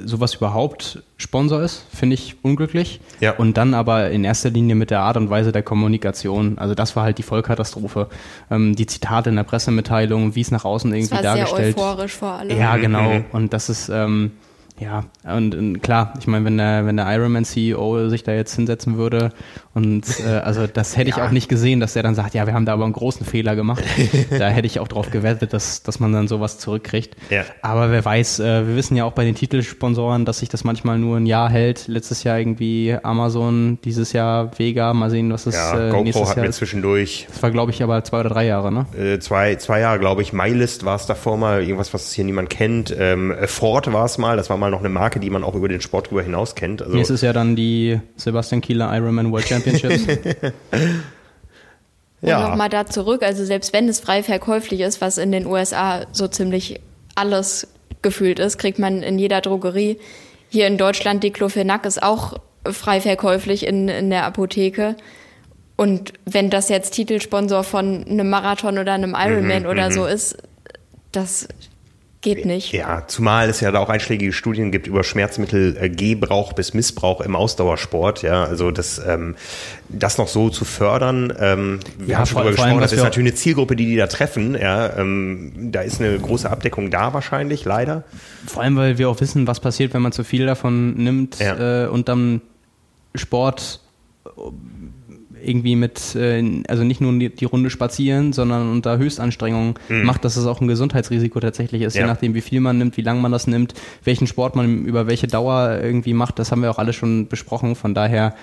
[0.05, 3.01] sowas überhaupt Sponsor ist, finde ich unglücklich.
[3.21, 3.33] Ja.
[3.33, 6.59] Und dann aber in erster Linie mit der Art und Weise der Kommunikation.
[6.59, 8.09] Also das war halt die Vollkatastrophe.
[8.51, 11.77] Ähm, die Zitate in der Pressemitteilung, wie es nach außen irgendwie das war dargestellt.
[11.77, 12.59] Sehr euphorisch vor allem.
[12.59, 13.15] Ja, genau.
[13.15, 13.25] Mhm.
[13.33, 14.33] Und das ist ähm,
[14.81, 18.55] ja, und, und, klar, ich meine, wenn der, wenn der Ironman CEO sich da jetzt
[18.55, 19.33] hinsetzen würde
[19.79, 21.27] und äh, also das hätte ich ja.
[21.27, 23.55] auch nicht gesehen, dass er dann sagt, ja, wir haben da aber einen großen Fehler
[23.55, 23.85] gemacht.
[24.31, 27.17] da hätte ich auch drauf gewettet, dass, dass man dann sowas zurückkriegt.
[27.31, 27.45] Ja.
[27.63, 30.99] Aber wer weiß, äh, wir wissen ja auch bei den Titelsponsoren, dass sich das manchmal
[30.99, 31.87] nur ein Jahr hält.
[31.87, 36.31] Letztes Jahr irgendwie Amazon, dieses Jahr Vega, mal sehen, was es ja, äh, GoPro nächstes
[36.31, 37.27] hat Jahr mir zwischendurch.
[37.29, 38.87] Das war, glaube ich, aber zwei oder drei Jahre, ne?
[38.99, 40.33] Äh, zwei, zwei Jahre, glaube ich.
[40.33, 42.93] MyList war es davor mal, irgendwas, was hier niemand kennt.
[42.99, 45.55] Ähm, Ford war es mal, das war mal mal noch eine Marke, die man auch
[45.55, 46.83] über den Sport drüber hinaus kennt.
[46.83, 50.07] Also Nächstes Jahr dann die Sebastian Kieler Ironman World Championships.
[52.21, 52.39] ja.
[52.39, 56.07] Und nochmal da zurück, also selbst wenn es frei verkäuflich ist, was in den USA
[56.13, 56.81] so ziemlich
[57.15, 57.69] alles
[58.03, 59.99] gefühlt ist, kriegt man in jeder Drogerie.
[60.51, 64.97] Hier in Deutschland, Diclofenac ist auch frei verkäuflich in, in der Apotheke.
[65.77, 69.93] Und wenn das jetzt Titelsponsor von einem Marathon oder einem Ironman mhm, oder mhm.
[69.93, 70.39] so ist,
[71.13, 71.49] das
[72.21, 72.73] Geht nicht.
[72.73, 78.23] Ja, zumal es ja da auch einschlägige Studien gibt über Schmerzmittelgebrauch bis Missbrauch im Ausdauersport.
[78.23, 79.37] Ja, also das, ähm,
[79.89, 81.33] das noch so zu fördern.
[81.39, 83.97] Ähm, wir ja, haben schon darüber gesprochen, allem, das ist natürlich eine Zielgruppe, die die
[83.97, 84.57] da treffen.
[84.61, 88.03] Ja, ähm, da ist eine große Abdeckung da wahrscheinlich, leider.
[88.47, 91.85] Vor allem, weil wir auch wissen, was passiert, wenn man zu viel davon nimmt ja.
[91.85, 92.41] äh, und dann
[93.15, 93.81] Sport
[95.45, 100.05] irgendwie mit, äh, also nicht nur die, die, Runde spazieren, sondern unter Höchstanstrengungen mhm.
[100.05, 102.03] macht, dass es auch ein Gesundheitsrisiko tatsächlich ist, ja.
[102.03, 103.75] je nachdem, wie viel man nimmt, wie lange man das nimmt,
[104.05, 106.39] welchen Sport man über welche Dauer irgendwie macht.
[106.39, 107.75] Das haben wir auch alle schon besprochen.
[107.75, 108.35] Von daher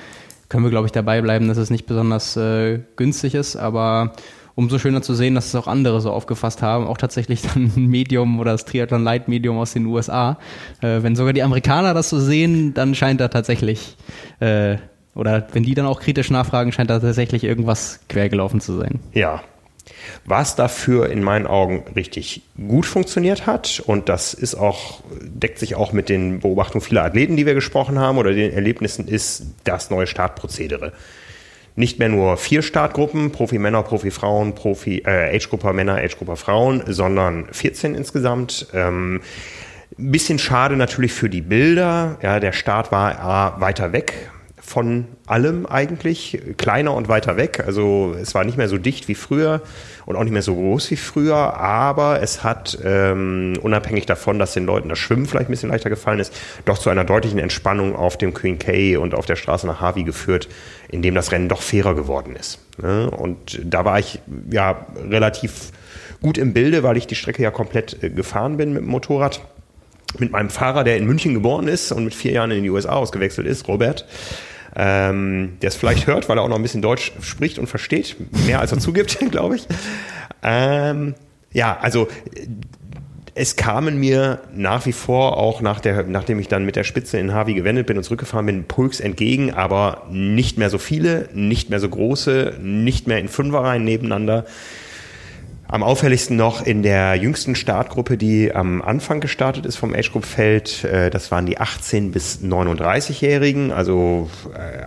[0.49, 4.13] können wir, glaube ich, dabei bleiben, dass es nicht besonders äh, günstig ist, aber
[4.55, 7.87] umso schöner zu sehen, dass es auch andere so aufgefasst haben, auch tatsächlich dann ein
[7.87, 10.39] Medium oder das Triathlon Light Medium aus den USA.
[10.81, 13.97] Äh, wenn sogar die Amerikaner das so sehen, dann scheint da tatsächlich
[14.39, 14.77] äh,
[15.15, 18.99] oder wenn die dann auch kritisch nachfragen, scheint da tatsächlich irgendwas quergelaufen zu sein.
[19.13, 19.41] Ja.
[20.25, 25.75] Was dafür in meinen Augen richtig gut funktioniert hat, und das ist auch, deckt sich
[25.75, 29.91] auch mit den Beobachtungen vieler Athleten, die wir gesprochen haben, oder den Erlebnissen, ist das
[29.91, 30.91] neue Startprozedere.
[31.75, 37.95] Nicht mehr nur vier Startgruppen, Profi-Männer, Profi-Frauen, Profi, äh, Age-Grupper Männer, Age-Grupper Frauen, sondern 14
[37.95, 38.67] insgesamt.
[38.73, 39.21] Ähm,
[39.97, 42.17] bisschen schade natürlich für die Bilder.
[42.23, 44.31] Ja, der Start war A, weiter weg
[44.65, 47.63] von allem eigentlich, kleiner und weiter weg.
[47.65, 49.61] Also es war nicht mehr so dicht wie früher
[50.05, 54.53] und auch nicht mehr so groß wie früher, aber es hat ähm, unabhängig davon, dass
[54.53, 56.33] den Leuten das Schwimmen vielleicht ein bisschen leichter gefallen ist,
[56.65, 60.03] doch zu einer deutlichen Entspannung auf dem Queen K und auf der Straße nach Harvey
[60.03, 60.49] geführt,
[60.89, 62.59] in dem das Rennen doch fairer geworden ist.
[62.81, 63.09] Ne?
[63.11, 64.19] Und da war ich
[64.51, 65.71] ja relativ
[66.21, 69.41] gut im Bilde, weil ich die Strecke ja komplett äh, gefahren bin mit dem Motorrad
[70.19, 72.93] mit meinem Fahrer, der in München geboren ist und mit vier Jahren in die USA
[72.93, 74.05] ausgewechselt ist, Robert,
[74.75, 78.15] ähm, der es vielleicht hört, weil er auch noch ein bisschen Deutsch spricht und versteht,
[78.45, 79.67] mehr als er zugibt, glaube ich.
[80.43, 81.15] Ähm,
[81.53, 82.07] ja, also
[83.37, 87.17] es kamen mir nach wie vor, auch nach der, nachdem ich dann mit der Spitze
[87.19, 91.69] in Harvey gewendet bin und zurückgefahren bin, Pulks entgegen, aber nicht mehr so viele, nicht
[91.69, 94.45] mehr so große, nicht mehr in Fünferreihen nebeneinander.
[95.67, 100.25] Am auffälligsten noch in der jüngsten Startgruppe, die am Anfang gestartet ist vom Age Group
[100.25, 100.83] Feld.
[100.83, 104.29] Äh, das waren die 18 bis 39-Jährigen, also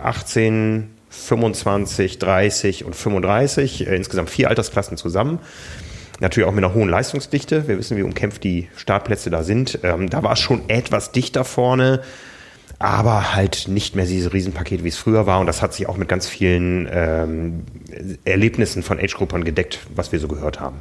[0.01, 5.39] 18, 25, 30 und 35, äh, insgesamt vier Altersklassen zusammen.
[6.21, 7.67] Natürlich auch mit einer hohen Leistungsdichte.
[7.67, 9.79] Wir wissen, wie umkämpft die Startplätze da sind.
[9.83, 12.01] Ähm, da war es schon etwas dichter vorne
[12.79, 15.41] aber halt nicht mehr diese Riesenpakete, wie es früher war.
[15.41, 17.63] Und das hat sich auch mit ganz vielen ähm,
[18.23, 20.77] Erlebnissen von Age-Gruppern gedeckt, was wir so gehört haben.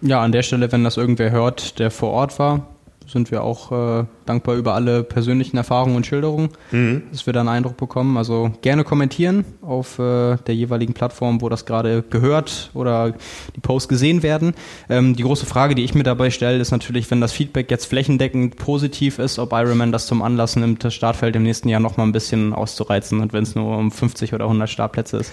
[0.00, 2.66] Ja, an der Stelle, wenn das irgendwer hört, der vor Ort war,
[3.06, 7.02] sind wir auch äh, dankbar über alle persönlichen Erfahrungen und Schilderungen, mhm.
[7.10, 8.16] dass wir da einen Eindruck bekommen.
[8.16, 13.14] Also gerne kommentieren auf äh, der jeweiligen Plattform, wo das gerade gehört oder
[13.54, 14.54] die Posts gesehen werden.
[14.88, 17.86] Ähm, die große Frage, die ich mir dabei stelle, ist natürlich, wenn das Feedback jetzt
[17.86, 22.06] flächendeckend positiv ist, ob Ironman das zum Anlass nimmt, das Startfeld im nächsten Jahr nochmal
[22.06, 25.32] ein bisschen auszureizen und wenn es nur um 50 oder 100 Startplätze ist.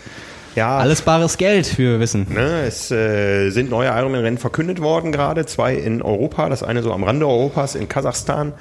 [0.55, 2.27] Ja, Alles bares Geld, wie wir wissen.
[2.29, 6.93] Ne, es äh, sind neue Ironman-Rennen verkündet worden gerade, zwei in Europa, das eine so
[6.93, 8.53] am Rande Europas in Kasachstan.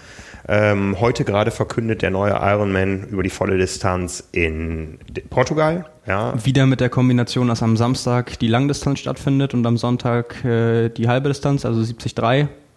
[0.48, 4.98] Ähm, heute gerade verkündet der neue Ironman über die volle Distanz in
[5.30, 5.86] Portugal.
[6.06, 6.34] Ja.
[6.44, 11.06] Wieder mit der Kombination, dass am Samstag die Langdistanz stattfindet und am Sonntag äh, die
[11.08, 12.14] halbe Distanz, also 73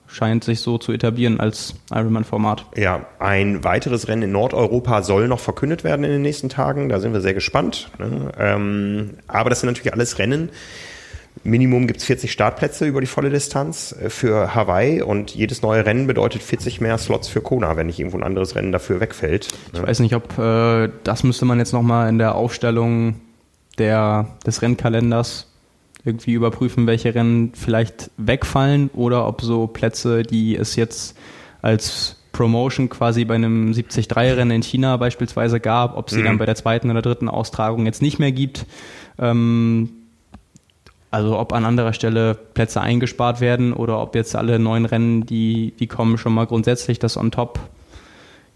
[0.07, 2.65] scheint sich so zu etablieren als Ironman-Format.
[2.75, 6.89] Ja, ein weiteres Rennen in Nordeuropa soll noch verkündet werden in den nächsten Tagen.
[6.89, 7.89] Da sind wir sehr gespannt.
[7.97, 8.31] Ne?
[8.37, 10.49] Ähm, aber das sind natürlich alles Rennen.
[11.43, 15.85] Minimum gibt es 40 Startplätze über die volle Distanz äh, für Hawaii und jedes neue
[15.85, 19.49] Rennen bedeutet 40 mehr Slots für Kona, wenn nicht irgendwo ein anderes Rennen dafür wegfällt.
[19.73, 19.79] Ne?
[19.79, 23.15] Ich weiß nicht, ob äh, das müsste man jetzt nochmal in der Aufstellung
[23.77, 25.47] der, des Rennkalenders
[26.05, 31.17] irgendwie überprüfen, welche Rennen vielleicht wegfallen oder ob so Plätze, die es jetzt
[31.61, 36.25] als Promotion quasi bei einem 73-Rennen in China beispielsweise gab, ob sie mhm.
[36.25, 38.65] dann bei der zweiten oder dritten Austragung jetzt nicht mehr gibt.
[39.17, 39.89] Ähm,
[41.11, 45.73] also ob an anderer Stelle Plätze eingespart werden oder ob jetzt alle neuen Rennen, die,
[45.79, 47.57] die kommen, schon mal grundsätzlich das on top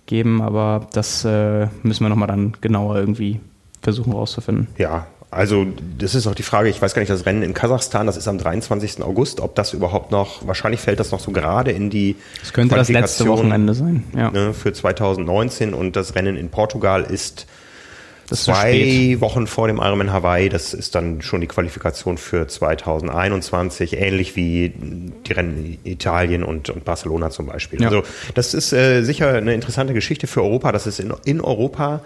[0.08, 0.42] geben.
[0.42, 3.40] Aber das äh, müssen wir nochmal dann genauer irgendwie
[3.82, 4.68] versuchen rauszufinden.
[4.78, 8.08] Ja, also das ist auch die Frage, ich weiß gar nicht, das Rennen in Kasachstan,
[8.08, 9.04] das ist am 23.
[9.04, 12.76] August, ob das überhaupt noch, wahrscheinlich fällt das noch so gerade in die Das könnte
[12.76, 14.32] das letzte Wochenende sein, ja.
[14.32, 17.46] Ne, für 2019 und das Rennen in Portugal ist
[18.32, 24.36] zwei Wochen vor dem Ironman Hawaii, das ist dann schon die Qualifikation für 2021, ähnlich
[24.36, 24.74] wie
[25.28, 27.82] die Rennen in Italien und, und Barcelona zum Beispiel.
[27.82, 27.90] Ja.
[27.90, 28.04] Also
[28.34, 32.02] das ist äh, sicher eine interessante Geschichte für Europa, dass es in, in Europa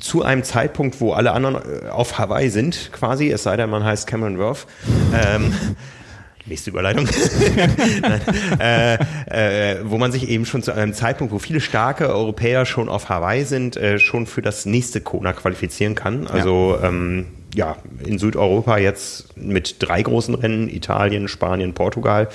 [0.00, 3.84] zu einem Zeitpunkt, wo alle anderen äh, auf Hawaii sind, quasi, es sei denn, man
[3.84, 4.66] heißt Cameron Worth.
[5.14, 5.54] Ähm,
[6.46, 7.08] nächste Überleitung.
[8.60, 12.88] äh, äh, wo man sich eben schon zu einem Zeitpunkt, wo viele starke Europäer schon
[12.88, 16.26] auf Hawaii sind, äh, schon für das nächste Kona qualifizieren kann.
[16.26, 16.88] Also ja.
[16.88, 22.28] Ähm, ja, in Südeuropa jetzt mit drei großen Rennen, Italien, Spanien, Portugal.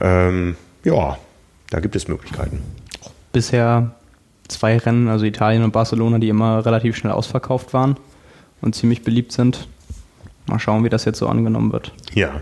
[0.00, 1.18] Ähm, ja,
[1.70, 2.60] da gibt es Möglichkeiten.
[3.32, 3.94] Bisher
[4.48, 7.96] zwei Rennen, also Italien und Barcelona, die immer relativ schnell ausverkauft waren
[8.60, 9.68] und ziemlich beliebt sind.
[10.46, 11.92] Mal schauen, wie das jetzt so angenommen wird.
[12.14, 12.40] Ja.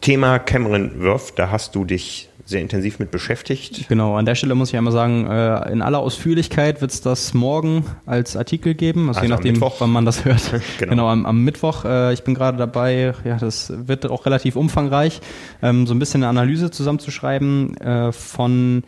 [0.00, 3.88] Thema Cameron Worth, da hast du dich sehr intensiv mit beschäftigt.
[3.88, 7.34] Genau, an der Stelle muss ich einmal sagen, äh, in aller Ausführlichkeit wird es das
[7.34, 10.42] morgen als Artikel geben, also, also je nachdem, wann man das hört.
[10.78, 10.90] genau.
[10.90, 11.84] genau, am, am Mittwoch.
[11.84, 15.20] Äh, ich bin gerade dabei, ja, das wird auch relativ umfangreich,
[15.62, 18.82] ähm, so ein bisschen eine Analyse zusammenzuschreiben äh, von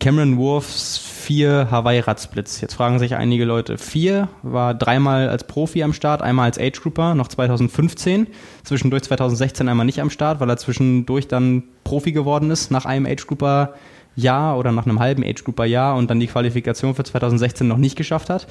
[0.00, 2.60] Cameron Wolfs vier Hawaii-Radsplits.
[2.60, 6.80] Jetzt fragen sich einige Leute, vier war dreimal als Profi am Start, einmal als Age
[6.80, 8.28] Grouper, noch 2015,
[8.62, 13.06] zwischendurch 2016 einmal nicht am Start, weil er zwischendurch dann Profi geworden ist, nach einem
[13.06, 13.74] Age Grouper
[14.16, 17.76] Jahr oder nach einem halben Age Grouper Jahr und dann die Qualifikation für 2016 noch
[17.76, 18.46] nicht geschafft hat.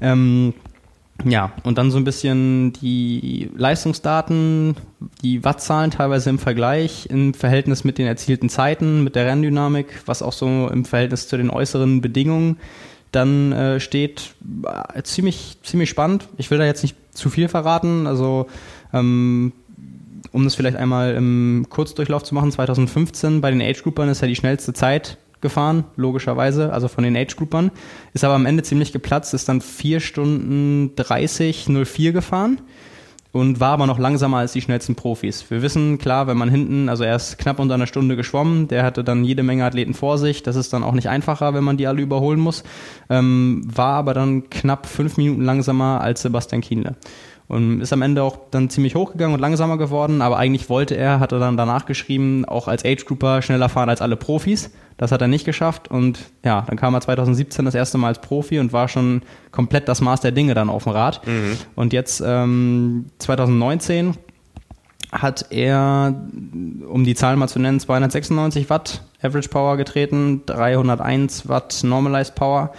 [0.00, 0.54] Ähm,
[1.24, 4.76] ja, und dann so ein bisschen die Leistungsdaten,
[5.22, 10.22] die Wattzahlen teilweise im Vergleich, im Verhältnis mit den erzielten Zeiten, mit der Renndynamik, was
[10.22, 12.58] auch so im Verhältnis zu den äußeren Bedingungen
[13.10, 14.34] dann äh, steht.
[14.94, 16.28] Äh, ziemlich, ziemlich spannend.
[16.36, 18.06] Ich will da jetzt nicht zu viel verraten.
[18.06, 18.46] Also,
[18.92, 19.52] ähm,
[20.30, 24.36] um das vielleicht einmal im Kurzdurchlauf zu machen, 2015 bei den Age-Groupern ist ja die
[24.36, 27.70] schnellste Zeit gefahren, logischerweise, also von den Age-Groupern.
[28.12, 32.60] Ist aber am Ende ziemlich geplatzt, ist dann 4 Stunden 30, 04 gefahren.
[33.30, 35.50] und war aber noch langsamer als die schnellsten Profis.
[35.50, 38.82] Wir wissen, klar, wenn man hinten, also er ist knapp unter einer Stunde geschwommen, der
[38.82, 41.76] hatte dann jede Menge Athleten vor sich, das ist dann auch nicht einfacher, wenn man
[41.76, 42.64] die alle überholen muss,
[43.10, 46.96] ähm, war aber dann knapp fünf Minuten langsamer als Sebastian Kienle.
[47.48, 51.18] Und ist am Ende auch dann ziemlich hochgegangen und langsamer geworden, aber eigentlich wollte er,
[51.18, 54.70] hat er dann danach geschrieben, auch als Age Grouper schneller fahren als alle Profis.
[54.98, 58.20] Das hat er nicht geschafft und ja, dann kam er 2017 das erste Mal als
[58.20, 61.26] Profi und war schon komplett das Maß der Dinge dann auf dem Rad.
[61.26, 61.56] Mhm.
[61.74, 64.14] Und jetzt ähm, 2019
[65.10, 66.14] hat er,
[66.86, 72.72] um die Zahlen mal zu nennen, 296 Watt Average Power getreten, 301 Watt Normalized Power.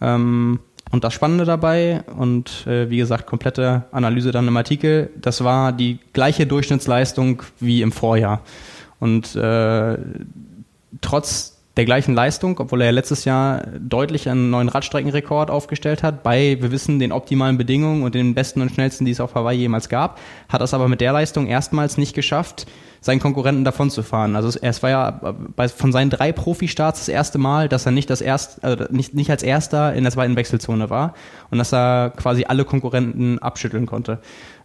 [0.00, 0.60] Ähm,
[0.90, 5.72] und das Spannende dabei, und äh, wie gesagt, komplette Analyse dann im Artikel, das war
[5.72, 8.42] die gleiche Durchschnittsleistung wie im Vorjahr.
[8.98, 9.98] Und äh,
[11.00, 16.58] trotz der gleichen Leistung, obwohl er letztes Jahr deutlich einen neuen Radstreckenrekord aufgestellt hat, bei,
[16.60, 19.88] wir wissen, den optimalen Bedingungen und den besten und schnellsten, die es auf Hawaii jemals
[19.88, 20.20] gab,
[20.50, 22.66] hat es aber mit der Leistung erstmals nicht geschafft,
[23.00, 23.90] seinen Konkurrenten davon.
[24.36, 28.10] Also es war ja bei, von seinen drei Profi-Starts das erste Mal, dass er nicht
[28.10, 31.14] das erst, also nicht, nicht als erster in der zweiten Wechselzone war
[31.50, 34.18] und dass er quasi alle Konkurrenten abschütteln konnte.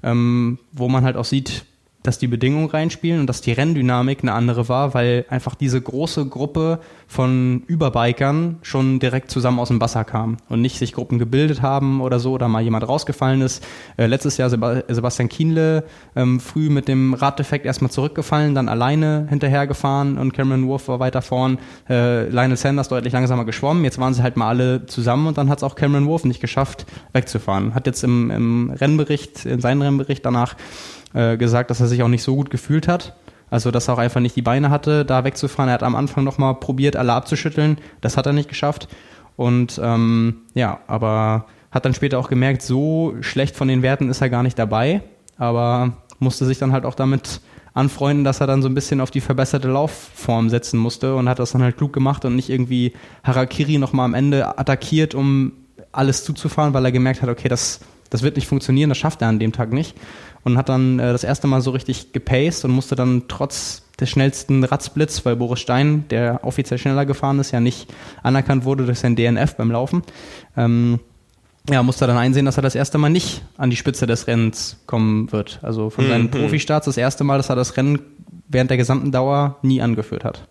[0.03, 1.63] Ähm, wo man halt auch sieht,
[2.07, 6.27] dass die Bedingungen reinspielen und dass die Renndynamik eine andere war, weil einfach diese große
[6.27, 11.61] Gruppe von Überbikern schon direkt zusammen aus dem Wasser kam und nicht sich Gruppen gebildet
[11.61, 13.65] haben oder so oder mal jemand rausgefallen ist.
[13.97, 15.83] Äh, letztes Jahr Sebastian Kienle
[16.15, 21.21] ähm, früh mit dem Raddefekt erstmal zurückgefallen, dann alleine hinterhergefahren und Cameron Wolf war weiter
[21.21, 21.59] vorn.
[21.89, 23.83] Äh, Lionel Sanders deutlich langsamer geschwommen.
[23.83, 26.41] Jetzt waren sie halt mal alle zusammen und dann hat es auch Cameron Wolf nicht
[26.41, 27.75] geschafft, wegzufahren.
[27.75, 30.55] Hat jetzt im, im Rennbericht, in seinem Rennbericht danach
[31.15, 33.15] äh, gesagt, dass er sich auch nicht so gut gefühlt hat.
[33.49, 35.69] Also, dass er auch einfach nicht die Beine hatte, da wegzufahren.
[35.69, 37.77] Er hat am Anfang nochmal probiert, alle abzuschütteln.
[38.01, 38.89] Das hat er nicht geschafft.
[39.37, 44.21] Und ähm, ja, aber hat dann später auch gemerkt, so schlecht von den Werten ist
[44.21, 45.03] er gar nicht dabei.
[45.37, 47.41] Aber musste sich dann halt auch damit
[47.73, 51.39] anfreunden, dass er dann so ein bisschen auf die verbesserte Laufform setzen musste und hat
[51.39, 52.93] das dann halt klug gemacht und nicht irgendwie
[53.23, 55.51] Harakiri nochmal am Ende attackiert, um
[55.91, 59.27] alles zuzufahren, weil er gemerkt hat, okay, das, das wird nicht funktionieren, das schafft er
[59.27, 59.95] an dem Tag nicht
[60.45, 64.09] und hat dann äh, das erste Mal so richtig gepaced und musste dann trotz des
[64.09, 67.93] schnellsten Radsplits, weil Boris Stein, der offiziell schneller gefahren ist, ja nicht
[68.23, 70.03] anerkannt wurde durch sein DNF beim Laufen,
[70.55, 70.99] ähm,
[71.69, 74.77] ja, musste dann einsehen, dass er das erste Mal nicht an die Spitze des Rennens
[74.85, 75.59] kommen wird.
[75.63, 76.31] Also von seinen mhm.
[76.31, 77.99] Profi-Starts das erste Mal, dass er das Rennen
[78.47, 80.47] während der gesamten Dauer nie angeführt hat.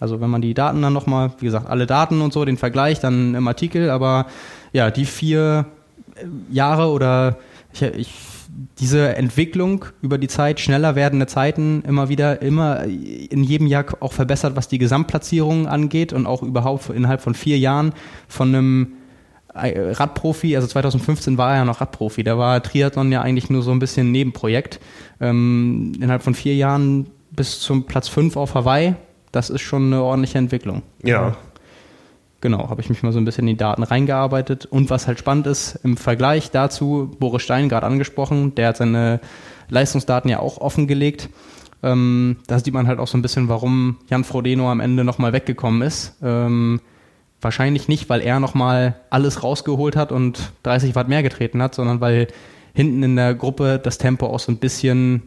[0.00, 3.00] Also wenn man die Daten dann nochmal, wie gesagt, alle Daten und so, den Vergleich
[3.00, 4.26] dann im Artikel, aber
[4.74, 5.66] ja, die vier
[6.50, 7.38] Jahre oder
[7.72, 8.10] ich, ich
[8.78, 14.12] diese Entwicklung über die Zeit, schneller werdende Zeiten, immer wieder, immer in jedem Jahr auch
[14.12, 17.92] verbessert, was die Gesamtplatzierung angeht und auch überhaupt innerhalb von vier Jahren
[18.28, 18.92] von einem
[19.54, 23.62] äh, Radprofi, also 2015 war er ja noch Radprofi, da war Triathlon ja eigentlich nur
[23.62, 24.80] so ein bisschen Nebenprojekt.
[25.20, 28.94] Ähm, innerhalb von vier Jahren bis zum Platz fünf auf Hawaii,
[29.30, 30.82] das ist schon eine ordentliche Entwicklung.
[31.02, 31.36] Ja,
[32.42, 34.66] genau, habe ich mich mal so ein bisschen in die Daten reingearbeitet.
[34.66, 39.20] Und was halt spannend ist, im Vergleich dazu, Boris Stein gerade angesprochen, der hat seine
[39.70, 41.30] Leistungsdaten ja auch offengelegt.
[41.82, 45.32] Ähm, da sieht man halt auch so ein bisschen, warum Jan Frodeno am Ende nochmal
[45.32, 46.16] weggekommen ist.
[46.22, 46.80] Ähm,
[47.40, 52.00] wahrscheinlich nicht, weil er nochmal alles rausgeholt hat und 30 Watt mehr getreten hat, sondern
[52.00, 52.28] weil
[52.74, 55.22] hinten in der Gruppe das Tempo auch so ein bisschen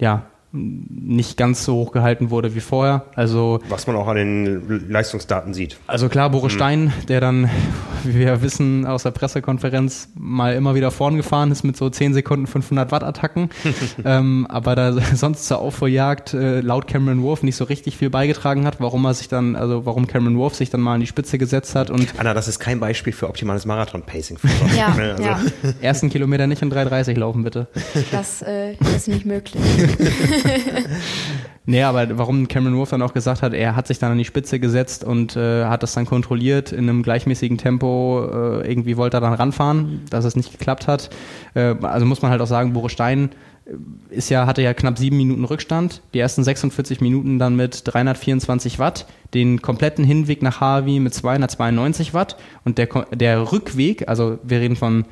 [0.00, 3.06] ja, nicht ganz so hoch gehalten wurde wie vorher.
[3.14, 5.78] Also was man auch an den Leistungsdaten sieht.
[5.86, 6.56] Also klar, Boris mhm.
[6.56, 7.48] Stein, der dann,
[8.04, 12.12] wie wir wissen aus der Pressekonferenz, mal immer wieder vorn gefahren ist mit so 10
[12.12, 13.48] Sekunden 500 Watt Attacken,
[14.04, 18.66] ähm, aber da sonst zur Aufholjagd äh, laut Cameron Wolf nicht so richtig viel beigetragen
[18.66, 21.38] hat, warum er sich dann, also warum Cameron Wolf sich dann mal an die Spitze
[21.38, 24.36] gesetzt hat und Anna, das ist kein Beispiel für optimales Marathon-Pacing.
[24.76, 25.12] ja, ne?
[25.12, 25.22] also.
[25.22, 25.40] ja.
[25.80, 27.68] Ersten Kilometer nicht in 3,30 laufen bitte.
[28.10, 29.62] Das äh, ist nicht möglich.
[31.66, 34.24] nee, aber warum Cameron Wolf dann auch gesagt hat, er hat sich dann an die
[34.24, 38.28] Spitze gesetzt und äh, hat das dann kontrolliert in einem gleichmäßigen Tempo.
[38.30, 41.10] Äh, irgendwie wollte er dann ranfahren, dass es nicht geklappt hat.
[41.54, 43.30] Äh, also muss man halt auch sagen, Boris Stein
[43.64, 43.72] äh,
[44.10, 46.02] ist ja, hatte ja knapp sieben Minuten Rückstand.
[46.14, 52.14] Die ersten 46 Minuten dann mit 324 Watt, den kompletten Hinweg nach Harvey mit 292
[52.14, 55.04] Watt und der, der Rückweg, also wir reden von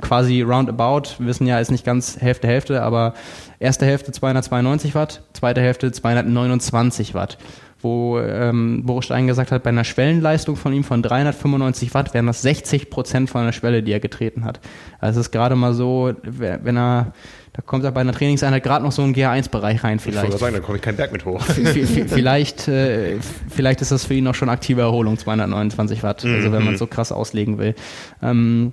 [0.00, 3.14] quasi roundabout, wir wissen ja, ist nicht ganz Hälfte Hälfte, aber
[3.58, 7.38] erste Hälfte 292 Watt, zweite Hälfte 229 Watt.
[7.80, 12.26] Wo ähm, Boris Stein gesagt hat, bei einer Schwellenleistung von ihm von 395 Watt wären
[12.26, 14.58] das 60 Prozent von der Schwelle, die er getreten hat.
[14.98, 17.12] Also es ist gerade mal so, wenn er
[17.58, 20.26] da kommt er bei einer Trainingseinheit gerade noch so ein GA1-Bereich rein vielleicht.
[20.26, 21.42] Ich wollte sagen, da komme ich keinen Berg mit hoch.
[21.42, 23.16] vielleicht, äh,
[23.48, 26.80] vielleicht ist das für ihn auch schon aktive Erholung, 229 Watt, also wenn man es
[26.80, 26.84] mhm.
[26.84, 27.74] so krass auslegen will.
[28.22, 28.72] Ähm,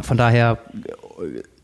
[0.00, 0.58] von daher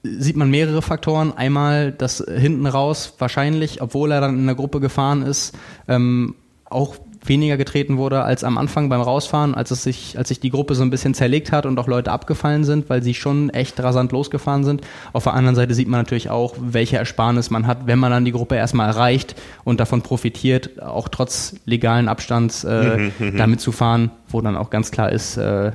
[0.02, 1.32] sieht man mehrere Faktoren.
[1.36, 5.56] Einmal, dass hinten raus wahrscheinlich, obwohl er dann in der Gruppe gefahren ist,
[5.88, 6.34] ähm,
[6.64, 10.50] auch weniger getreten wurde als am Anfang beim Rausfahren, als es sich, als sich die
[10.50, 13.80] Gruppe so ein bisschen zerlegt hat und auch Leute abgefallen sind, weil sie schon echt
[13.80, 14.82] rasant losgefahren sind.
[15.12, 18.24] Auf der anderen Seite sieht man natürlich auch, welche Ersparnis man hat, wenn man dann
[18.24, 23.36] die Gruppe erstmal erreicht und davon profitiert, auch trotz legalen Abstands äh, mhm, mhm.
[23.36, 25.72] damit zu fahren, wo dann auch ganz klar ist, äh,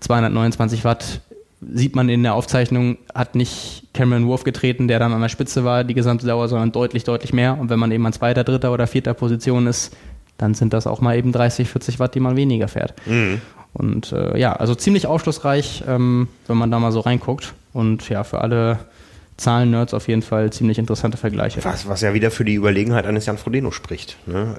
[0.00, 1.22] 229 Watt
[1.72, 5.64] sieht man in der Aufzeichnung, hat nicht Cameron Wolf getreten, der dann an der Spitze
[5.64, 7.58] war, die gesamte Dauer, sondern deutlich, deutlich mehr.
[7.58, 9.96] Und wenn man eben an zweiter, dritter oder vierter Position ist,
[10.36, 12.94] dann sind das auch mal eben 30, 40 Watt, die man weniger fährt.
[13.06, 13.40] Mhm.
[13.72, 17.54] Und äh, ja, also ziemlich aufschlussreich, ähm, wenn man da mal so reinguckt.
[17.72, 18.78] Und ja, für alle
[19.36, 21.64] Zahlen-Nerds auf jeden Fall ziemlich interessante Vergleiche.
[21.64, 24.16] Was, was ja wieder für die Überlegenheit eines Jan Frodeno spricht.
[24.26, 24.56] Ne?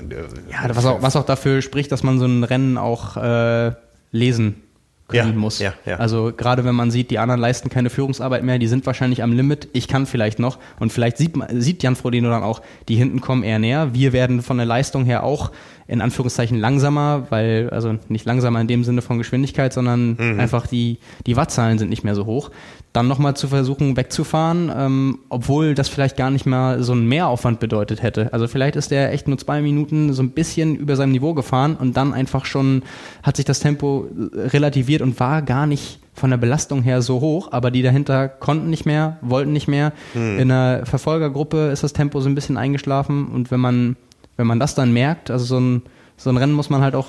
[0.51, 3.71] Ja, was auch, was auch dafür spricht, dass man so ein Rennen auch äh,
[4.11, 4.61] lesen
[5.07, 5.59] können ja, muss.
[5.59, 5.97] Ja, ja.
[5.97, 9.33] Also gerade wenn man sieht, die anderen leisten keine Führungsarbeit mehr, die sind wahrscheinlich am
[9.33, 13.21] Limit, ich kann vielleicht noch und vielleicht sieht, sieht Jan Frodeno dann auch, die hinten
[13.21, 13.93] kommen eher näher.
[13.93, 15.51] Wir werden von der Leistung her auch
[15.87, 20.39] in Anführungszeichen langsamer, weil, also nicht langsamer in dem Sinne von Geschwindigkeit, sondern mhm.
[20.39, 22.49] einfach die, die Wattzahlen sind nicht mehr so hoch.
[22.91, 27.59] Dann nochmal zu versuchen wegzufahren, ähm, obwohl das vielleicht gar nicht mal so einen Mehraufwand
[27.59, 28.33] bedeutet hätte.
[28.33, 31.75] Also vielleicht ist der echt nur zwei Minuten so ein bisschen über seinem Niveau gefahren
[31.75, 32.81] und dann einfach schon
[33.21, 37.51] hat sich das Tempo relativiert und war gar nicht von der Belastung her so hoch,
[37.51, 39.91] aber die dahinter konnten nicht mehr, wollten nicht mehr.
[40.13, 40.39] Mhm.
[40.39, 43.97] In einer Verfolgergruppe ist das Tempo so ein bisschen eingeschlafen und wenn man
[44.37, 45.81] wenn man das dann merkt, also so ein,
[46.17, 47.07] so ein Rennen muss man halt auch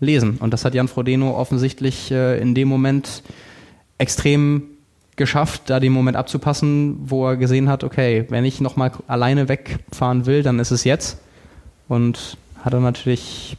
[0.00, 0.38] lesen.
[0.38, 3.22] Und das hat Jan Frodeno offensichtlich äh, in dem Moment
[3.98, 4.64] extrem
[5.16, 10.26] geschafft, da den Moment abzupassen, wo er gesehen hat, okay, wenn ich nochmal alleine wegfahren
[10.26, 11.18] will, dann ist es jetzt.
[11.86, 13.56] Und hat er natürlich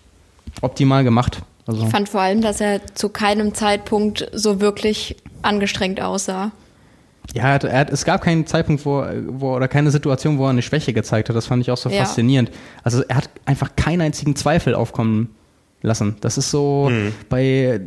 [0.62, 1.44] optimal gemacht.
[1.68, 6.52] Also ich fand vor allem, dass er zu keinem Zeitpunkt so wirklich angestrengt aussah.
[7.34, 10.46] Ja, er hat, er hat, es gab keinen Zeitpunkt, wo, wo oder keine Situation, wo
[10.46, 11.36] er eine Schwäche gezeigt hat.
[11.36, 12.04] Das fand ich auch so ja.
[12.04, 12.52] faszinierend.
[12.84, 15.30] Also er hat einfach keinen einzigen Zweifel aufkommen
[15.82, 16.18] lassen.
[16.22, 17.14] Das ist so mhm.
[17.30, 17.82] bei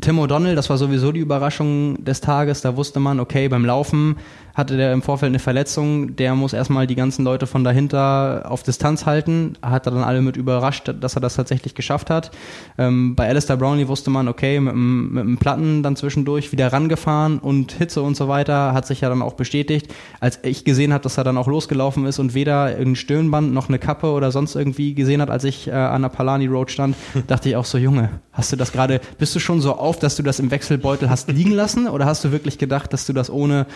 [0.00, 2.60] Tim O'Donnell, das war sowieso die Überraschung des Tages.
[2.60, 4.16] Da wusste man, okay, beim Laufen
[4.54, 8.62] hatte der im Vorfeld eine Verletzung, der muss erstmal die ganzen Leute von dahinter auf
[8.62, 9.54] Distanz halten.
[9.62, 12.30] Hat er dann alle mit überrascht, dass er das tatsächlich geschafft hat.
[12.78, 16.72] Ähm, bei Alistair Brownlee wusste man, okay, mit dem, mit dem Platten dann zwischendurch wieder
[16.72, 19.92] rangefahren und Hitze und so weiter hat sich ja dann auch bestätigt.
[20.20, 23.68] Als ich gesehen habe, dass er dann auch losgelaufen ist und weder ein Stirnband noch
[23.68, 26.96] eine Kappe oder sonst irgendwie gesehen hat, als ich äh, an der Palani Road stand,
[27.26, 30.16] dachte ich auch so, Junge, hast du das gerade, bist du schon so auf, dass
[30.16, 33.30] du das im Wechselbeutel hast liegen lassen oder hast du wirklich gedacht, dass du das
[33.30, 33.66] ohne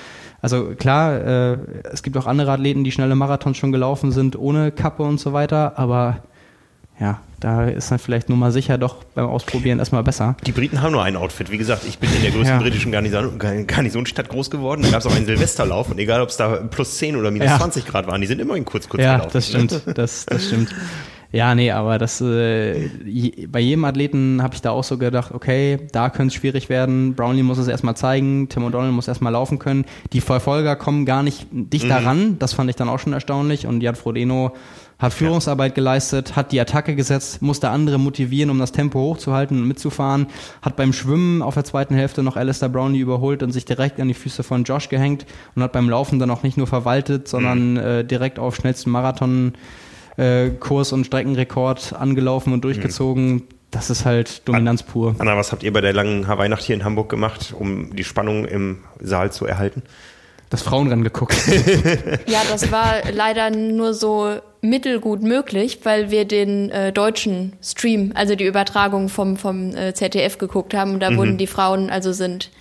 [0.45, 1.57] also klar, äh,
[1.91, 5.33] es gibt auch andere Athleten, die schnelle Marathons schon gelaufen sind, ohne Kappe und so
[5.33, 6.19] weiter, aber
[7.01, 10.37] ja, da ist dann vielleicht nur mal sicher doch beim Ausprobieren erstmal besser.
[10.47, 11.51] Die Briten haben nur ein Outfit.
[11.51, 12.59] Wie gesagt, ich bin in der größten ja.
[12.59, 14.83] britischen Garnison, Garnisonsstadt groß geworden.
[14.83, 17.49] Da gab es auch einen Silvesterlauf und egal, ob es da plus 10 oder minus
[17.49, 17.57] ja.
[17.57, 19.31] 20 Grad waren, die sind immer in kurz, kurz ja, gelaufen.
[19.31, 19.99] Ja, das stimmt.
[19.99, 20.75] Das, das stimmt.
[21.35, 22.89] Ja, nee, aber das äh,
[23.49, 27.17] bei jedem Athleten habe ich da auch so gedacht, okay, da könnte es schwierig werden.
[27.17, 29.85] Brownlee muss es erstmal zeigen, Tim O'Donnell muss erstmal laufen können.
[30.13, 31.89] Die Verfolger kommen gar nicht dicht mhm.
[31.89, 33.67] daran, das fand ich dann auch schon erstaunlich.
[33.67, 34.53] Und Jan Frodeno
[35.01, 35.75] hat Führungsarbeit ja.
[35.75, 40.29] geleistet, hat die Attacke gesetzt, musste andere motivieren, um das Tempo hochzuhalten und mitzufahren,
[40.63, 44.07] hat beim Schwimmen auf der zweiten Hälfte noch Alistair Brownlee überholt und sich direkt an
[44.07, 47.73] die Füße von Josh gehängt und hat beim Laufen dann auch nicht nur verwaltet, sondern
[47.73, 47.79] mhm.
[47.79, 49.55] äh, direkt auf schnellsten Marathon
[50.17, 53.33] äh, Kurs- und Streckenrekord angelaufen und durchgezogen.
[53.33, 53.43] Mhm.
[53.71, 55.17] Das ist halt Dominanz pur.
[55.19, 58.45] Anna, was habt ihr bei der langen Hawaii-Nacht hier in Hamburg gemacht, um die Spannung
[58.45, 59.83] im Saal zu erhalten?
[60.49, 61.35] Das Frauenrennen geguckt.
[62.27, 68.37] ja, das war leider nur so mittelgut möglich, weil wir den äh, deutschen Stream, also
[68.37, 70.95] die Übertragung vom, vom äh, ZDF geguckt haben.
[70.95, 71.17] Und da mhm.
[71.17, 72.53] wurden die Frauen, also sind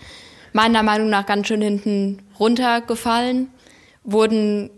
[0.54, 3.50] meiner Meinung nach ganz schön hinten runtergefallen,
[4.04, 4.72] wurden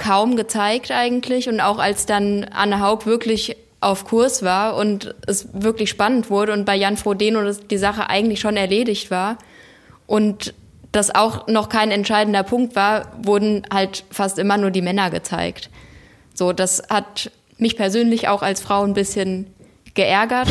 [0.00, 1.48] kaum gezeigt eigentlich.
[1.48, 6.52] Und auch als dann Anne Haug wirklich auf Kurs war und es wirklich spannend wurde
[6.52, 9.38] und bei Jan Frodeno die Sache eigentlich schon erledigt war
[10.06, 10.52] und
[10.92, 15.70] das auch noch kein entscheidender Punkt war, wurden halt fast immer nur die Männer gezeigt.
[16.34, 19.46] So, das hat mich persönlich auch als Frau ein bisschen
[19.94, 20.48] geärgert.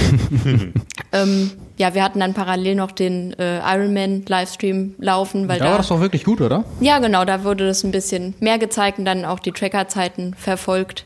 [1.11, 5.71] ähm, ja, wir hatten dann parallel noch den äh, Ironman Livestream laufen, weil da, da
[5.71, 6.65] war das doch wirklich gut, oder?
[6.81, 11.05] Ja, genau, da wurde das ein bisschen mehr gezeigt und dann auch die Trackerzeiten verfolgt.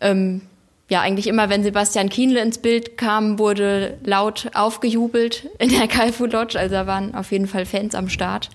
[0.00, 0.40] Ähm,
[0.88, 6.24] ja, eigentlich immer, wenn Sebastian Kienle ins Bild kam, wurde laut aufgejubelt in der Kaifu
[6.24, 6.58] Lodge.
[6.58, 8.48] Also da waren auf jeden Fall Fans am Start.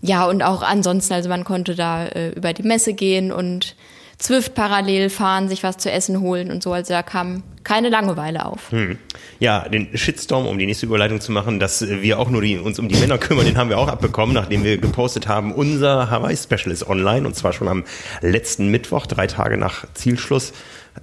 [0.00, 3.76] Ja, und auch ansonsten, also man konnte da äh, über die Messe gehen und
[4.22, 6.72] Zwift parallel fahren, sich was zu essen holen und so.
[6.72, 8.70] Also da kam keine Langeweile auf.
[8.70, 8.96] Hm.
[9.40, 12.78] Ja, den Shitstorm, um die nächste Überleitung zu machen, dass wir auch nur die, uns
[12.78, 16.70] um die Männer kümmern, den haben wir auch abbekommen, nachdem wir gepostet haben, unser Hawaii-Special
[16.70, 17.82] ist online und zwar schon am
[18.20, 20.52] letzten Mittwoch, drei Tage nach Zielschluss,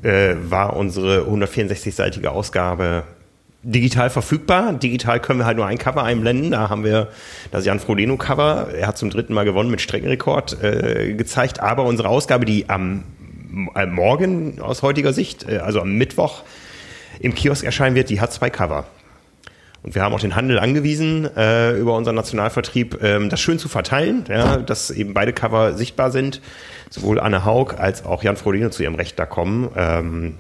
[0.02, 3.04] äh, war unsere 164-seitige Ausgabe
[3.64, 4.74] digital verfügbar.
[4.74, 6.52] Digital können wir halt nur ein Cover einblenden.
[6.52, 7.10] Da haben wir
[7.52, 8.70] das Jan Frodeno Cover.
[8.74, 11.60] Er hat zum dritten Mal gewonnen mit Streckenrekord äh, gezeigt.
[11.60, 13.04] Aber unsere Ausgabe, die am
[13.76, 16.44] äh, Morgen aus heutiger Sicht, äh, also am Mittwoch
[17.20, 18.86] im Kiosk erscheinen wird, die hat zwei Cover.
[19.82, 23.70] Und wir haben auch den Handel angewiesen, äh, über unseren Nationalvertrieb ähm, das schön zu
[23.70, 26.42] verteilen, ja, dass eben beide Cover sichtbar sind.
[26.90, 29.70] Sowohl Anne Haug als auch Jan Frodeno zu ihrem Recht da kommen.
[29.76, 30.36] Ähm,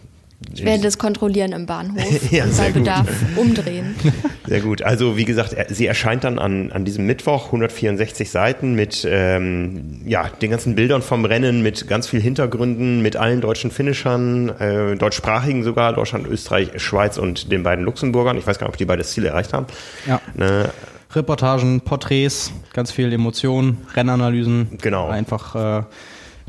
[0.53, 1.99] ich werde das kontrollieren im Bahnhof
[2.31, 3.37] ja, und bei Bedarf gut.
[3.37, 3.95] umdrehen.
[4.47, 4.81] Sehr gut.
[4.81, 10.29] Also wie gesagt, sie erscheint dann an, an diesem Mittwoch, 164 Seiten mit ähm, ja,
[10.29, 15.63] den ganzen Bildern vom Rennen, mit ganz viel Hintergründen, mit allen deutschen Finishern, äh, deutschsprachigen
[15.63, 18.37] sogar, Deutschland, Österreich, Schweiz und den beiden Luxemburgern.
[18.37, 19.65] Ich weiß gar nicht, ob die beide das Ziel erreicht haben.
[20.07, 20.21] Ja.
[20.35, 20.69] Ne?
[21.11, 24.77] Reportagen, Porträts, ganz viel Emotionen, Rennanalysen.
[24.81, 25.09] Genau.
[25.09, 25.83] Einfach äh,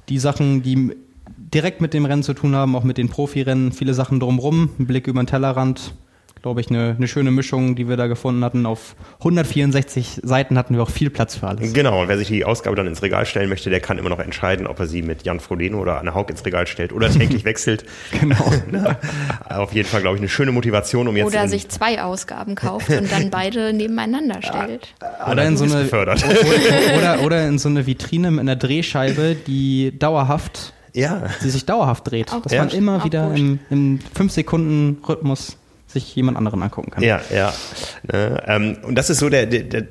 [0.09, 0.93] die Sachen, die
[1.53, 4.87] direkt mit dem Rennen zu tun haben, auch mit den Profirennen, viele Sachen drumrum, ein
[4.87, 5.95] Blick über den Tellerrand.
[6.43, 8.65] Glaube ich, eine, eine schöne Mischung, die wir da gefunden hatten.
[8.65, 11.75] Auf 164 Seiten hatten wir auch viel Platz für alles.
[11.75, 14.21] Genau, und wer sich die Ausgabe dann ins Regal stellen möchte, der kann immer noch
[14.21, 17.45] entscheiden, ob er sie mit Jan Frodeno oder Anne Haug ins Regal stellt oder täglich
[17.45, 17.85] wechselt.
[18.19, 18.51] genau.
[19.51, 21.27] Auf jeden Fall, glaube ich, eine schöne Motivation, um jetzt.
[21.27, 24.95] Oder sich zwei Ausgaben kauft und dann beide nebeneinander stellt.
[25.31, 26.17] Oder in, so eine, oder,
[26.97, 31.23] oder, oder in so eine Vitrine mit einer Drehscheibe, die dauerhaft ja.
[31.41, 32.33] sie sich dauerhaft dreht.
[32.33, 32.65] Auch dass ja.
[32.65, 35.57] man immer wieder im, im 5-Sekunden-Rhythmus
[35.87, 37.03] sich jemand anderen angucken kann.
[37.03, 37.53] Ja, ja.
[38.11, 39.87] Ne, ähm, und das ist so der, der, der,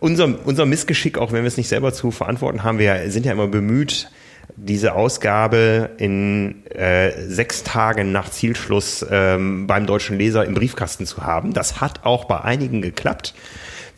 [0.00, 2.78] unser, unser Missgeschick, auch wenn wir es nicht selber zu verantworten haben.
[2.78, 4.10] Wir sind ja immer bemüht,
[4.56, 11.24] diese Ausgabe in äh, sechs Tagen nach Zielschluss ähm, beim deutschen Leser im Briefkasten zu
[11.24, 11.54] haben.
[11.54, 13.34] Das hat auch bei einigen geklappt.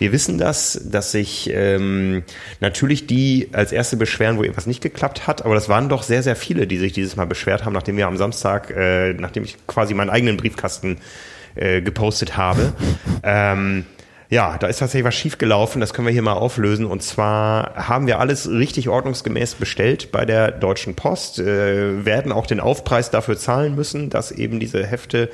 [0.02, 2.24] Wir wissen das, dass sich ähm,
[2.58, 6.24] natürlich die als erste beschweren, wo irgendwas nicht geklappt hat, aber das waren doch sehr,
[6.24, 9.64] sehr viele, die sich dieses Mal beschwert haben, nachdem wir am Samstag, äh, nachdem ich
[9.68, 10.98] quasi meinen eigenen Briefkasten
[11.54, 12.72] äh, gepostet habe.
[13.22, 13.84] ähm,
[14.28, 16.84] ja, da ist tatsächlich was schiefgelaufen, das können wir hier mal auflösen.
[16.86, 22.48] Und zwar haben wir alles richtig ordnungsgemäß bestellt bei der Deutschen Post, äh, werden auch
[22.48, 25.30] den Aufpreis dafür zahlen müssen, dass eben diese Hefte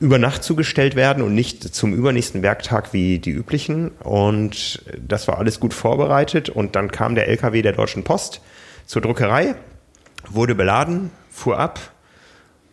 [0.00, 3.90] über Nacht zugestellt werden und nicht zum übernächsten Werktag wie die üblichen.
[4.02, 6.48] Und das war alles gut vorbereitet.
[6.48, 8.40] Und dann kam der LKW der Deutschen Post
[8.86, 9.54] zur Druckerei,
[10.28, 11.78] wurde beladen, fuhr ab.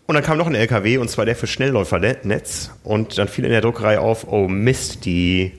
[0.08, 2.72] Und dann kam noch ein LKW, und zwar der für Schnellläufernetz.
[2.86, 5.52] Und dann fiel in der Druckerei auf, oh Mist, die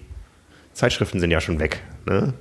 [0.72, 1.82] Zeitschriften sind ja schon weg.
[2.06, 2.32] Ne?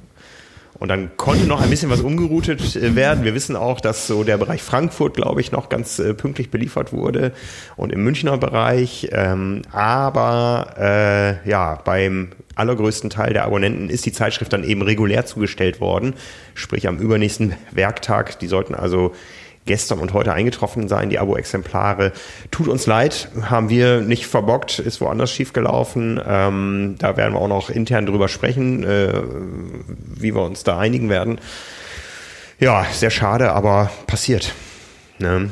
[0.80, 3.24] Und dann konnte noch ein bisschen was umgeroutet äh, werden.
[3.24, 6.94] Wir wissen auch, dass so der Bereich Frankfurt, glaube ich, noch ganz äh, pünktlich beliefert
[6.94, 7.32] wurde
[7.76, 9.10] und im Münchner Bereich.
[9.12, 15.26] Ähm, aber äh, ja, beim allergrößten Teil der Abonnenten ist die Zeitschrift dann eben regulär
[15.26, 16.14] zugestellt worden,
[16.54, 18.40] sprich am übernächsten Werktag.
[18.40, 19.14] Die sollten also
[19.68, 22.11] gestern und heute eingetroffen sein, die Abo-Exemplare.
[22.49, 26.19] Tut uns leid, haben wir nicht verbockt, ist woanders schiefgelaufen.
[26.26, 29.22] Ähm, da werden wir auch noch intern drüber sprechen, äh,
[30.15, 31.39] wie wir uns da einigen werden.
[32.60, 34.53] Ja, sehr schade, aber passiert.
[35.19, 35.52] Ne?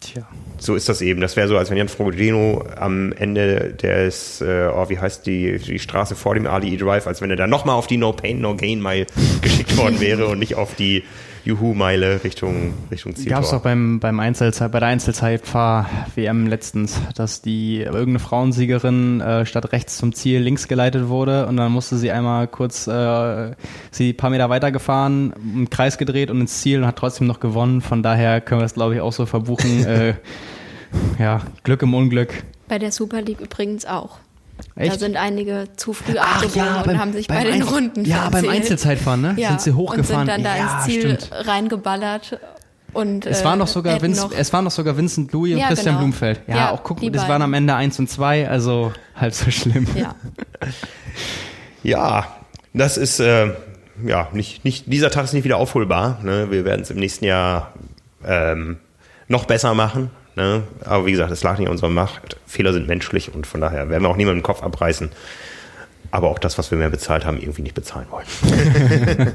[0.00, 0.26] Tja.
[0.58, 1.20] So ist das eben.
[1.20, 5.58] Das wäre so, als wenn Jan Frogeno am Ende des, äh, oh, wie heißt die,
[5.58, 8.40] die Straße vor dem Ali Drive, als wenn er da nochmal auf die No Pain,
[8.40, 9.06] No Gain Mile
[9.42, 11.04] geschickt worden wäre und nicht auf die
[11.44, 13.36] Juhu-Meile Richtung, Richtung Zieltor.
[13.36, 19.46] Gab es doch beim, beim Einzelzeit, bei der Einzelzeitfahr-WM letztens, dass die irgendeine Frauensiegerin äh,
[19.46, 23.52] statt rechts zum Ziel links geleitet wurde und dann musste sie einmal kurz äh,
[23.90, 27.40] sie ein paar Meter weitergefahren, im Kreis gedreht und ins Ziel und hat trotzdem noch
[27.40, 27.80] gewonnen.
[27.80, 29.84] Von daher können wir das, glaube ich, auch so verbuchen.
[29.86, 30.14] äh,
[31.18, 32.44] ja, Glück im Unglück.
[32.68, 34.18] Bei der Super League übrigens auch.
[34.74, 34.94] Echt?
[34.94, 38.04] Da sind einige zu früh abgebogen ja, beim, und haben sich bei den Einzel Runden
[38.04, 38.46] Ja, verzählt.
[38.46, 39.34] beim Einzelzeitfahren, ne?
[39.36, 40.28] Ja, sind sie hochgefahren.
[40.28, 41.30] Und sind dann da ja, ins Ziel stimmt.
[41.46, 42.38] reingeballert.
[42.92, 45.60] Und, es, waren noch äh, sogar Vince, noch es waren noch sogar Vincent Louis und
[45.60, 45.98] ja, Christian genau.
[46.00, 46.42] Blumfeld.
[46.46, 47.28] Ja, ja auch guck, das beiden.
[47.28, 49.86] waren am Ende eins und zwei, also halb so schlimm.
[49.94, 50.14] Ja,
[51.82, 52.26] ja
[52.74, 53.54] das ist äh,
[54.04, 56.18] ja nicht, nicht, dieser Tag ist nicht wieder aufholbar.
[56.22, 56.50] Ne?
[56.50, 57.72] Wir werden es im nächsten Jahr
[58.26, 58.76] ähm,
[59.28, 60.10] noch besser machen.
[60.34, 60.62] Ne?
[60.84, 62.36] Aber wie gesagt, es lag nicht an unserer Macht.
[62.46, 65.10] Fehler sind menschlich und von daher werden wir auch niemanden den Kopf abreißen.
[66.10, 68.26] Aber auch das, was wir mehr bezahlt haben, irgendwie nicht bezahlen wollen.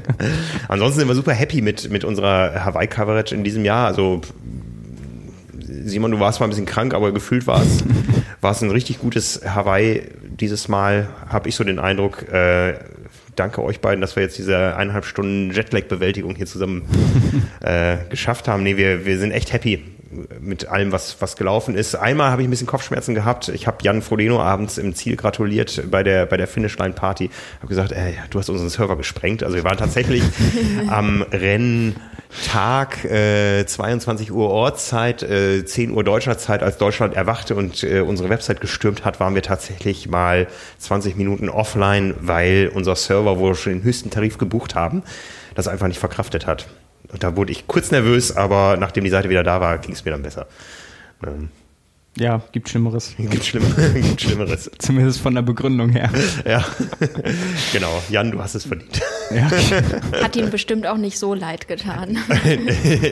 [0.68, 3.86] Ansonsten sind wir super happy mit, mit unserer Hawaii-Coverage in diesem Jahr.
[3.86, 4.20] Also
[5.84, 7.84] Simon, du warst mal ein bisschen krank, aber gefühlt war es,
[8.40, 12.28] war es ein richtig gutes Hawaii dieses Mal, habe ich so den Eindruck.
[12.32, 12.74] Äh,
[13.34, 16.82] danke euch beiden, dass wir jetzt diese eineinhalb Stunden Jetlag-Bewältigung hier zusammen
[17.60, 18.62] äh, geschafft haben.
[18.62, 19.84] Nee, wir, wir sind echt happy
[20.40, 21.94] mit allem, was, was gelaufen ist.
[21.94, 23.48] Einmal habe ich ein bisschen Kopfschmerzen gehabt.
[23.48, 27.30] Ich habe Jan Frodeno abends im Ziel gratuliert bei der, bei der Finishline-Party.
[27.58, 29.42] Habe gesagt, ey, du hast unseren Server gesprengt.
[29.42, 30.22] Also wir waren tatsächlich
[30.88, 37.82] am Renntag, äh, 22 Uhr Ortszeit, äh, 10 Uhr deutscher Zeit, als Deutschland erwachte und
[37.84, 40.46] äh, unsere Website gestürmt hat, waren wir tatsächlich mal
[40.78, 45.02] 20 Minuten offline, weil unser Server, wo wir schon den höchsten Tarif gebucht haben,
[45.54, 46.66] das einfach nicht verkraftet hat.
[47.12, 50.04] Und da wurde ich kurz nervös, aber nachdem die Seite wieder da war, ging es
[50.04, 50.46] mir dann besser.
[51.26, 51.48] Ähm,
[52.18, 53.14] Ja, gibt Schlimmeres.
[53.18, 53.64] gibt, Schlimm,
[53.94, 54.70] gibt Schlimmeres.
[54.78, 56.10] Zumindest von der Begründung her.
[56.44, 56.64] Ja,
[57.72, 58.02] genau.
[58.10, 59.00] Jan, du hast es verdient.
[59.30, 59.50] Ja.
[60.22, 62.18] Hat ihm bestimmt auch nicht so leid getan.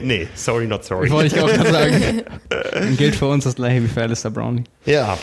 [0.02, 1.10] nee, sorry, not sorry.
[1.10, 2.22] Wollte ich auch gerade sagen.
[2.72, 4.64] Dann gilt für uns das gleiche wie für Alistair Brownlee.
[4.86, 5.18] Ja.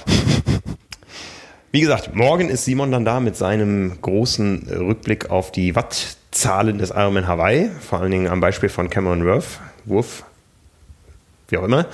[1.71, 5.75] Wie gesagt, morgen ist Simon dann da mit seinem großen Rückblick auf die
[6.33, 10.23] Wattzahlen des Ironman Hawaii, vor allen Dingen am Beispiel von Cameron Wurf, Wurf
[11.49, 11.85] wie auch immer.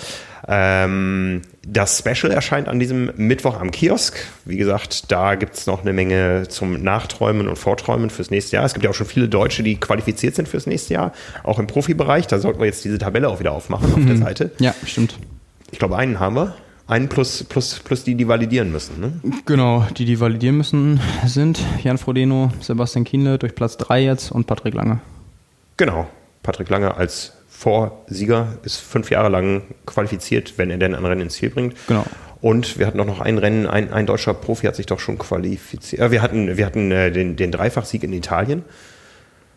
[0.48, 4.18] Ähm, das Special erscheint an diesem Mittwoch am Kiosk.
[4.46, 8.64] Wie gesagt, da gibt es noch eine Menge zum Nachträumen und Vorträumen fürs nächste Jahr.
[8.64, 11.12] Es gibt ja auch schon viele Deutsche, die qualifiziert sind fürs nächste Jahr,
[11.44, 12.26] auch im Profibereich.
[12.28, 14.52] Da sollten wir jetzt diese Tabelle auch wieder aufmachen auf der Seite.
[14.60, 15.20] Ja, stimmt.
[15.72, 16.56] Ich glaube, einen haben wir.
[16.90, 19.00] Einen plus, plus, plus die, die validieren müssen.
[19.00, 19.14] Ne?
[19.46, 24.48] Genau, die, die validieren müssen, sind Jan Frodeno, Sebastian Kienle durch Platz 3 jetzt und
[24.48, 25.00] Patrick Lange.
[25.78, 26.08] Genau.
[26.42, 31.36] Patrick Lange als Vorsieger ist fünf Jahre lang qualifiziert, wenn er denn ein Rennen ins
[31.36, 31.76] Ziel bringt.
[31.88, 32.06] Genau.
[32.42, 35.20] Und wir hatten auch noch ein Rennen, ein, ein deutscher Profi hat sich doch schon
[35.20, 36.02] qualifiziert.
[36.02, 38.64] Äh, wir hatten, wir hatten äh, den, den Dreifachsieg in Italien.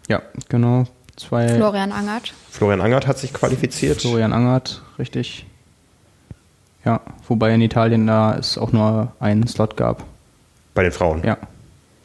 [0.06, 0.84] Ja, genau.
[1.16, 1.48] Zwei.
[1.48, 2.34] Florian Angert.
[2.50, 4.02] Florian Angert hat sich qualifiziert.
[4.02, 5.46] Florian Angert, richtig.
[6.84, 10.04] Ja, wobei in Italien da es auch nur einen Slot gab.
[10.74, 11.22] Bei den Frauen.
[11.24, 11.36] Ja,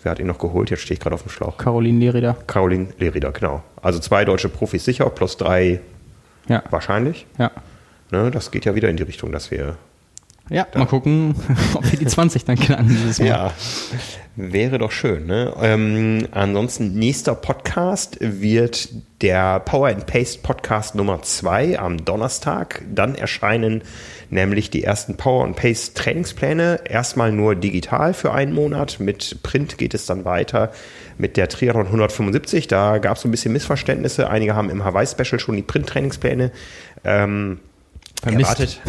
[0.04, 0.70] Wer hat ihn noch geholt?
[0.70, 1.58] Jetzt stehe ich gerade auf dem Schlauch.
[1.58, 2.36] Caroline Lerida.
[2.46, 3.64] Caroline Lerida, genau.
[3.82, 5.82] Also zwei deutsche Profis sicher, plus drei
[6.48, 7.26] Ja, wahrscheinlich.
[7.38, 7.52] ja.
[8.12, 9.76] Ne, das geht ja wieder in die Richtung, dass wir
[10.50, 11.36] Ja, mal gucken,
[11.74, 13.28] ob wir die 20 dann knacken dieses Mal.
[13.28, 13.52] Ja,
[14.38, 15.26] wäre doch schön.
[15.26, 15.54] Ne?
[15.62, 18.90] Ähm, ansonsten, nächster Podcast wird
[19.22, 22.82] der Power and Paste Podcast Nummer 2 am Donnerstag.
[22.94, 23.82] Dann erscheinen
[24.30, 26.82] nämlich die ersten Power and Paste Trainingspläne.
[26.86, 29.02] Erstmal nur digital für einen Monat.
[29.02, 30.72] Mit Print geht es dann weiter
[31.18, 32.68] mit der Triathlon 175.
[32.68, 34.30] Da gab es so ein bisschen Missverständnisse.
[34.30, 36.52] Einige haben im Hawaii-Special schon die Print-Trainingspläne
[37.04, 37.60] ähm,
[38.22, 38.60] Vermisst.
[38.60, 38.82] erwartet.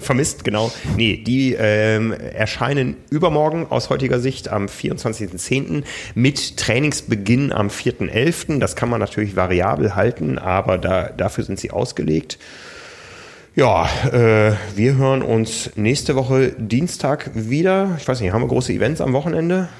[0.00, 0.70] Vermisst, genau.
[0.96, 5.84] Nee, die ähm, erscheinen übermorgen aus heutiger Sicht am 24.10.
[6.14, 8.58] mit Trainingsbeginn am 4.11.
[8.58, 12.38] Das kann man natürlich variabel halten, aber da, dafür sind sie ausgelegt.
[13.54, 17.96] Ja, äh, wir hören uns nächste Woche Dienstag wieder.
[17.98, 19.70] Ich weiß nicht, haben wir große Events am Wochenende?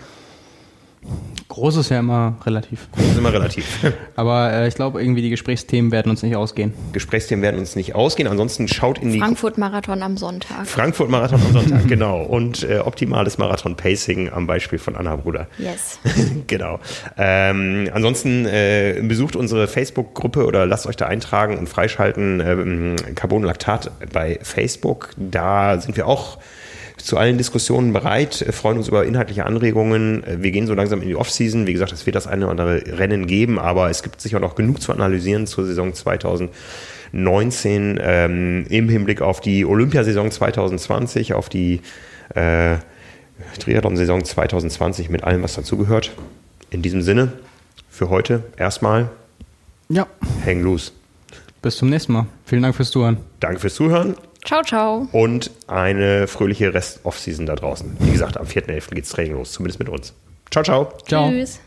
[1.48, 2.88] Groß ist ja immer relativ.
[2.94, 3.64] Das ist immer relativ.
[4.16, 6.74] Aber äh, ich glaube, irgendwie die Gesprächsthemen werden uns nicht ausgehen.
[6.92, 8.28] Gesprächsthemen werden uns nicht ausgehen.
[8.28, 10.66] Ansonsten schaut in die Frankfurt-Marathon am Sonntag.
[10.66, 12.22] Frankfurt-Marathon am Sonntag, genau.
[12.22, 15.46] Und äh, optimales Marathon-Pacing am Beispiel von Anna Bruder.
[15.56, 15.98] Yes.
[16.46, 16.80] genau.
[17.16, 22.40] Ähm, ansonsten äh, besucht unsere Facebook-Gruppe oder lasst euch da eintragen und freischalten.
[22.40, 25.10] Ähm, Carbonlaktat bei Facebook.
[25.16, 26.38] Da sind wir auch
[26.96, 30.24] zu allen Diskussionen bereit, äh, freuen uns über inhaltliche Anregungen.
[30.24, 31.66] Äh, Wir gehen so langsam in die Offseason.
[31.66, 34.54] Wie gesagt, es wird das eine oder andere Rennen geben, aber es gibt sicher noch
[34.54, 35.92] genug zu analysieren zur Saison
[37.12, 41.80] 2019 ähm, im Hinblick auf die Olympiasaison 2020, auf die
[42.34, 42.76] äh,
[43.60, 46.12] Triathlon-Saison 2020 mit allem, was dazugehört.
[46.70, 47.32] In diesem Sinne,
[47.90, 49.08] für heute erstmal
[49.88, 50.06] Ja,
[50.44, 50.92] hang loose.
[51.62, 52.26] bis zum nächsten Mal.
[52.44, 53.18] Vielen Dank fürs Zuhören.
[53.40, 54.16] Danke fürs Zuhören
[54.46, 55.08] Ciao, ciao.
[55.12, 57.96] und eine fröhliche Rest-Off-Season da draußen.
[57.98, 58.94] Wie gesagt, am 4.11.
[58.94, 60.14] geht's Training los, zumindest mit uns.
[60.50, 60.92] Ciao, ciao.
[61.06, 61.28] Ciao.
[61.30, 61.60] Tschüss.